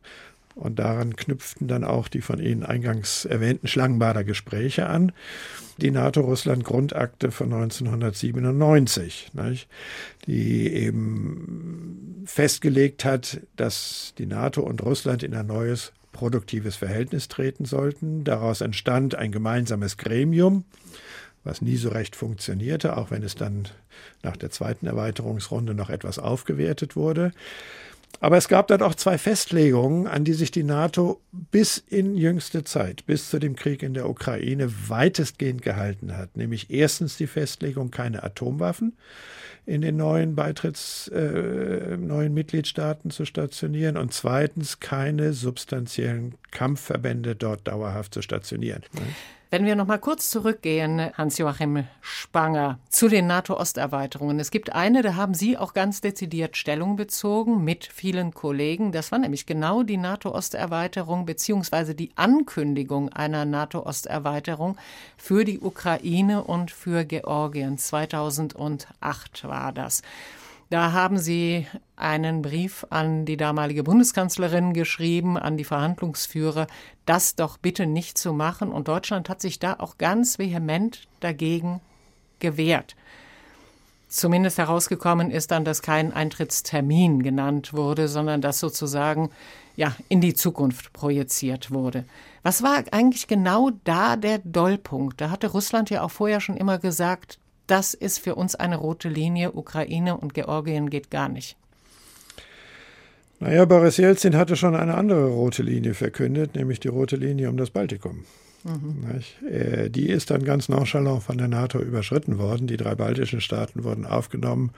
und 0.54 0.78
daran 0.78 1.16
knüpften 1.16 1.66
dann 1.68 1.84
auch 1.84 2.08
die 2.08 2.20
von 2.20 2.38
Ihnen 2.38 2.62
eingangs 2.62 3.24
erwähnten 3.24 3.66
Schlangenbader 3.66 4.24
Gespräche 4.24 4.88
an. 4.88 5.12
Die 5.78 5.90
NATO-Russland-Grundakte 5.90 7.32
von 7.32 7.52
1997, 7.52 9.30
nicht? 9.32 9.68
die 10.26 10.72
eben 10.72 12.22
festgelegt 12.26 13.04
hat, 13.04 13.40
dass 13.56 14.14
die 14.18 14.26
NATO 14.26 14.62
und 14.62 14.82
Russland 14.82 15.24
in 15.24 15.34
ein 15.34 15.46
neues 15.46 15.92
produktives 16.12 16.76
Verhältnis 16.76 17.28
treten 17.28 17.64
sollten. 17.64 18.22
Daraus 18.22 18.60
entstand 18.60 19.16
ein 19.16 19.32
gemeinsames 19.32 19.98
Gremium, 19.98 20.64
was 21.42 21.60
nie 21.60 21.76
so 21.76 21.90
recht 21.90 22.14
funktionierte, 22.14 22.96
auch 22.96 23.10
wenn 23.10 23.22
es 23.22 23.34
dann 23.34 23.68
nach 24.22 24.36
der 24.36 24.50
zweiten 24.50 24.86
Erweiterungsrunde 24.86 25.74
noch 25.74 25.90
etwas 25.90 26.18
aufgewertet 26.18 26.94
wurde. 26.94 27.32
Aber 28.24 28.38
es 28.38 28.48
gab 28.48 28.68
dann 28.68 28.80
auch 28.80 28.94
zwei 28.94 29.18
Festlegungen, 29.18 30.06
an 30.06 30.24
die 30.24 30.32
sich 30.32 30.50
die 30.50 30.62
NATO 30.62 31.20
bis 31.30 31.76
in 31.76 32.16
jüngste 32.16 32.64
Zeit, 32.64 33.04
bis 33.04 33.28
zu 33.28 33.38
dem 33.38 33.54
Krieg 33.54 33.82
in 33.82 33.92
der 33.92 34.08
Ukraine, 34.08 34.72
weitestgehend 34.88 35.60
gehalten 35.60 36.16
hat. 36.16 36.34
Nämlich 36.34 36.70
erstens 36.70 37.18
die 37.18 37.26
Festlegung, 37.26 37.90
keine 37.90 38.22
Atomwaffen 38.22 38.96
in 39.66 39.82
den 39.82 39.98
neuen 39.98 40.36
Beitritts, 40.36 41.08
äh, 41.08 41.98
neuen 41.98 42.32
Mitgliedstaaten 42.32 43.10
zu 43.10 43.26
stationieren 43.26 43.98
und 43.98 44.14
zweitens 44.14 44.80
keine 44.80 45.34
substanziellen 45.34 46.36
Kampfverbände 46.50 47.36
dort 47.36 47.68
dauerhaft 47.68 48.14
zu 48.14 48.22
stationieren. 48.22 48.84
Wenn 49.54 49.66
wir 49.66 49.76
noch 49.76 49.86
mal 49.86 50.00
kurz 50.00 50.30
zurückgehen, 50.30 51.12
Hans-Joachim 51.16 51.84
Spanger, 52.00 52.80
zu 52.88 53.06
den 53.06 53.28
NATO-Osterweiterungen. 53.28 54.40
Es 54.40 54.50
gibt 54.50 54.72
eine, 54.72 55.00
da 55.00 55.14
haben 55.14 55.32
Sie 55.32 55.56
auch 55.56 55.74
ganz 55.74 56.00
dezidiert 56.00 56.56
Stellung 56.56 56.96
bezogen 56.96 57.62
mit 57.62 57.84
vielen 57.84 58.34
Kollegen. 58.34 58.90
Das 58.90 59.12
war 59.12 59.20
nämlich 59.20 59.46
genau 59.46 59.84
die 59.84 59.96
NATO-Osterweiterung 59.96 61.24
beziehungsweise 61.24 61.94
die 61.94 62.10
Ankündigung 62.16 63.10
einer 63.10 63.44
NATO-Osterweiterung 63.44 64.76
für 65.16 65.44
die 65.44 65.60
Ukraine 65.60 66.42
und 66.42 66.72
für 66.72 67.04
Georgien. 67.04 67.78
2008 67.78 69.44
war 69.44 69.70
das. 69.70 70.02
Da 70.74 70.90
haben 70.90 71.18
Sie 71.18 71.68
einen 71.94 72.42
Brief 72.42 72.84
an 72.90 73.26
die 73.26 73.36
damalige 73.36 73.84
Bundeskanzlerin 73.84 74.72
geschrieben, 74.72 75.38
an 75.38 75.56
die 75.56 75.62
Verhandlungsführer, 75.62 76.66
das 77.06 77.36
doch 77.36 77.58
bitte 77.58 77.86
nicht 77.86 78.18
zu 78.18 78.32
machen. 78.32 78.72
Und 78.72 78.88
Deutschland 78.88 79.28
hat 79.28 79.40
sich 79.40 79.60
da 79.60 79.76
auch 79.78 79.98
ganz 79.98 80.40
vehement 80.40 81.06
dagegen 81.20 81.80
gewehrt. 82.40 82.96
Zumindest 84.08 84.58
herausgekommen 84.58 85.30
ist 85.30 85.52
dann, 85.52 85.64
dass 85.64 85.80
kein 85.80 86.12
Eintrittstermin 86.12 87.22
genannt 87.22 87.72
wurde, 87.72 88.08
sondern 88.08 88.40
dass 88.40 88.58
sozusagen 88.58 89.30
ja 89.76 89.94
in 90.08 90.20
die 90.20 90.34
Zukunft 90.34 90.92
projiziert 90.92 91.70
wurde. 91.70 92.04
Was 92.42 92.64
war 92.64 92.82
eigentlich 92.90 93.28
genau 93.28 93.70
da 93.84 94.16
der 94.16 94.38
Dollpunkt? 94.38 95.20
Da 95.20 95.30
hatte 95.30 95.46
Russland 95.46 95.90
ja 95.90 96.02
auch 96.02 96.10
vorher 96.10 96.40
schon 96.40 96.56
immer 96.56 96.78
gesagt, 96.78 97.38
das 97.66 97.94
ist 97.94 98.18
für 98.18 98.34
uns 98.34 98.54
eine 98.54 98.76
rote 98.76 99.08
Linie. 99.08 99.52
Ukraine 99.52 100.16
und 100.16 100.34
Georgien 100.34 100.90
geht 100.90 101.10
gar 101.10 101.28
nicht. 101.28 101.56
Naja, 103.40 103.64
Boris 103.64 103.96
Jelzin 103.96 104.36
hatte 104.36 104.56
schon 104.56 104.74
eine 104.74 104.94
andere 104.94 105.26
rote 105.26 105.62
Linie 105.62 105.94
verkündet, 105.94 106.54
nämlich 106.54 106.80
die 106.80 106.88
rote 106.88 107.16
Linie 107.16 107.50
um 107.50 107.56
das 107.56 107.70
Baltikum. 107.70 108.24
Mhm. 108.64 109.20
Äh, 109.46 109.90
die 109.90 110.08
ist 110.08 110.30
dann 110.30 110.44
ganz 110.44 110.68
nonchalant 110.68 111.22
von 111.22 111.36
der 111.36 111.48
NATO 111.48 111.78
überschritten 111.80 112.38
worden. 112.38 112.66
Die 112.66 112.76
drei 112.76 112.94
baltischen 112.94 113.40
Staaten 113.40 113.84
wurden 113.84 114.06
aufgenommen. 114.06 114.70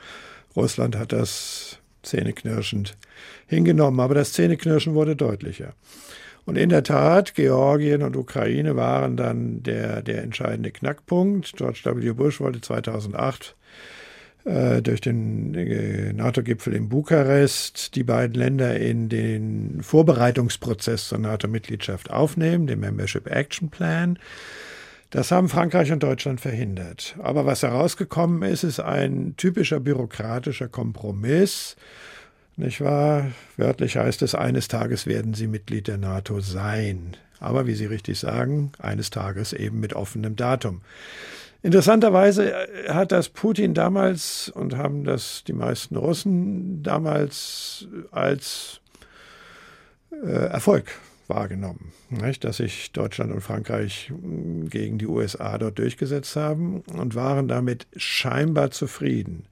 Russland 0.56 0.96
hat 0.96 1.12
das 1.12 1.78
zähneknirschend 2.02 2.96
hingenommen, 3.46 4.00
aber 4.00 4.14
das 4.14 4.32
Zähneknirschen 4.32 4.94
wurde 4.94 5.16
deutlicher. 5.16 5.74
Und 6.46 6.56
in 6.56 6.68
der 6.68 6.84
Tat, 6.84 7.34
Georgien 7.34 8.02
und 8.02 8.16
Ukraine 8.16 8.76
waren 8.76 9.16
dann 9.16 9.64
der, 9.64 10.00
der 10.00 10.22
entscheidende 10.22 10.70
Knackpunkt. 10.70 11.54
George 11.56 11.80
W. 11.84 12.12
Bush 12.12 12.40
wollte 12.40 12.60
2008 12.60 13.56
äh, 14.44 14.80
durch 14.80 15.00
den 15.00 15.54
äh, 15.56 16.12
NATO-Gipfel 16.12 16.72
in 16.72 16.88
Bukarest 16.88 17.96
die 17.96 18.04
beiden 18.04 18.36
Länder 18.36 18.78
in 18.78 19.08
den 19.08 19.82
Vorbereitungsprozess 19.82 21.08
zur 21.08 21.18
NATO-Mitgliedschaft 21.18 22.10
aufnehmen, 22.10 22.68
den 22.68 22.78
Membership 22.78 23.28
Action 23.28 23.68
Plan. 23.70 24.16
Das 25.10 25.32
haben 25.32 25.48
Frankreich 25.48 25.90
und 25.90 26.04
Deutschland 26.04 26.40
verhindert. 26.40 27.16
Aber 27.18 27.44
was 27.44 27.64
herausgekommen 27.64 28.48
ist, 28.48 28.62
ist 28.62 28.78
ein 28.78 29.34
typischer 29.36 29.80
bürokratischer 29.80 30.68
Kompromiss. 30.68 31.74
Nicht 32.56 32.80
wahr? 32.80 33.32
Wörtlich 33.56 33.96
heißt 33.96 34.22
es, 34.22 34.34
eines 34.34 34.68
Tages 34.68 35.06
werden 35.06 35.34
sie 35.34 35.46
Mitglied 35.46 35.88
der 35.88 35.98
NATO 35.98 36.40
sein. 36.40 37.16
Aber 37.38 37.66
wie 37.66 37.74
Sie 37.74 37.84
richtig 37.84 38.18
sagen, 38.18 38.72
eines 38.78 39.10
Tages 39.10 39.52
eben 39.52 39.78
mit 39.78 39.92
offenem 39.92 40.36
Datum. 40.36 40.80
Interessanterweise 41.62 42.54
hat 42.88 43.12
das 43.12 43.28
Putin 43.28 43.74
damals 43.74 44.48
und 44.48 44.76
haben 44.76 45.04
das 45.04 45.44
die 45.44 45.52
meisten 45.52 45.96
Russen 45.96 46.82
damals 46.82 47.88
als 48.10 48.80
äh, 50.10 50.46
Erfolg 50.46 50.92
wahrgenommen, 51.28 51.92
nicht? 52.08 52.44
dass 52.44 52.58
sich 52.58 52.92
Deutschland 52.92 53.32
und 53.32 53.40
Frankreich 53.40 54.08
hm, 54.08 54.70
gegen 54.70 54.98
die 54.98 55.06
USA 55.06 55.58
dort 55.58 55.78
durchgesetzt 55.78 56.36
haben 56.36 56.82
und 56.82 57.14
waren 57.14 57.48
damit 57.48 57.86
scheinbar 57.96 58.70
zufrieden. 58.70 59.44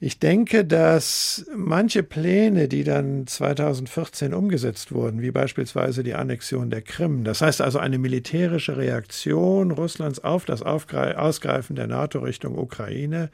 Ich 0.00 0.18
denke, 0.18 0.64
dass 0.64 1.46
manche 1.56 2.02
Pläne, 2.02 2.68
die 2.68 2.82
dann 2.82 3.26
2014 3.26 4.34
umgesetzt 4.34 4.92
wurden, 4.92 5.22
wie 5.22 5.30
beispielsweise 5.30 6.02
die 6.02 6.14
Annexion 6.14 6.68
der 6.68 6.82
Krim, 6.82 7.24
das 7.24 7.40
heißt 7.40 7.60
also 7.60 7.78
eine 7.78 7.98
militärische 7.98 8.76
Reaktion 8.76 9.70
Russlands 9.70 10.22
auf 10.22 10.44
das 10.44 10.62
Ausgreifen 10.62 11.76
der 11.76 11.86
NATO 11.86 12.18
Richtung 12.18 12.58
Ukraine, 12.58 13.30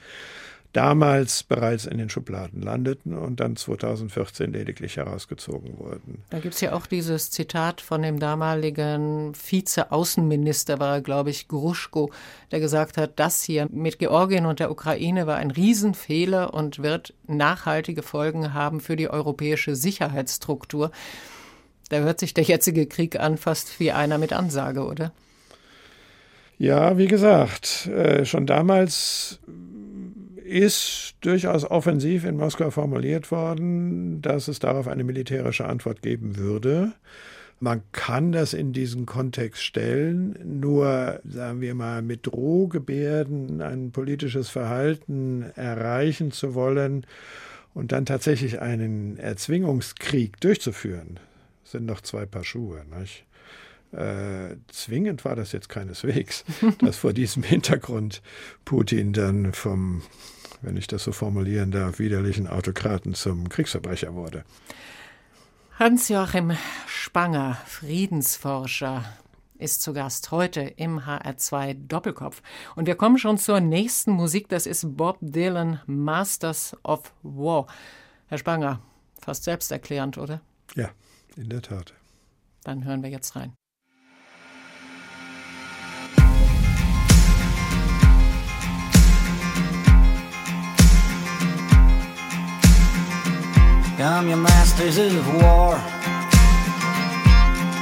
damals 0.73 1.43
bereits 1.43 1.85
in 1.85 1.99
den 1.99 2.09
Schubladen 2.09 2.63
landeten 2.63 3.17
und 3.17 3.41
dann 3.41 3.57
2014 3.57 4.53
lediglich 4.53 4.97
herausgezogen 4.97 5.79
wurden. 5.79 6.23
Da 6.31 6.39
gibt 6.39 6.55
es 6.55 6.61
ja 6.61 6.73
auch 6.73 6.87
dieses 6.87 7.31
Zitat 7.31 7.81
von 7.81 8.03
dem 8.03 8.21
damaligen 8.21 9.35
Vize-Außenminister, 9.35 10.79
war 10.79 10.97
er, 10.97 11.01
glaube 11.01 11.31
ich, 11.31 11.49
Gruschko, 11.49 12.11
der 12.53 12.61
gesagt 12.61 12.97
hat, 12.97 13.19
das 13.19 13.43
hier 13.43 13.69
mit 13.71 13.99
Georgien 13.99 14.47
und 14.47 14.61
der 14.61 14.71
Ukraine 14.71 15.27
war 15.27 15.37
ein 15.37 15.51
Riesenfehler 15.51 16.55
und 16.55 16.83
wird 16.83 17.15
nachhaltige 17.27 18.03
Folgen 18.03 18.55
haben 18.55 18.81
für 18.81 18.97
die 18.97 19.11
europäische 19.11 19.75
Sicherheitsstruktur. 19.75 20.93
Da 21.89 21.99
hört 21.99 22.21
sich 22.21 22.35
der 22.35 22.45
jetzige 22.45 22.87
Krieg 22.87 23.19
an 23.19 23.37
fast 23.37 23.81
wie 23.81 23.91
einer 23.91 24.19
mit 24.19 24.33
Ansage, 24.33 24.85
oder? 24.85 25.13
Ja, 26.61 26.99
wie 26.99 27.07
gesagt, 27.07 27.87
äh, 27.87 28.27
schon 28.27 28.47
damals 28.47 29.41
ist 30.51 31.15
durchaus 31.21 31.65
offensiv 31.65 32.25
in 32.25 32.37
Moskau 32.37 32.71
formuliert 32.71 33.31
worden, 33.31 34.21
dass 34.21 34.49
es 34.49 34.59
darauf 34.59 34.89
eine 34.89 35.05
militärische 35.05 35.65
Antwort 35.65 36.03
geben 36.03 36.37
würde. 36.37 36.93
Man 37.61 37.83
kann 37.93 38.33
das 38.33 38.53
in 38.53 38.73
diesen 38.73 39.07
Kontext 39.07 39.63
stellen, 39.63 40.39
nur, 40.61 41.21
sagen 41.25 41.61
wir 41.61 41.75
mal, 41.75 42.03
mit 42.03 42.27
Drohgebärden 42.27 43.63
ein 43.63 43.93
politisches 43.93 44.49
Verhalten 44.49 45.45
erreichen 45.55 46.33
zu 46.33 46.55
wollen 46.55 47.07
und 47.73 47.93
dann 47.93 48.05
tatsächlich 48.05 48.61
einen 48.61 49.19
Erzwingungskrieg 49.19 50.41
durchzuführen, 50.41 51.21
sind 51.63 51.87
noch 51.87 52.01
zwei 52.01 52.27
Paar 52.27 52.45
Schuhe. 52.45 52.83
Nicht? 52.99 53.25
Äh, 53.93 54.57
zwingend 54.69 55.25
war 55.25 55.37
das 55.37 55.53
jetzt 55.53 55.69
keineswegs, 55.69 56.45
dass 56.81 56.97
vor 56.97 57.13
diesem 57.13 57.43
Hintergrund 57.43 58.23
Putin 58.65 59.13
dann 59.13 59.53
vom 59.53 60.03
wenn 60.63 60.77
ich 60.77 60.87
das 60.87 61.05
so 61.05 61.13
formulieren 61.13 61.71
darf, 61.71 61.99
widerlichen 61.99 62.47
Autokraten 62.47 63.15
zum 63.15 63.49
Kriegsverbrecher 63.49 64.15
wurde. 64.15 64.45
Hans-Joachim 65.79 66.53
Spanger, 66.87 67.57
Friedensforscher, 67.67 69.05
ist 69.61 69.83
zu 69.83 69.93
Gast 69.93 70.31
heute 70.31 70.61
im 70.61 71.01
HR2 71.01 71.87
Doppelkopf. 71.87 72.43
Und 72.77 72.87
wir 72.87 72.97
kommen 72.97 73.19
schon 73.19 73.39
zur 73.39 73.61
nächsten 73.61 74.13
Musik, 74.13 74.49
das 74.49 74.67
ist 74.67 74.97
Bob 74.97 75.19
Dylan, 75.21 75.81
Masters 75.87 76.77
of 76.83 77.13
War. 77.23 77.67
Herr 78.27 78.39
Spanger, 78.39 78.81
fast 79.21 79.45
selbsterklärend, 79.45 80.19
oder? 80.19 80.41
Ja, 80.75 80.91
in 81.37 81.49
der 81.49 81.63
Tat. 81.63 81.95
Dann 82.65 82.85
hören 82.85 83.03
wir 83.03 83.11
jetzt 83.11 83.37
rein. 83.37 83.55
Come, 94.01 94.29
your 94.29 94.39
masters 94.39 94.97
of 94.97 95.27
war. 95.35 95.77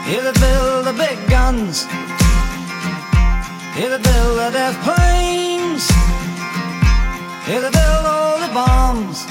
Here 0.02 0.20
that 0.26 0.34
build 0.42 0.86
the 0.90 0.94
big 0.98 1.16
guns. 1.30 1.86
Here 3.78 3.88
that 3.88 4.02
build 4.02 4.34
the 4.42 4.50
death 4.50 4.74
planes. 4.82 5.86
Here 7.46 7.62
that 7.62 7.70
build 7.70 8.04
all 8.10 8.34
the 8.42 8.50
bombs. 8.52 9.22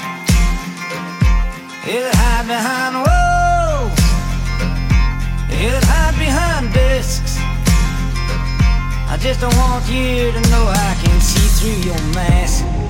Here 1.84 2.08
that 2.08 2.16
hide 2.16 2.48
behind 2.48 2.94
walls. 3.04 4.00
Here 5.52 5.72
that 5.76 5.84
hide 5.84 6.16
behind 6.16 6.72
discs. 6.72 7.36
I 9.12 9.18
just 9.20 9.42
don't 9.42 9.54
want 9.58 9.84
you 9.92 10.32
to 10.32 10.40
know 10.48 10.64
I 10.72 10.96
can 11.04 11.20
see 11.20 11.48
through 11.60 11.92
your 11.92 12.00
mask. 12.14 12.87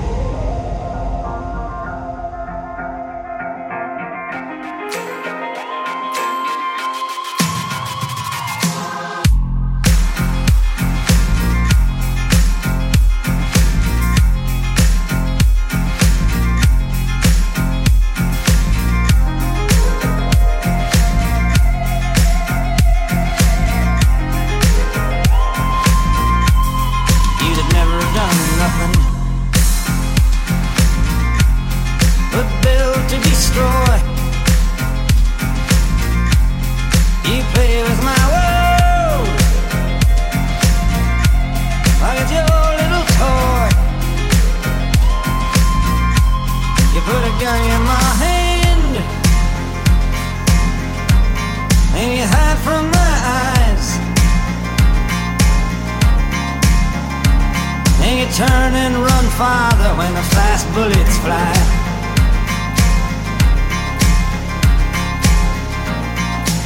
turn 58.39 58.73
and 58.73 58.95
run 58.95 59.25
farther 59.35 59.91
when 59.99 60.13
the 60.13 60.21
fast 60.31 60.65
bullets 60.73 61.17
fly. 61.25 61.53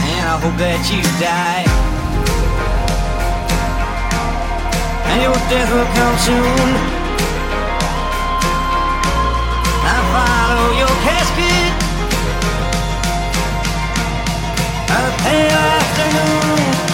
And 0.05 0.23
I 0.29 0.35
hope 0.43 0.57
that 0.61 0.81
you 0.93 1.01
die. 1.17 1.65
And 5.09 5.19
your 5.25 5.39
death 5.49 5.71
will 5.73 5.91
come 5.97 6.17
soon. 6.27 6.69
I 9.93 9.97
follow 10.13 10.77
your 10.77 10.93
casket. 11.07 11.82
a 14.95 15.11
pale 15.23 15.51
afternoon. 15.51 16.92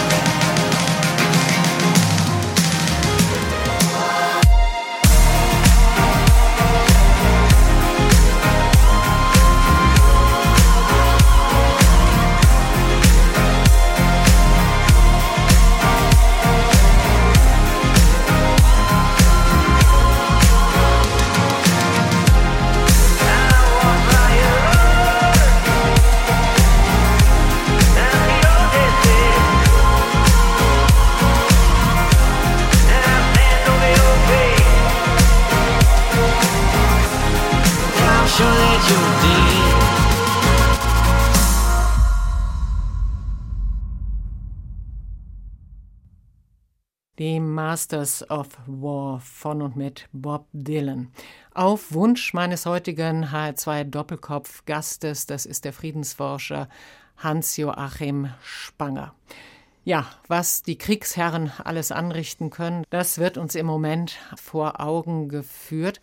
Masters 47.70 48.28
of 48.28 48.48
War 48.66 49.20
von 49.20 49.62
und 49.62 49.76
mit 49.76 50.08
Bob 50.12 50.48
Dylan. 50.52 51.12
Auf 51.54 51.92
Wunsch 51.92 52.34
meines 52.34 52.66
heutigen 52.66 53.26
HR2 53.26 53.84
Doppelkopf 53.84 54.64
Gastes, 54.64 55.26
das 55.26 55.46
ist 55.46 55.64
der 55.64 55.72
Friedensforscher 55.72 56.68
Hans-Joachim 57.18 58.30
Spanger. 58.42 59.14
Ja, 59.84 60.06
was 60.26 60.64
die 60.64 60.78
Kriegsherren 60.78 61.52
alles 61.62 61.92
anrichten 61.92 62.50
können, 62.50 62.82
das 62.90 63.18
wird 63.18 63.38
uns 63.38 63.54
im 63.54 63.66
Moment 63.66 64.18
vor 64.34 64.80
Augen 64.80 65.28
geführt. 65.28 66.00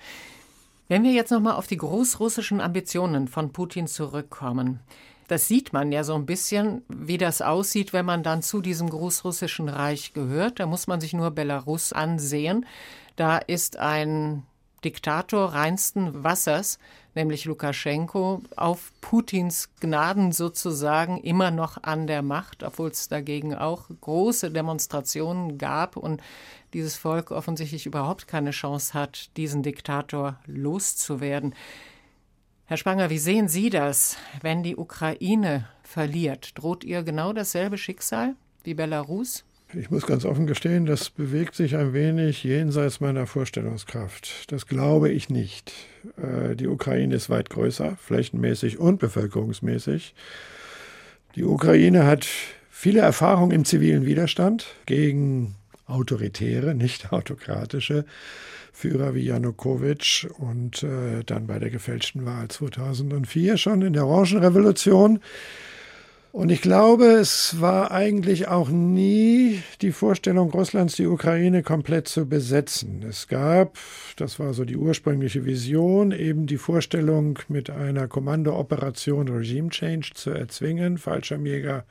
Wenn 0.88 1.04
wir 1.04 1.12
jetzt 1.12 1.32
nochmal 1.32 1.56
auf 1.56 1.68
die 1.68 1.76
großrussischen 1.76 2.62
Ambitionen 2.62 3.28
von 3.28 3.52
Putin 3.52 3.88
zurückkommen, 3.88 4.80
das 5.28 5.48
sieht 5.48 5.74
man 5.74 5.92
ja 5.92 6.04
so 6.04 6.16
ein 6.16 6.26
bisschen, 6.26 6.84
wie 6.88 7.18
das 7.18 7.42
aussieht, 7.42 7.94
wenn 7.94 8.06
man 8.06 8.24
dann 8.24 8.42
zu 8.42 8.62
diesem 8.62 8.90
Großrussischen 8.90 9.68
Reich 9.70 10.14
gehört. 10.14 10.60
Da 10.60 10.66
muss 10.66 10.88
man 10.88 11.02
sich 11.02 11.14
nur 11.14 11.32
Belarus 11.32 11.92
ansehen. 11.92 12.66
Da 13.18 13.38
ist 13.38 13.78
ein 13.78 14.44
Diktator 14.86 15.54
reinsten 15.54 16.24
Wassers, 16.24 16.78
nämlich 17.16 17.46
Lukaschenko, 17.46 18.44
auf 18.56 18.94
Putins 19.02 19.70
Gnaden 19.82 20.32
sozusagen 20.32 21.18
immer 21.18 21.52
noch 21.52 21.84
an 21.84 22.08
der 22.08 22.22
Macht, 22.22 22.64
obwohl 22.64 22.92
es 22.92 23.10
dagegen 23.10 23.56
auch 23.56 23.90
große 24.02 24.52
Demonstrationen 24.52 25.58
gab 25.58 25.98
und 25.98 26.22
dieses 26.74 26.96
Volk 26.96 27.32
offensichtlich 27.32 27.86
überhaupt 27.86 28.28
keine 28.28 28.52
Chance 28.52 28.94
hat, 28.94 29.36
diesen 29.36 29.64
Diktator 29.64 30.40
loszuwerden. 30.46 31.56
Herr 32.70 32.76
Spanger, 32.76 33.10
wie 33.10 33.18
sehen 33.18 33.48
Sie 33.48 33.70
das, 33.70 34.18
wenn 34.42 34.62
die 34.62 34.76
Ukraine 34.76 35.70
verliert? 35.84 36.52
Droht 36.56 36.84
ihr 36.84 37.02
genau 37.02 37.32
dasselbe 37.32 37.78
Schicksal 37.78 38.36
wie 38.66 38.74
Belarus? 38.74 39.46
Ich 39.74 39.90
muss 39.90 40.06
ganz 40.06 40.26
offen 40.26 40.48
gestehen, 40.48 40.86
das 40.86 41.10
bewegt 41.10 41.56
sich 41.56 41.78
ein 41.78 41.94
wenig 41.94 42.44
jenseits 42.44 43.00
meiner 43.00 43.26
Vorstellungskraft. 43.26 44.52
Das 44.52 44.68
glaube 44.68 45.10
ich 45.10 45.30
nicht. 45.30 45.72
Äh, 46.18 46.58
die 46.58 46.68
Ukraine 46.68 47.16
ist 47.16 47.30
weit 47.30 47.50
größer, 47.50 47.96
flächenmäßig 47.96 48.80
und 48.80 49.00
bevölkerungsmäßig. 49.00 50.14
Die 51.36 51.46
Ukraine 51.46 52.06
hat 52.06 52.28
viele 52.70 53.00
Erfahrungen 53.00 53.52
im 53.52 53.64
zivilen 53.64 54.06
Widerstand 54.06 54.66
gegen 54.86 55.56
autoritäre, 55.86 56.76
nicht 56.76 57.14
autokratische 57.14 58.04
Führer 58.78 59.16
wie 59.16 59.24
Janukowitsch 59.24 60.26
und 60.38 60.84
äh, 60.84 61.24
dann 61.26 61.48
bei 61.48 61.58
der 61.58 61.72
gefälschten 61.72 62.28
Wahl 62.28 62.48
2004 62.48 63.58
schon 63.58 63.82
in 63.82 63.94
der 63.94 64.06
Orangenrevolution. 64.06 65.20
Und 66.32 66.52
ich 66.52 66.62
glaube, 66.62 67.06
es 67.06 67.60
war 67.60 67.90
eigentlich 67.90 68.48
auch 68.48 68.70
nie 68.70 69.64
die 69.82 69.92
Vorstellung 69.92 70.52
Russlands, 70.52 70.96
die 70.96 71.08
Ukraine 71.08 71.64
komplett 71.64 72.08
zu 72.08 72.30
besetzen. 72.30 73.02
Es 73.02 73.28
gab, 73.28 73.80
das 74.16 74.38
war 74.38 74.54
so 74.54 74.64
die 74.64 74.78
ursprüngliche 74.78 75.44
Vision, 75.44 76.12
eben 76.12 76.46
die 76.46 76.60
Vorstellung, 76.60 77.40
mit 77.48 77.72
einer 77.72 78.08
Kommandooperation 78.08 79.28
Regime 79.28 79.70
Change 79.70 80.12
zu 80.14 80.30
erzwingen, 80.30 81.00
Fallschirmjäger 81.00 81.84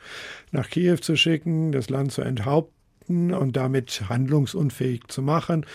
nach 0.52 0.70
Kiew 0.70 0.98
zu 0.98 1.16
schicken, 1.16 1.72
das 1.72 1.90
Land 1.90 2.12
zu 2.12 2.22
enthaupten 2.22 3.34
und 3.34 3.56
damit 3.56 4.08
handlungsunfähig 4.08 5.08
zu 5.08 5.22
machen 5.22 5.66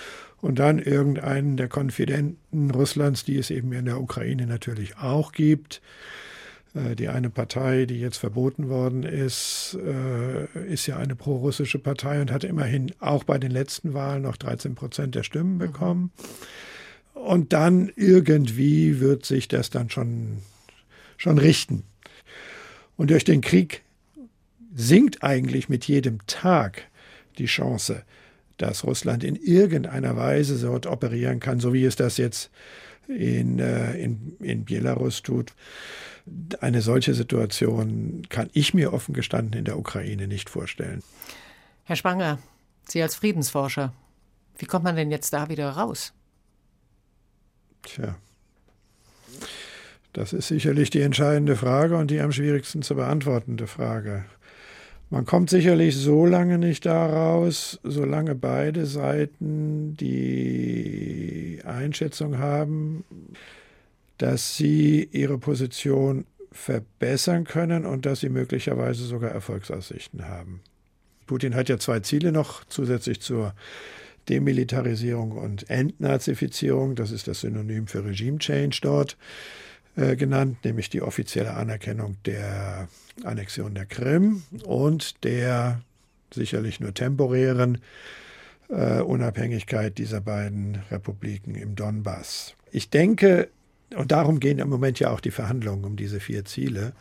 und 0.42 0.58
dann 0.60 0.80
irgendeinen 0.80 1.56
der 1.56 1.68
Konfidenten 1.68 2.72
Russlands, 2.72 3.24
die 3.24 3.38
es 3.38 3.52
eben 3.52 3.72
in 3.74 3.86
der 3.86 4.02
Ukraine 4.02 4.48
natürlich 4.48 4.98
auch 4.98 5.32
gibt. 5.32 5.82
Äh, 6.74 6.96
die 6.96 7.10
eine 7.10 7.30
Partei, 7.30 7.86
die 7.86 8.00
jetzt 8.00 8.18
verboten 8.18 8.70
worden 8.70 9.04
ist, 9.04 9.78
äh, 9.86 10.66
ist 10.66 10.88
ja 10.88 10.98
eine 10.98 11.16
prorussische 11.16 11.80
Partei 11.80 12.22
und 12.22 12.32
hat 12.32 12.44
immerhin 12.44 12.92
auch 13.00 13.24
bei 13.24 13.38
den 13.38 13.52
letzten 13.52 13.94
Wahlen 13.94 14.24
noch 14.24 14.38
13 14.38 14.76
Prozent 14.76 15.16
der 15.16 15.24
Stimmen 15.24 15.54
mhm. 15.54 15.60
bekommen. 15.60 16.12
Und 17.14 17.54
dann 17.54 17.92
irgendwie 17.96 19.00
wird 19.00 19.26
sich 19.26 19.48
das 19.48 19.70
dann 19.70 19.90
schon, 19.90 20.40
schon 21.18 21.38
richten. 21.38 21.84
Und 22.98 23.12
durch 23.12 23.26
den 23.26 23.42
Krieg 23.42 23.84
sinkt 24.74 25.24
eigentlich 25.24 25.70
mit 25.70 25.86
jedem 25.86 26.26
Tag 26.26 26.84
die 27.38 27.46
Chance, 27.46 28.04
dass 28.62 28.84
Russland 28.84 29.24
in 29.24 29.36
irgendeiner 29.36 30.16
Weise 30.16 30.60
dort 30.60 30.86
operieren 30.86 31.40
kann, 31.40 31.60
so 31.60 31.74
wie 31.74 31.86
es 31.86 31.96
das 31.96 32.18
jetzt 32.18 32.52
in, 33.08 33.60
äh, 33.60 33.94
in, 33.98 34.38
in 34.40 34.66
Belarus 34.66 35.22
tut. 35.22 35.54
Eine 36.60 36.82
solche 36.82 37.14
Situation 37.14 38.24
kann 38.30 38.50
ich 38.54 38.74
mir 38.74 38.94
offen 38.94 39.14
gestanden 39.14 39.58
in 39.58 39.66
der 39.66 39.80
Ukraine 39.80 40.28
nicht 40.28 40.50
vorstellen. 40.50 41.02
Herr 41.84 41.96
Spanger, 41.96 42.38
Sie 42.88 43.02
als 43.02 43.16
Friedensforscher, 43.16 43.94
wie 44.58 44.66
kommt 44.66 44.84
man 44.84 44.96
denn 44.96 45.12
jetzt 45.12 45.34
da 45.34 45.50
wieder 45.50 45.70
raus? 45.70 46.14
Tja, 47.84 48.16
das 50.14 50.34
ist 50.34 50.50
sicherlich 50.50 50.90
die 50.90 51.02
entscheidende 51.02 51.56
Frage 51.56 51.98
und 51.98 52.12
die 52.12 52.20
am 52.20 52.32
schwierigsten 52.32 52.82
zu 52.82 52.96
beantwortende 52.96 53.66
Frage. 53.66 54.26
Man 55.12 55.26
kommt 55.26 55.50
sicherlich 55.50 55.98
so 55.98 56.26
lange 56.26 56.58
nicht 56.58 56.86
daraus, 56.86 57.82
solange 57.84 58.34
beide 58.34 58.86
Seiten 58.86 59.98
die 59.98 61.60
Einschätzung 61.66 62.38
haben, 62.38 63.04
dass 64.18 64.56
sie 64.56 65.04
ihre 65.12 65.38
Position 65.38 66.26
verbessern 66.54 67.44
können 67.44 67.86
und 67.86 68.06
dass 68.06 68.22
sie 68.22 68.30
möglicherweise 68.30 69.04
sogar 69.04 69.32
Erfolgsaussichten 69.32 70.30
haben. 70.30 70.62
Putin 71.28 71.56
hat 71.56 71.68
ja 71.68 71.78
zwei 71.78 72.00
Ziele 72.00 72.32
noch 72.32 72.64
zusätzlich 72.64 73.20
zur 73.20 73.54
Demilitarisierung 74.30 75.34
und 75.34 75.70
Entnazifizierung. 75.70 76.96
Das 76.96 77.12
ist 77.12 77.28
das 77.28 77.42
Synonym 77.42 77.88
für 77.88 78.06
Regime 78.06 78.38
Change 78.38 78.80
dort. 78.82 79.18
Äh, 79.98 80.16
genannt, 80.16 80.64
nämlich 80.64 80.90
die 80.90 81.02
offizielle 81.02 81.54
Anerkennung 81.54 82.16
der 82.26 82.88
Annexion 83.26 83.76
der 83.76 83.86
Krim 83.86 84.44
und 84.64 85.22
der 85.26 85.82
sicherlich 86.34 86.80
nur 86.80 86.94
temporären 86.94 87.80
äh, 88.70 89.02
Unabhängigkeit 89.02 89.98
dieser 89.98 90.22
beiden 90.22 90.82
Republiken 90.92 91.56
im 91.56 91.76
Donbass. 91.76 92.56
Ich 92.72 92.90
denke, 92.90 93.50
und 93.94 94.14
darum 94.14 94.40
gehen 94.40 94.60
im 94.60 94.70
Moment 94.70 94.98
ja 95.02 95.12
auch 95.12 95.20
die 95.20 95.32
Verhandlungen 95.32 95.84
um 95.84 95.98
diese 95.98 96.22
vier 96.22 96.46
Ziele 96.46 96.94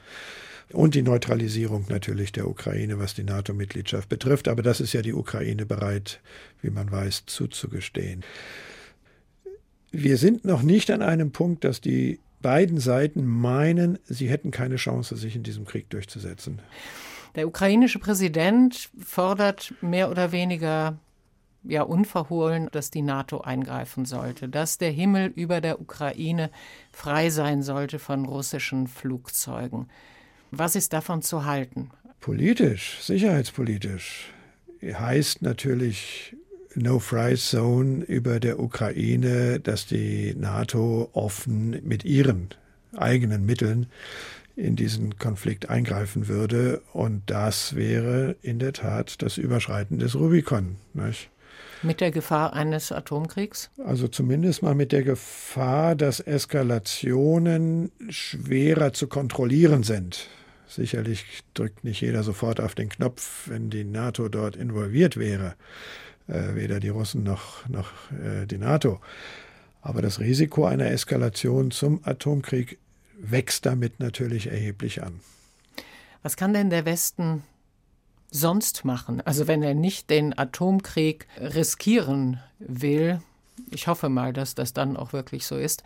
und 0.73 0.97
die 0.97 1.03
Neutralisierung 1.03 1.87
natürlich 1.89 2.33
der 2.33 2.49
Ukraine, 2.49 2.99
was 2.99 3.15
die 3.15 3.23
NATO-Mitgliedschaft 3.23 4.09
betrifft. 4.09 4.49
Aber 4.49 4.63
das 4.63 4.81
ist 4.81 4.93
ja 4.95 5.03
die 5.03 5.15
Ukraine 5.15 5.65
bereit, 5.65 6.21
wie 6.61 6.71
man 6.71 6.91
weiß, 6.91 7.23
zuzugestehen. 7.27 8.25
Wir 9.93 10.17
sind 10.17 10.45
noch 10.45 10.63
nicht 10.63 10.91
an 10.91 11.03
einem 11.03 11.31
Punkt, 11.31 11.63
dass 11.63 11.81
die 11.81 12.19
beiden 12.43 12.79
Seiten 12.79 13.25
meinen, 13.25 13.99
sie 14.05 14.29
hätten 14.29 14.51
keine 14.51 14.77
Chance, 14.77 15.17
sich 15.17 15.37
in 15.37 15.43
diesem 15.43 15.65
Krieg 15.65 15.91
durchzusetzen. 15.91 16.61
Der 17.37 17.47
ukrainische 17.47 17.99
Präsident 17.99 18.91
fordert 18.99 19.75
mehr 19.81 20.11
oder 20.11 20.33
weniger 20.33 20.99
ja 21.63 21.83
unverhohlen, 21.83 22.69
dass 22.73 22.91
die 22.91 23.03
NATO 23.03 23.43
eingreifen 23.43 24.05
sollte, 24.05 24.49
dass 24.49 24.79
der 24.79 24.91
Himmel 24.91 25.33
über 25.37 25.61
der 25.61 25.81
Ukraine 25.81 26.51
frei 26.91 27.31
sein 27.31 27.63
sollte 27.63 27.99
von 27.99 28.25
russischen 28.25 28.87
Flugzeugen. 28.87 29.89
Was 30.51 30.75
ist 30.75 30.93
davon 30.93 31.23
zu 31.23 31.45
halten? 31.45 31.91
Politisch, 32.21 32.99
sicherheitspolitisch 33.01 34.33
heißt 34.83 35.43
natürlich 35.43 36.35
No-Fry-Zone 36.75 38.05
über 38.05 38.41
der 38.41 38.61
Ukraine, 38.61 39.61
dass 39.61 39.87
die 39.87 40.35
NATO 40.37 41.11
offen 41.13 41.81
mit 41.85 42.05
ihren 42.05 42.49
eigenen 42.97 43.45
Mitteln 43.45 43.87
in 44.57 44.77
diesen 44.77 45.19
Konflikt 45.19 45.71
eingreifen 45.71 46.29
würde. 46.29 46.83
Und 46.93 47.23
das 47.27 47.75
wäre 47.75 48.37
in 48.43 48.59
der 48.59 48.73
Tat 48.73 49.23
das 49.23 49.39
Überschreiten 49.39 49.99
des 49.99 50.15
Rubikon. 50.15 50.77
Nicht? 50.95 51.31
Mit 51.83 52.01
der 52.01 52.11
Gefahr 52.11 52.53
eines 52.53 52.93
Atomkriegs? 52.93 53.71
Also 53.85 54.07
zumindest 54.07 54.63
mal 54.63 54.75
mit 54.75 54.93
der 54.93 55.03
Gefahr, 55.03 55.95
dass 55.95 56.21
Eskalationen 56.21 57.91
schwerer 58.11 58.93
zu 58.93 59.07
kontrollieren 59.09 59.83
sind. 59.83 60.29
Sicherlich 60.69 61.25
drückt 61.55 61.83
nicht 61.83 62.01
jeder 62.01 62.23
sofort 62.23 62.61
auf 62.61 62.75
den 62.75 62.91
Knopf, 62.91 63.49
wenn 63.49 63.71
die 63.71 63.85
NATO 63.85 64.29
dort 64.29 64.57
involviert 64.57 65.17
wäre 65.17 65.55
äh, 66.31 66.55
weder 66.55 66.81
die 66.81 66.89
Russen 66.89 67.23
noch, 67.23 67.69
noch 67.69 67.91
äh, 68.13 68.47
die 68.47 68.59
NATO. 68.59 69.01
Aber 69.83 70.03
das 70.03 70.21
Risiko 70.21 70.67
einer 70.67 70.91
Eskalation 70.91 71.71
zum 71.71 72.01
Atomkrieg 72.05 72.79
wächst 73.19 73.67
damit 73.67 74.01
natürlich 74.01 74.47
erheblich 74.47 75.03
an. 75.03 75.21
Was 76.23 76.37
kann 76.37 76.53
denn 76.53 76.71
der 76.71 76.85
Westen 76.85 77.43
sonst 78.31 78.85
machen? 78.85 79.21
Also 79.23 79.47
wenn 79.47 79.63
er 79.63 79.75
nicht 79.75 80.11
den 80.11 80.37
Atomkrieg 80.39 81.27
riskieren 81.39 82.41
will, 82.59 83.21
ich 83.71 83.87
hoffe 83.89 84.09
mal, 84.09 84.33
dass 84.33 84.55
das 84.55 84.73
dann 84.73 84.97
auch 84.97 85.13
wirklich 85.13 85.47
so 85.47 85.57
ist. 85.57 85.83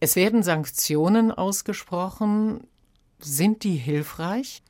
Es 0.00 0.16
werden 0.16 0.42
Sanktionen 0.42 1.30
ausgesprochen. 1.30 2.66
Sind 3.18 3.64
die 3.64 3.76
hilfreich? 3.76 4.62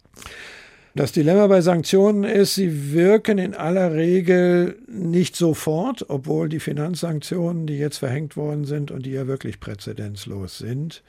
Das 0.94 1.12
Dilemma 1.12 1.46
bei 1.46 1.60
Sanktionen 1.60 2.24
ist, 2.24 2.56
sie 2.56 2.92
wirken 2.92 3.38
in 3.38 3.54
aller 3.54 3.94
Regel 3.94 4.76
nicht 4.88 5.36
sofort, 5.36 6.06
obwohl 6.08 6.48
die 6.48 6.58
Finanzsanktionen, 6.58 7.68
die 7.68 7.78
jetzt 7.78 7.98
verhängt 7.98 8.36
worden 8.36 8.64
sind 8.64 8.90
und 8.90 9.06
die 9.06 9.12
ja 9.12 9.28
wirklich 9.28 9.60
präzedenzlos 9.60 10.58
sind, 10.58 11.04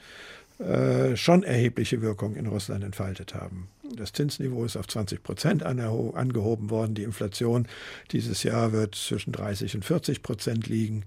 äh, 0.60 1.16
schon 1.16 1.42
erhebliche 1.42 2.00
Wirkung 2.00 2.36
in 2.36 2.46
Russland 2.46 2.84
entfaltet 2.84 3.34
haben. 3.34 3.68
Das 3.96 4.12
Zinsniveau 4.12 4.64
ist 4.64 4.76
auf 4.76 4.86
20 4.86 5.22
Prozent 5.24 5.64
angehoben 5.64 6.70
worden. 6.70 6.94
Die 6.94 7.02
Inflation 7.02 7.66
dieses 8.12 8.44
Jahr 8.44 8.72
wird 8.72 8.94
zwischen 8.94 9.32
30 9.32 9.74
und 9.74 9.84
40 9.84 10.22
Prozent 10.22 10.68
liegen. 10.68 11.04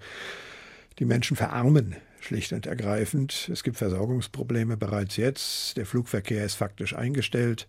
Die 1.00 1.06
Menschen 1.06 1.38
verarmen 1.38 1.96
schlicht 2.20 2.52
und 2.52 2.66
ergreifend. 2.66 3.50
Es 3.52 3.64
gibt 3.64 3.78
Versorgungsprobleme 3.78 4.78
bereits 4.78 5.16
jetzt. 5.16 5.78
Der 5.78 5.86
Flugverkehr 5.86 6.44
ist 6.44 6.56
faktisch 6.56 6.96
eingestellt. 6.96 7.68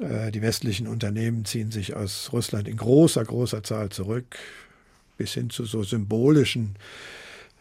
Äh, 0.00 0.30
die 0.30 0.42
westlichen 0.42 0.86
Unternehmen 0.86 1.44
ziehen 1.44 1.70
sich 1.70 1.94
aus 1.94 2.30
Russland 2.32 2.68
in 2.68 2.76
großer, 2.76 3.24
großer 3.24 3.62
Zahl 3.62 3.90
zurück, 3.90 4.36
bis 5.16 5.34
hin 5.34 5.50
zu 5.50 5.64
so 5.64 5.82
symbolischen 5.82 6.76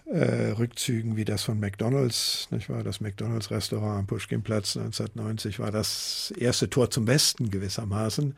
äh, 0.05 0.51
Rückzügen 0.51 1.15
wie 1.15 1.25
das 1.25 1.43
von 1.43 1.59
McDonalds, 1.59 2.47
nicht 2.51 2.69
wahr? 2.69 2.83
Das 2.83 2.99
McDonalds-Restaurant 2.99 3.99
am 3.99 4.05
Pushkinplatz 4.05 4.75
1990 4.77 5.59
war 5.59 5.71
das 5.71 6.33
erste 6.37 6.69
Tor 6.69 6.89
zum 6.89 7.07
Westen 7.07 7.49
gewissermaßen. 7.49 8.35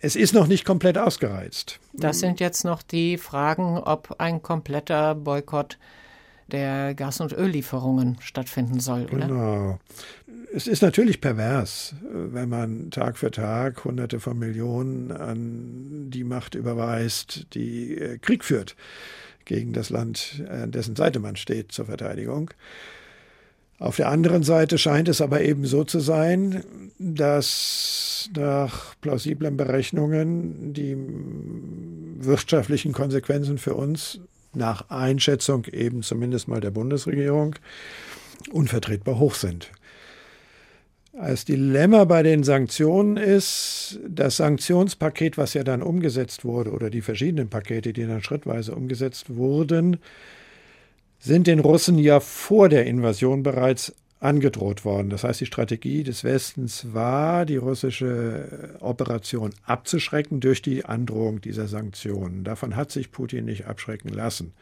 Es 0.00 0.16
ist 0.16 0.34
noch 0.34 0.46
nicht 0.46 0.64
komplett 0.64 0.98
ausgereizt. 0.98 1.80
Das 1.92 2.20
sind 2.20 2.40
jetzt 2.40 2.64
noch 2.64 2.82
die 2.82 3.18
Fragen, 3.18 3.78
ob 3.78 4.16
ein 4.18 4.42
kompletter 4.42 5.14
Boykott 5.14 5.78
der 6.48 6.94
Gas- 6.94 7.20
und 7.20 7.32
Öllieferungen 7.32 8.18
stattfinden 8.20 8.80
soll, 8.80 9.06
oder? 9.06 9.26
Genau. 9.26 9.78
Es 10.54 10.66
ist 10.66 10.82
natürlich 10.82 11.20
pervers, 11.20 11.94
wenn 12.12 12.48
man 12.48 12.90
Tag 12.90 13.18
für 13.18 13.30
Tag 13.30 13.84
Hunderte 13.84 14.20
von 14.20 14.38
Millionen 14.38 15.10
an 15.10 16.10
die 16.10 16.24
Macht 16.24 16.54
überweist, 16.54 17.46
die 17.54 17.96
äh, 17.96 18.18
Krieg 18.18 18.44
führt 18.44 18.76
gegen 19.44 19.72
das 19.72 19.90
Land, 19.90 20.42
an 20.48 20.72
dessen 20.72 20.96
Seite 20.96 21.20
man 21.20 21.36
steht 21.36 21.72
zur 21.72 21.86
Verteidigung. 21.86 22.50
Auf 23.78 23.96
der 23.96 24.08
anderen 24.08 24.42
Seite 24.42 24.78
scheint 24.78 25.08
es 25.08 25.20
aber 25.20 25.42
eben 25.42 25.66
so 25.66 25.84
zu 25.84 26.00
sein, 26.00 26.64
dass 26.98 28.30
nach 28.34 28.94
plausiblen 29.00 29.56
Berechnungen 29.56 30.72
die 30.72 30.96
wirtschaftlichen 32.24 32.92
Konsequenzen 32.92 33.58
für 33.58 33.74
uns 33.74 34.20
nach 34.56 34.90
Einschätzung 34.90 35.64
eben 35.66 36.02
zumindest 36.02 36.48
mal 36.48 36.60
der 36.60 36.70
Bundesregierung 36.70 37.54
unvertretbar 38.50 39.18
hoch 39.18 39.34
sind. 39.34 39.70
Als 41.18 41.46
Dilemma 41.46 42.04
bei 42.04 42.22
den 42.22 42.42
Sanktionen 42.42 43.16
ist, 43.16 43.98
das 44.06 44.36
Sanktionspaket, 44.36 45.38
was 45.38 45.54
ja 45.54 45.64
dann 45.64 45.82
umgesetzt 45.82 46.44
wurde, 46.44 46.72
oder 46.72 46.90
die 46.90 47.00
verschiedenen 47.00 47.48
Pakete, 47.48 47.94
die 47.94 48.06
dann 48.06 48.22
schrittweise 48.22 48.74
umgesetzt 48.74 49.34
wurden, 49.34 49.96
sind 51.18 51.46
den 51.46 51.60
Russen 51.60 51.98
ja 51.98 52.20
vor 52.20 52.68
der 52.68 52.84
Invasion 52.84 53.42
bereits 53.42 53.94
angedroht 54.20 54.84
worden. 54.84 55.10
Das 55.10 55.24
heißt, 55.24 55.40
die 55.40 55.46
Strategie 55.46 56.02
des 56.02 56.24
Westens 56.24 56.94
war, 56.94 57.44
die 57.44 57.56
russische 57.56 58.76
Operation 58.80 59.50
abzuschrecken 59.64 60.40
durch 60.40 60.62
die 60.62 60.84
Androhung 60.84 61.40
dieser 61.40 61.68
Sanktionen. 61.68 62.42
Davon 62.44 62.76
hat 62.76 62.90
sich 62.90 63.12
Putin 63.12 63.44
nicht 63.44 63.66
abschrecken 63.66 64.08
lassen. 64.08 64.54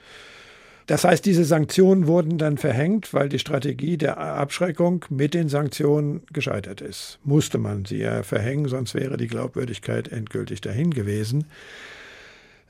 Das 0.86 1.04
heißt, 1.04 1.24
diese 1.24 1.44
Sanktionen 1.44 2.06
wurden 2.06 2.36
dann 2.36 2.58
verhängt, 2.58 3.14
weil 3.14 3.30
die 3.30 3.38
Strategie 3.38 3.96
der 3.96 4.18
Abschreckung 4.18 5.04
mit 5.08 5.32
den 5.32 5.48
Sanktionen 5.48 6.22
gescheitert 6.30 6.82
ist. 6.82 7.18
Musste 7.24 7.56
man 7.56 7.86
sie 7.86 7.98
ja 7.98 8.22
verhängen, 8.22 8.68
sonst 8.68 8.94
wäre 8.94 9.16
die 9.16 9.28
Glaubwürdigkeit 9.28 10.08
endgültig 10.08 10.60
dahin 10.60 10.90
gewesen. 10.90 11.46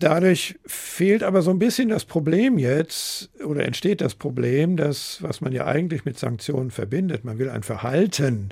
Dadurch 0.05 0.57
fehlt 0.67 1.23
aber 1.23 1.41
so 1.41 1.51
ein 1.51 1.59
bisschen 1.59 1.89
das 1.89 2.05
Problem 2.05 2.59
jetzt 2.59 3.31
oder 3.43 3.65
entsteht 3.65 4.03
das 4.03 4.15
Problem, 4.15 4.77
dass 4.77 5.23
was 5.23 5.41
man 5.41 5.51
ja 5.51 5.65
eigentlich 5.65 6.05
mit 6.05 6.19
Sanktionen 6.19 6.71
verbindet, 6.71 7.25
man 7.25 7.39
will 7.39 7.49
ein 7.49 7.63
Verhalten 7.63 8.51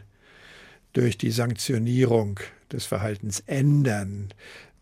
durch 0.94 1.18
die 1.18 1.30
Sanktionierung 1.30 2.40
des 2.72 2.86
Verhaltens 2.86 3.40
ändern 3.46 4.32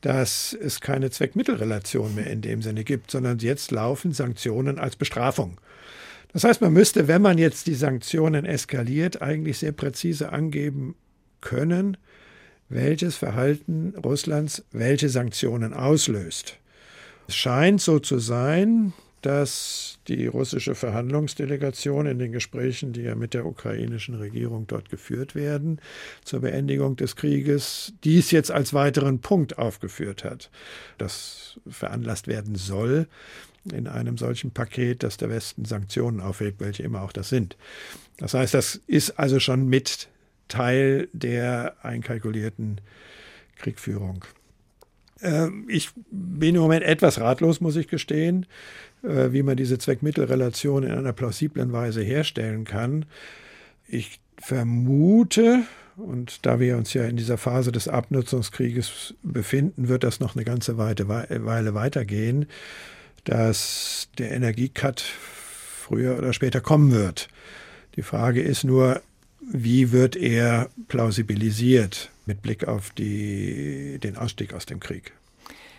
dass 0.00 0.56
es 0.58 0.80
keine 0.80 1.10
Zweckmittelrelation 1.10 2.14
mehr 2.14 2.28
in 2.28 2.40
dem 2.40 2.62
Sinne 2.62 2.84
gibt, 2.84 3.10
sondern 3.10 3.38
jetzt 3.38 3.70
laufen 3.70 4.12
Sanktionen 4.12 4.78
als 4.78 4.96
Bestrafung. 4.96 5.60
Das 6.32 6.44
heißt, 6.44 6.60
man 6.60 6.72
müsste, 6.72 7.08
wenn 7.08 7.20
man 7.20 7.36
jetzt 7.36 7.66
die 7.66 7.74
Sanktionen 7.74 8.46
eskaliert, 8.46 9.20
eigentlich 9.20 9.58
sehr 9.58 9.72
präzise 9.72 10.32
angeben 10.32 10.94
können, 11.42 11.96
welches 12.70 13.16
Verhalten 13.16 13.92
Russlands 14.02 14.64
welche 14.70 15.10
Sanktionen 15.10 15.74
auslöst. 15.74 16.59
Es 17.30 17.36
scheint 17.36 17.80
so 17.80 18.00
zu 18.00 18.18
sein, 18.18 18.92
dass 19.22 20.00
die 20.08 20.26
russische 20.26 20.74
Verhandlungsdelegation 20.74 22.06
in 22.06 22.18
den 22.18 22.32
Gesprächen, 22.32 22.92
die 22.92 23.02
ja 23.02 23.14
mit 23.14 23.34
der 23.34 23.46
ukrainischen 23.46 24.16
Regierung 24.16 24.66
dort 24.66 24.90
geführt 24.90 25.36
werden, 25.36 25.80
zur 26.24 26.40
Beendigung 26.40 26.96
des 26.96 27.14
Krieges, 27.14 27.92
dies 28.02 28.32
jetzt 28.32 28.50
als 28.50 28.74
weiteren 28.74 29.20
Punkt 29.20 29.58
aufgeführt 29.58 30.24
hat, 30.24 30.50
das 30.98 31.60
veranlasst 31.68 32.26
werden 32.26 32.56
soll 32.56 33.06
in 33.72 33.86
einem 33.86 34.18
solchen 34.18 34.50
Paket, 34.50 35.04
dass 35.04 35.16
der 35.16 35.30
Westen 35.30 35.64
Sanktionen 35.64 36.20
aufhebt, 36.20 36.58
welche 36.58 36.82
immer 36.82 37.02
auch 37.02 37.12
das 37.12 37.28
sind. 37.28 37.56
Das 38.16 38.34
heißt, 38.34 38.54
das 38.54 38.80
ist 38.88 39.20
also 39.20 39.38
schon 39.38 39.68
mit 39.68 40.08
Teil 40.48 41.08
der 41.12 41.76
einkalkulierten 41.84 42.80
Kriegführung. 43.54 44.24
Ähm, 45.22 45.66
ich 45.68 45.90
bin 46.10 46.54
im 46.54 46.62
Moment 46.62 46.84
etwas 46.84 47.20
ratlos, 47.20 47.60
muss 47.60 47.76
ich 47.76 47.88
gestehen. 47.88 48.46
Äh, 49.02 49.32
wie 49.32 49.42
man 49.42 49.56
diese 49.56 49.78
Zweckmittelrelation 49.78 50.82
in 50.82 50.90
einer 50.90 51.14
plausiblen 51.14 51.72
Weise 51.72 52.02
herstellen 52.02 52.64
kann. 52.64 53.06
Ich 53.88 54.20
vermute, 54.38 55.62
und 55.96 56.44
da 56.44 56.60
wir 56.60 56.76
uns 56.76 56.92
ja 56.92 57.04
in 57.04 57.16
dieser 57.16 57.38
Phase 57.38 57.72
des 57.72 57.88
Abnutzungskrieges 57.88 59.14
befinden, 59.22 59.88
wird 59.88 60.04
das 60.04 60.20
noch 60.20 60.36
eine 60.36 60.44
ganze 60.44 60.76
Weile 60.76 61.74
weitergehen, 61.74 62.46
dass 63.24 64.08
der 64.18 64.32
Energiecut 64.32 65.00
früher 65.00 66.18
oder 66.18 66.34
später 66.34 66.60
kommen 66.60 66.92
wird. 66.92 67.28
Die 67.96 68.02
Frage 68.02 68.42
ist 68.42 68.64
nur, 68.64 69.00
wie 69.40 69.92
wird 69.92 70.14
er 70.14 70.68
plausibilisiert 70.88 72.10
mit 72.30 72.42
Blick 72.42 72.68
auf 72.68 72.90
die, 72.90 73.98
den 73.98 74.16
Ausstieg 74.16 74.54
aus 74.54 74.64
dem 74.64 74.78
Krieg? 74.78 75.12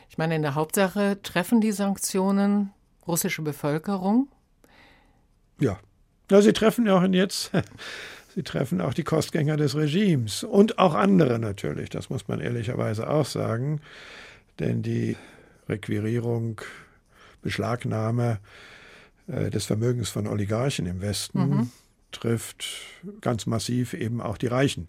Ich 0.09 0.17
meine, 0.17 0.35
in 0.35 0.41
der 0.41 0.55
Hauptsache 0.55 1.17
treffen 1.23 1.61
die 1.61 1.71
Sanktionen 1.71 2.71
russische 3.07 3.41
Bevölkerung? 3.41 4.27
Ja. 5.61 5.79
ja 6.29 6.41
sie 6.41 6.51
treffen 6.51 6.85
ja 6.85 6.97
auch 6.97 7.03
jetzt, 7.03 7.51
sie 8.35 8.43
treffen 8.43 8.81
auch 8.81 8.93
die 8.93 9.05
Kostgänger 9.05 9.55
des 9.55 9.75
Regimes 9.75 10.43
und 10.43 10.77
auch 10.77 10.93
andere 10.93 11.39
natürlich, 11.39 11.89
das 11.89 12.09
muss 12.09 12.27
man 12.27 12.41
ehrlicherweise 12.41 13.09
auch 13.09 13.25
sagen. 13.25 13.79
Denn 14.59 14.83
die 14.83 15.15
Requirierung, 15.69 16.59
Beschlagnahme 17.41 18.39
äh, 19.27 19.49
des 19.49 19.65
Vermögens 19.65 20.09
von 20.09 20.27
Oligarchen 20.27 20.85
im 20.85 20.99
Westen 20.99 21.39
mhm 21.39 21.71
trifft 22.11 22.65
ganz 23.21 23.45
massiv 23.45 23.93
eben 23.93 24.21
auch 24.21 24.37
die 24.37 24.47
Reichen. 24.47 24.87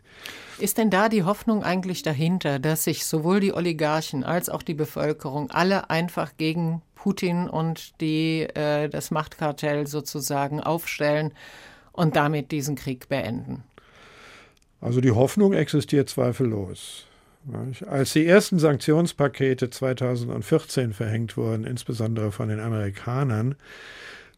Ist 0.59 0.79
denn 0.79 0.91
da 0.91 1.09
die 1.09 1.25
Hoffnung 1.25 1.63
eigentlich 1.63 2.03
dahinter, 2.03 2.59
dass 2.59 2.85
sich 2.85 3.07
sowohl 3.07 3.41
die 3.41 3.53
Oligarchen 3.53 4.25
als 4.25 4.49
auch 4.49 4.63
die 4.63 4.75
Bevölkerung 4.75 5.51
alle 5.51 5.91
einfach 5.91 6.37
gegen 6.37 6.83
Putin 6.95 7.49
und 7.49 8.01
die, 8.01 8.43
äh, 8.43 8.89
das 8.89 9.11
Machtkartell 9.11 9.87
sozusagen 9.87 10.61
aufstellen 10.61 11.33
und 11.93 12.17
damit 12.17 12.53
diesen 12.53 12.77
Krieg 12.77 13.09
beenden? 13.09 13.65
Also 14.81 15.01
die 15.01 15.13
Hoffnung 15.13 15.53
existiert 15.53 16.09
zweifellos. 16.09 17.07
Als 17.89 18.13
die 18.13 18.25
ersten 18.25 18.59
Sanktionspakete 18.59 19.69
2014 19.69 20.93
verhängt 20.93 21.37
wurden, 21.37 21.65
insbesondere 21.65 22.31
von 22.31 22.49
den 22.49 22.61
Amerikanern, 22.61 23.57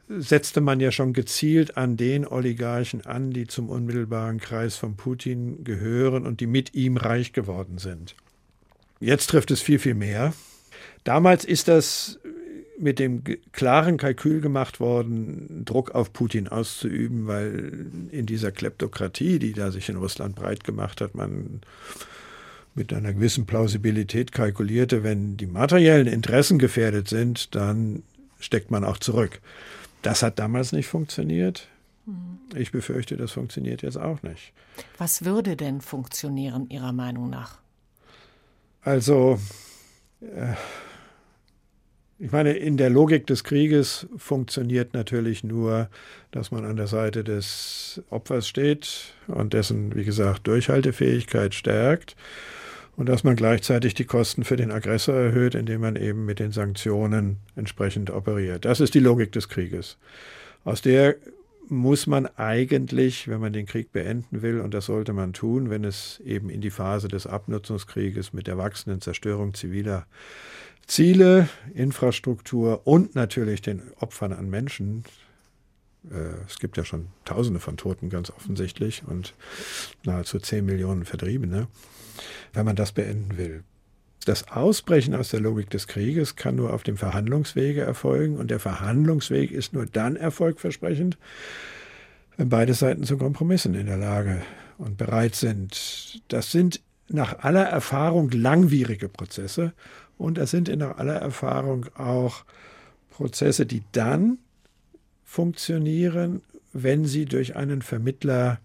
setzte 0.09 0.61
man 0.61 0.81
ja 0.81 0.93
schon 0.93 1.13
gezielt 1.13 1.77
an 1.77 1.97
den 1.97 2.27
Oligarchen 2.27 3.07
an, 3.07 3.31
die 3.31 3.47
zum 3.47 3.69
unmittelbaren 3.69 4.39
Kreis 4.39 4.77
von 4.77 4.97
Putin 4.97 5.65
gehören 5.65 6.27
und 6.27 6.41
die 6.41 6.47
mit 6.47 6.75
ihm 6.75 6.97
reich 6.97 7.33
geworden 7.33 7.79
sind. 7.79 8.15
Jetzt 9.01 9.29
trifft 9.31 9.51
es 9.51 9.61
viel, 9.61 9.79
viel 9.79 9.95
mehr. 9.95 10.35
Damals 11.05 11.45
ist 11.45 11.69
das 11.69 12.19
mit 12.79 12.99
dem 12.99 13.23
klaren 13.53 13.97
Kalkül 13.97 14.41
gemacht 14.41 14.81
worden, 14.81 15.65
Druck 15.65 15.93
auf 15.93 16.13
Putin 16.13 16.49
auszuüben, 16.49 17.27
weil 17.27 17.87
in 18.11 18.27
dieser 18.27 18.51
Kleptokratie, 18.51 19.39
die 19.39 19.53
da 19.53 19.71
sich 19.71 19.89
in 19.89 19.97
Russland 19.97 20.35
breit 20.35 20.65
gemacht 20.65 21.01
hat, 21.01 21.15
man 21.15 21.61
mit 22.75 22.93
einer 22.93 23.13
gewissen 23.13 23.47
Plausibilität 23.47 24.33
kalkulierte, 24.33 25.05
wenn 25.05 25.37
die 25.37 25.47
materiellen 25.47 26.09
Interessen 26.09 26.59
gefährdet 26.59 27.09
sind, 27.09 27.55
dann 27.55 28.03
steckt 28.41 28.71
man 28.71 28.85
auch 28.85 28.99
zurück. 28.99 29.41
Das 30.05 30.23
hat 30.23 30.39
damals 30.39 30.73
nicht 30.73 30.87
funktioniert. 30.87 31.67
Mhm. 32.05 32.39
Ich 32.55 32.73
befürchte, 32.73 33.17
das 33.17 33.33
funktioniert 33.33 33.81
jetzt 33.81 33.97
auch 33.97 34.23
nicht. 34.23 34.53
Was 34.99 35.25
würde 35.25 35.57
denn 35.57 35.81
funktionieren 35.81 36.69
Ihrer 36.69 36.93
Meinung 36.93 37.31
nach? 37.31 37.59
Also, 38.83 39.41
äh, 40.21 40.53
ich 42.19 42.31
meine, 42.31 42.53
in 42.53 42.77
der 42.77 42.91
Logik 42.91 43.27
des 43.27 43.45
Krieges 43.45 44.07
funktioniert 44.19 44.93
natürlich 44.93 45.43
nur, 45.43 45.89
dass 46.33 46.51
man 46.51 46.67
an 46.67 46.77
der 46.77 46.87
Seite 46.87 47.25
des 47.25 48.03
Opfers 48.11 48.47
steht 48.47 49.15
und 49.27 49.55
dessen, 49.55 49.95
wie 49.95 50.05
gesagt, 50.05 50.47
Durchhaltefähigkeit 50.47 51.55
stärkt 51.55 52.15
und 52.97 53.09
dass 53.09 53.25
man 53.25 53.37
gleichzeitig 53.37 53.95
die 53.95 54.05
Kosten 54.05 54.45
für 54.45 54.57
den 54.57 54.71
Aggressor 54.71 55.15
erhöht, 55.15 55.55
indem 55.55 55.81
man 55.81 55.97
eben 55.97 56.25
mit 56.25 56.39
den 56.39 56.53
Sanktionen 56.53 57.39
entsprechend 57.57 58.11
operiert. 58.11 58.65
Das 58.65 58.81
ist 58.81 58.95
die 58.95 59.01
Logik 59.01 59.33
des 59.33 59.49
Krieges. 59.49 59.99
Aus 60.65 60.81
der 60.83 61.17
muss 61.69 62.07
man 62.07 62.27
eigentlich, 62.37 63.29
wenn 63.29 63.41
man 63.41 63.53
den 63.53 63.67
Krieg 63.67 63.93
beenden 63.93 64.43
will, 64.43 64.61
und 64.61 64.75
das 64.75 64.87
sollte 64.87 65.13
man 65.13 65.33
tun, 65.33 65.71
wenn 65.71 65.85
es 65.85 66.21
eben 66.25 66.51
in 66.51 66.61
die 66.61 66.71
Phase 66.71 67.09
des 67.09 67.27
Abnutzungskrieges 67.27 68.33
mit 68.33 68.47
der 68.47 68.59
wachsenden 68.59 69.01
Zerstörung 69.01 69.55
ziviler 69.55 70.07
Ziele, 70.87 71.49
Infrastruktur 71.73 72.87
und 72.87 73.15
natürlich 73.15 73.63
den 73.63 73.83
Opfern 73.99 74.33
an 74.33 74.51
Menschen. 74.51 75.05
Äh, 76.11 76.45
es 76.47 76.59
gibt 76.59 76.77
ja 76.77 76.85
schon 76.85 77.09
Tausende 77.25 77.61
von 77.61 77.77
Toten 77.77 78.11
ganz 78.11 78.31
offensichtlich 78.31 79.03
und 79.07 79.35
nahezu 80.05 80.39
10 80.39 80.65
Millionen 80.65 81.05
Vertriebene, 81.05 81.69
wenn 82.53 82.65
man 82.65 82.77
das 82.77 82.93
beenden 82.93 83.37
will. 83.37 83.65
Das 84.25 84.49
Ausbrechen 84.49 85.15
aus 85.15 85.29
der 85.29 85.41
Logik 85.41 85.69
des 85.69 85.87
Krieges 85.87 86.35
kann 86.35 86.57
nur 86.57 86.73
auf 86.73 86.83
dem 86.83 86.97
Verhandlungswege 86.97 87.83
erfolgen 87.83 88.39
und 88.39 88.51
der 88.51 88.59
Verhandlungsweg 88.59 89.51
ist 89.51 89.75
nur 89.75 89.85
dann 89.85 90.17
erfolgversprechend, 90.17 91.19
wenn 92.37 92.49
beide 92.49 92.73
Seiten 92.73 93.05
zu 93.05 93.19
Kompromissen 93.19 93.75
in 93.75 93.87
der 93.87 93.99
Lage 93.99 94.43
und 94.79 94.97
bereit 94.97 95.35
sind. 95.35 96.23
Das 96.29 96.51
sind 96.51 96.81
nach 97.09 97.41
aller 97.41 97.65
Erfahrung 97.65 98.31
langwierige 98.31 99.11
Prozesse 99.11 99.75
und 100.17 100.39
das 100.39 100.51
sind 100.51 100.75
nach 100.75 100.97
aller 100.97 101.17
Erfahrung 101.17 101.87
auch 101.95 102.45
Prozesse, 103.11 103.67
die 103.67 103.83
dann 103.93 104.39
funktionieren, 105.35 106.43
wenn 106.73 107.07
sie 107.07 107.25
durch 107.25 107.57
einen 107.57 107.83
Vermittler 107.83 108.61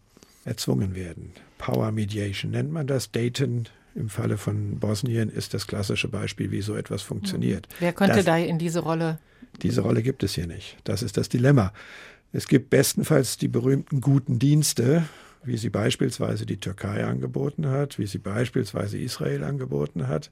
erzwungen 0.45 0.93
werden. 0.93 1.31
Power 1.57 1.91
Mediation 1.91 2.51
nennt 2.51 2.71
man 2.71 2.85
das. 2.85 3.11
Dayton 3.11 3.67
im 3.95 4.07
Falle 4.07 4.37
von 4.37 4.77
Bosnien 4.77 5.29
ist 5.29 5.55
das 5.55 5.65
klassische 5.65 6.09
Beispiel, 6.09 6.51
wie 6.51 6.61
so 6.61 6.75
etwas 6.75 7.01
funktioniert. 7.01 7.67
Mhm. 7.67 7.75
Wer 7.79 7.93
könnte 7.93 8.17
das, 8.17 8.25
da 8.25 8.37
in 8.37 8.59
diese 8.59 8.81
Rolle? 8.81 9.17
Diese 9.63 9.81
Rolle 9.81 10.03
gibt 10.03 10.21
es 10.21 10.35
hier 10.35 10.45
nicht. 10.45 10.77
Das 10.83 11.01
ist 11.01 11.17
das 11.17 11.27
Dilemma. 11.27 11.73
Es 12.33 12.47
gibt 12.47 12.69
bestenfalls 12.69 13.39
die 13.39 13.47
berühmten 13.47 13.99
guten 13.99 14.37
Dienste, 14.37 15.05
wie 15.43 15.57
sie 15.57 15.69
beispielsweise 15.69 16.45
die 16.45 16.59
Türkei 16.59 17.03
angeboten 17.05 17.67
hat, 17.67 17.97
wie 17.97 18.07
sie 18.07 18.17
beispielsweise 18.17 18.97
Israel 18.97 19.43
angeboten 19.43 20.07
hat, 20.07 20.31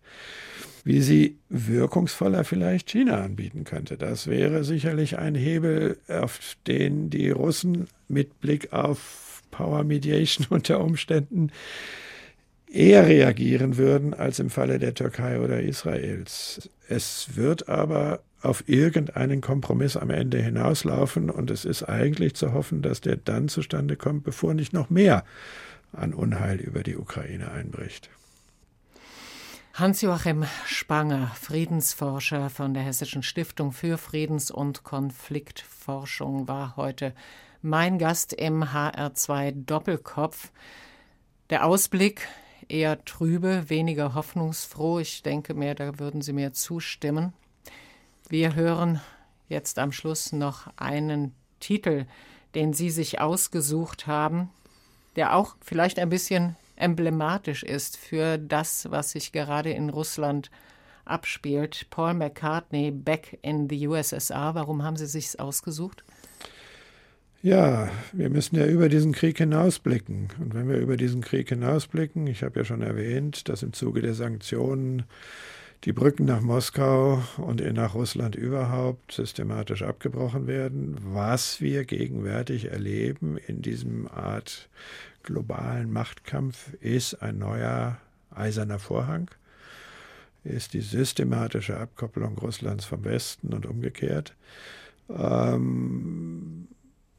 wie 0.84 1.02
sie 1.02 1.38
wirkungsvoller 1.50 2.44
vielleicht 2.44 2.90
China 2.90 3.24
anbieten 3.24 3.64
könnte. 3.64 3.98
Das 3.98 4.28
wäre 4.28 4.64
sicherlich 4.64 5.18
ein 5.18 5.36
Hebel, 5.36 5.98
auf 6.08 6.56
den 6.68 7.10
die 7.10 7.30
Russen 7.30 7.88
mit 8.08 8.40
Blick 8.40 8.74
auf 8.74 9.44
Power 9.52 9.84
Mediation 9.84 10.48
unter 10.50 10.80
Umständen 10.82 11.52
eher 12.70 13.08
reagieren 13.08 13.78
würden 13.78 14.14
als 14.14 14.40
im 14.40 14.50
Falle 14.50 14.78
der 14.78 14.94
Türkei 14.94 15.40
oder 15.40 15.62
Israels. 15.62 16.70
Es 16.90 17.36
wird 17.36 17.70
aber 17.70 18.22
auf 18.42 18.68
irgendeinen 18.68 19.42
Kompromiss 19.42 19.98
am 19.98 20.10
Ende 20.10 20.42
hinauslaufen 20.42 21.30
und 21.30 21.50
es 21.52 21.66
ist 21.66 21.84
eigentlich 21.84 22.36
zu 22.36 22.54
hoffen, 22.54 22.82
dass 22.82 23.02
der 23.02 23.18
dann 23.18 23.48
zustande 23.48 23.96
kommt, 23.96 24.24
bevor 24.24 24.54
nicht 24.54 24.74
noch 24.74 24.90
mehr 24.90 25.24
an 25.92 26.14
Unheil 26.14 26.60
über 26.60 26.84
die 26.84 26.98
Ukraine 26.98 27.52
einbricht. 27.52 28.10
Hans-Joachim 29.74 30.46
Spanger, 30.66 31.32
Friedensforscher 31.40 32.50
von 32.50 32.74
der 32.74 32.84
Hessischen 32.84 33.22
Stiftung 33.22 33.72
für 33.72 34.00
Friedens- 34.00 34.50
und 34.50 34.84
Konfliktforschung, 34.84 36.48
war 36.48 36.76
heute 36.78 37.14
mein 37.62 38.00
Gast 38.00 38.34
im 38.34 38.64
HR2 38.64 39.66
Doppelkopf. 39.66 40.52
Der 41.52 41.66
Ausblick 41.66 42.28
eher 42.68 43.04
trübe, 43.06 43.70
weniger 43.70 44.16
hoffnungsfroh. 44.16 45.00
Ich 45.00 45.22
denke 45.22 45.54
mir, 45.54 45.76
da 45.76 46.00
würden 46.00 46.22
Sie 46.22 46.34
mir 46.34 46.54
zustimmen. 46.54 47.34
Wir 48.30 48.56
hören 48.56 49.00
jetzt 49.48 49.80
am 49.80 49.94
Schluss 49.94 50.34
noch 50.34 50.68
einen 50.76 51.32
Titel, 51.62 52.06
den 52.56 52.74
Sie 52.74 52.90
sich 52.90 53.22
ausgesucht 53.22 54.06
haben, 54.06 54.50
der 55.16 55.34
auch 55.34 55.56
vielleicht 55.62 55.98
ein 55.98 56.10
bisschen 56.10 56.58
emblematisch 56.76 57.64
ist 57.64 57.96
für 57.96 58.38
das, 58.38 58.92
was 58.92 59.12
sich 59.12 59.32
gerade 59.32 59.72
in 59.72 59.90
Russland 59.90 60.52
abspielt. 61.06 61.88
Paul 61.90 62.16
McCartney, 62.16 62.92
Back 62.92 63.40
in 63.44 63.70
the 63.70 63.88
USSR. 63.88 64.56
Warum 64.56 64.84
haben 64.84 64.98
Sie 64.98 65.08
sich 65.08 65.40
ausgesucht? 65.40 66.04
Ja, 67.42 67.90
wir 68.12 68.30
müssen 68.30 68.58
ja 68.58 68.66
über 68.66 68.90
diesen 68.90 69.14
Krieg 69.14 69.38
hinausblicken. 69.38 70.28
Und 70.42 70.54
wenn 70.54 70.68
wir 70.68 70.80
über 70.80 70.98
diesen 70.98 71.22
Krieg 71.22 71.48
hinausblicken, 71.48 72.28
ich 72.28 72.44
habe 72.44 72.60
ja 72.60 72.66
schon 72.66 72.82
erwähnt, 72.82 73.48
dass 73.48 73.64
im 73.64 73.72
Zuge 73.72 74.02
der 74.02 74.16
Sanktionen 74.16 75.04
die 75.84 75.94
Brücken 75.94 76.26
nach 76.26 76.42
Moskau 76.42 77.22
und 77.38 77.62
nach 77.74 77.94
Russland 77.94 78.36
überhaupt 78.36 79.12
systematisch 79.12 79.84
abgebrochen 79.84 80.48
werden, 80.48 80.98
was 81.02 81.62
wir 81.62 81.86
gegenwärtig 81.86 82.72
erleben 82.72 83.38
in 83.38 83.62
diesem 83.62 84.08
Art 84.08 84.70
globalen 85.24 85.92
Machtkampf, 85.92 86.74
ist 86.82 87.22
ein 87.22 87.38
neuer 87.38 87.98
eiserner 88.32 88.80
Vorhang, 88.80 89.30
ist 90.44 90.74
die 90.74 90.82
systematische 90.82 91.78
Abkopplung 91.78 92.38
Russlands 92.38 92.86
vom 92.86 93.04
Westen 93.04 93.54
und 93.54 93.66
umgekehrt. 93.66 94.36
Ähm, 95.10 96.68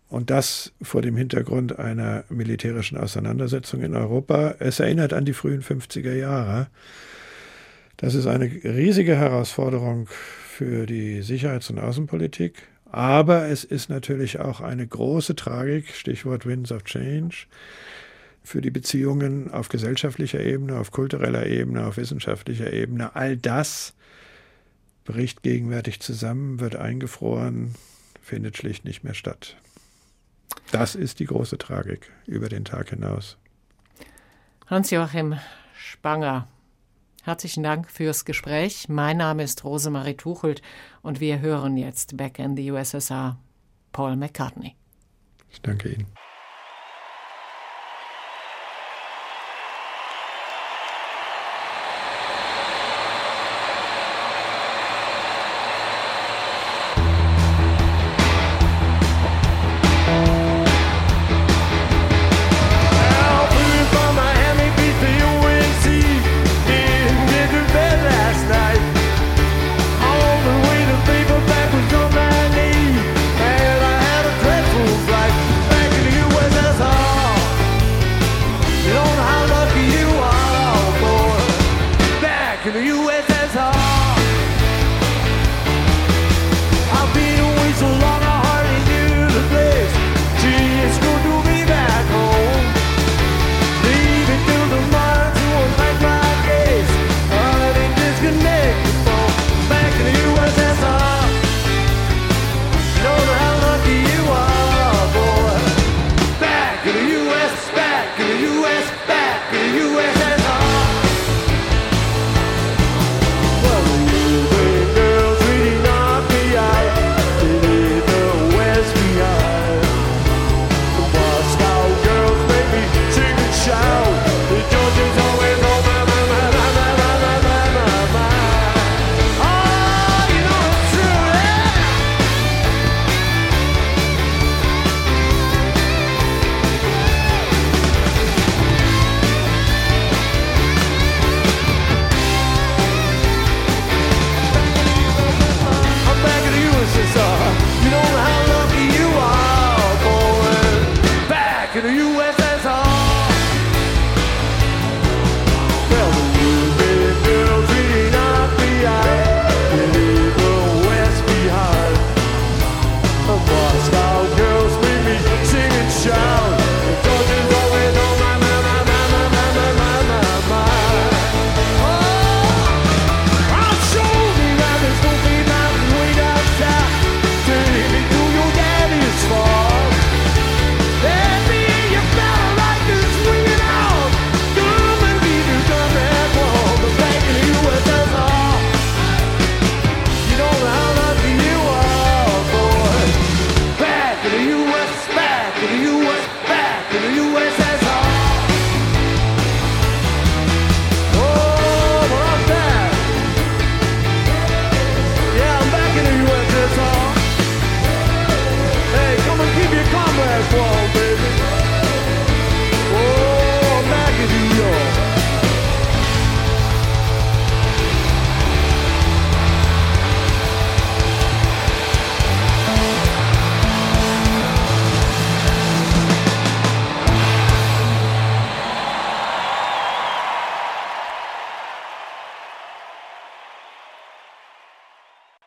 und 0.08 0.30
das 0.30 0.72
vor 0.80 1.02
dem 1.02 1.16
Hintergrund 1.16 1.78
einer 1.78 2.24
militärischen 2.30 2.96
Auseinandersetzung 2.96 3.82
in 3.82 3.94
Europa. 3.94 4.54
Es 4.58 4.80
erinnert 4.80 5.12
an 5.12 5.26
die 5.26 5.34
frühen 5.34 5.62
50er 5.62 6.14
Jahre. 6.14 6.68
Das 7.98 8.14
ist 8.14 8.26
eine 8.26 8.46
riesige 8.46 9.16
Herausforderung 9.16 10.06
für 10.06 10.86
die 10.86 11.20
Sicherheits- 11.22 11.68
und 11.68 11.80
Außenpolitik. 11.80 12.62
Aber 12.90 13.48
es 13.48 13.64
ist 13.64 13.90
natürlich 13.90 14.38
auch 14.38 14.60
eine 14.60 14.86
große 14.86 15.34
Tragik, 15.34 15.94
Stichwort 15.94 16.46
Winds 16.46 16.72
of 16.72 16.84
Change, 16.84 17.46
für 18.42 18.62
die 18.62 18.70
Beziehungen 18.70 19.50
auf 19.50 19.68
gesellschaftlicher 19.68 20.40
Ebene, 20.40 20.78
auf 20.78 20.92
kultureller 20.92 21.46
Ebene, 21.46 21.86
auf 21.86 21.96
wissenschaftlicher 21.96 22.72
Ebene. 22.72 23.16
All 23.16 23.36
das 23.36 23.94
bricht 25.04 25.42
gegenwärtig 25.42 26.00
zusammen, 26.00 26.60
wird 26.60 26.76
eingefroren, 26.76 27.74
findet 28.22 28.56
schlicht 28.56 28.84
nicht 28.84 29.02
mehr 29.02 29.14
statt. 29.14 29.56
Das 30.70 30.94
ist 30.94 31.18
die 31.18 31.26
große 31.26 31.58
Tragik 31.58 32.12
über 32.26 32.48
den 32.48 32.64
Tag 32.64 32.90
hinaus. 32.90 33.36
Hans-Joachim 34.66 35.36
Spanger, 35.76 36.46
herzlichen 37.24 37.62
Dank 37.62 37.90
fürs 37.90 38.24
Gespräch. 38.24 38.88
Mein 38.88 39.16
Name 39.16 39.42
ist 39.42 39.64
Rosemarie 39.64 40.16
Tuchelt 40.16 40.62
und 41.02 41.20
wir 41.20 41.40
hören 41.40 41.76
jetzt 41.76 42.16
Back 42.16 42.38
in 42.38 42.56
the 42.56 42.70
USSR 42.70 43.38
Paul 43.92 44.16
McCartney. 44.16 44.76
Ich 45.50 45.60
danke 45.62 45.90
Ihnen. 45.90 46.06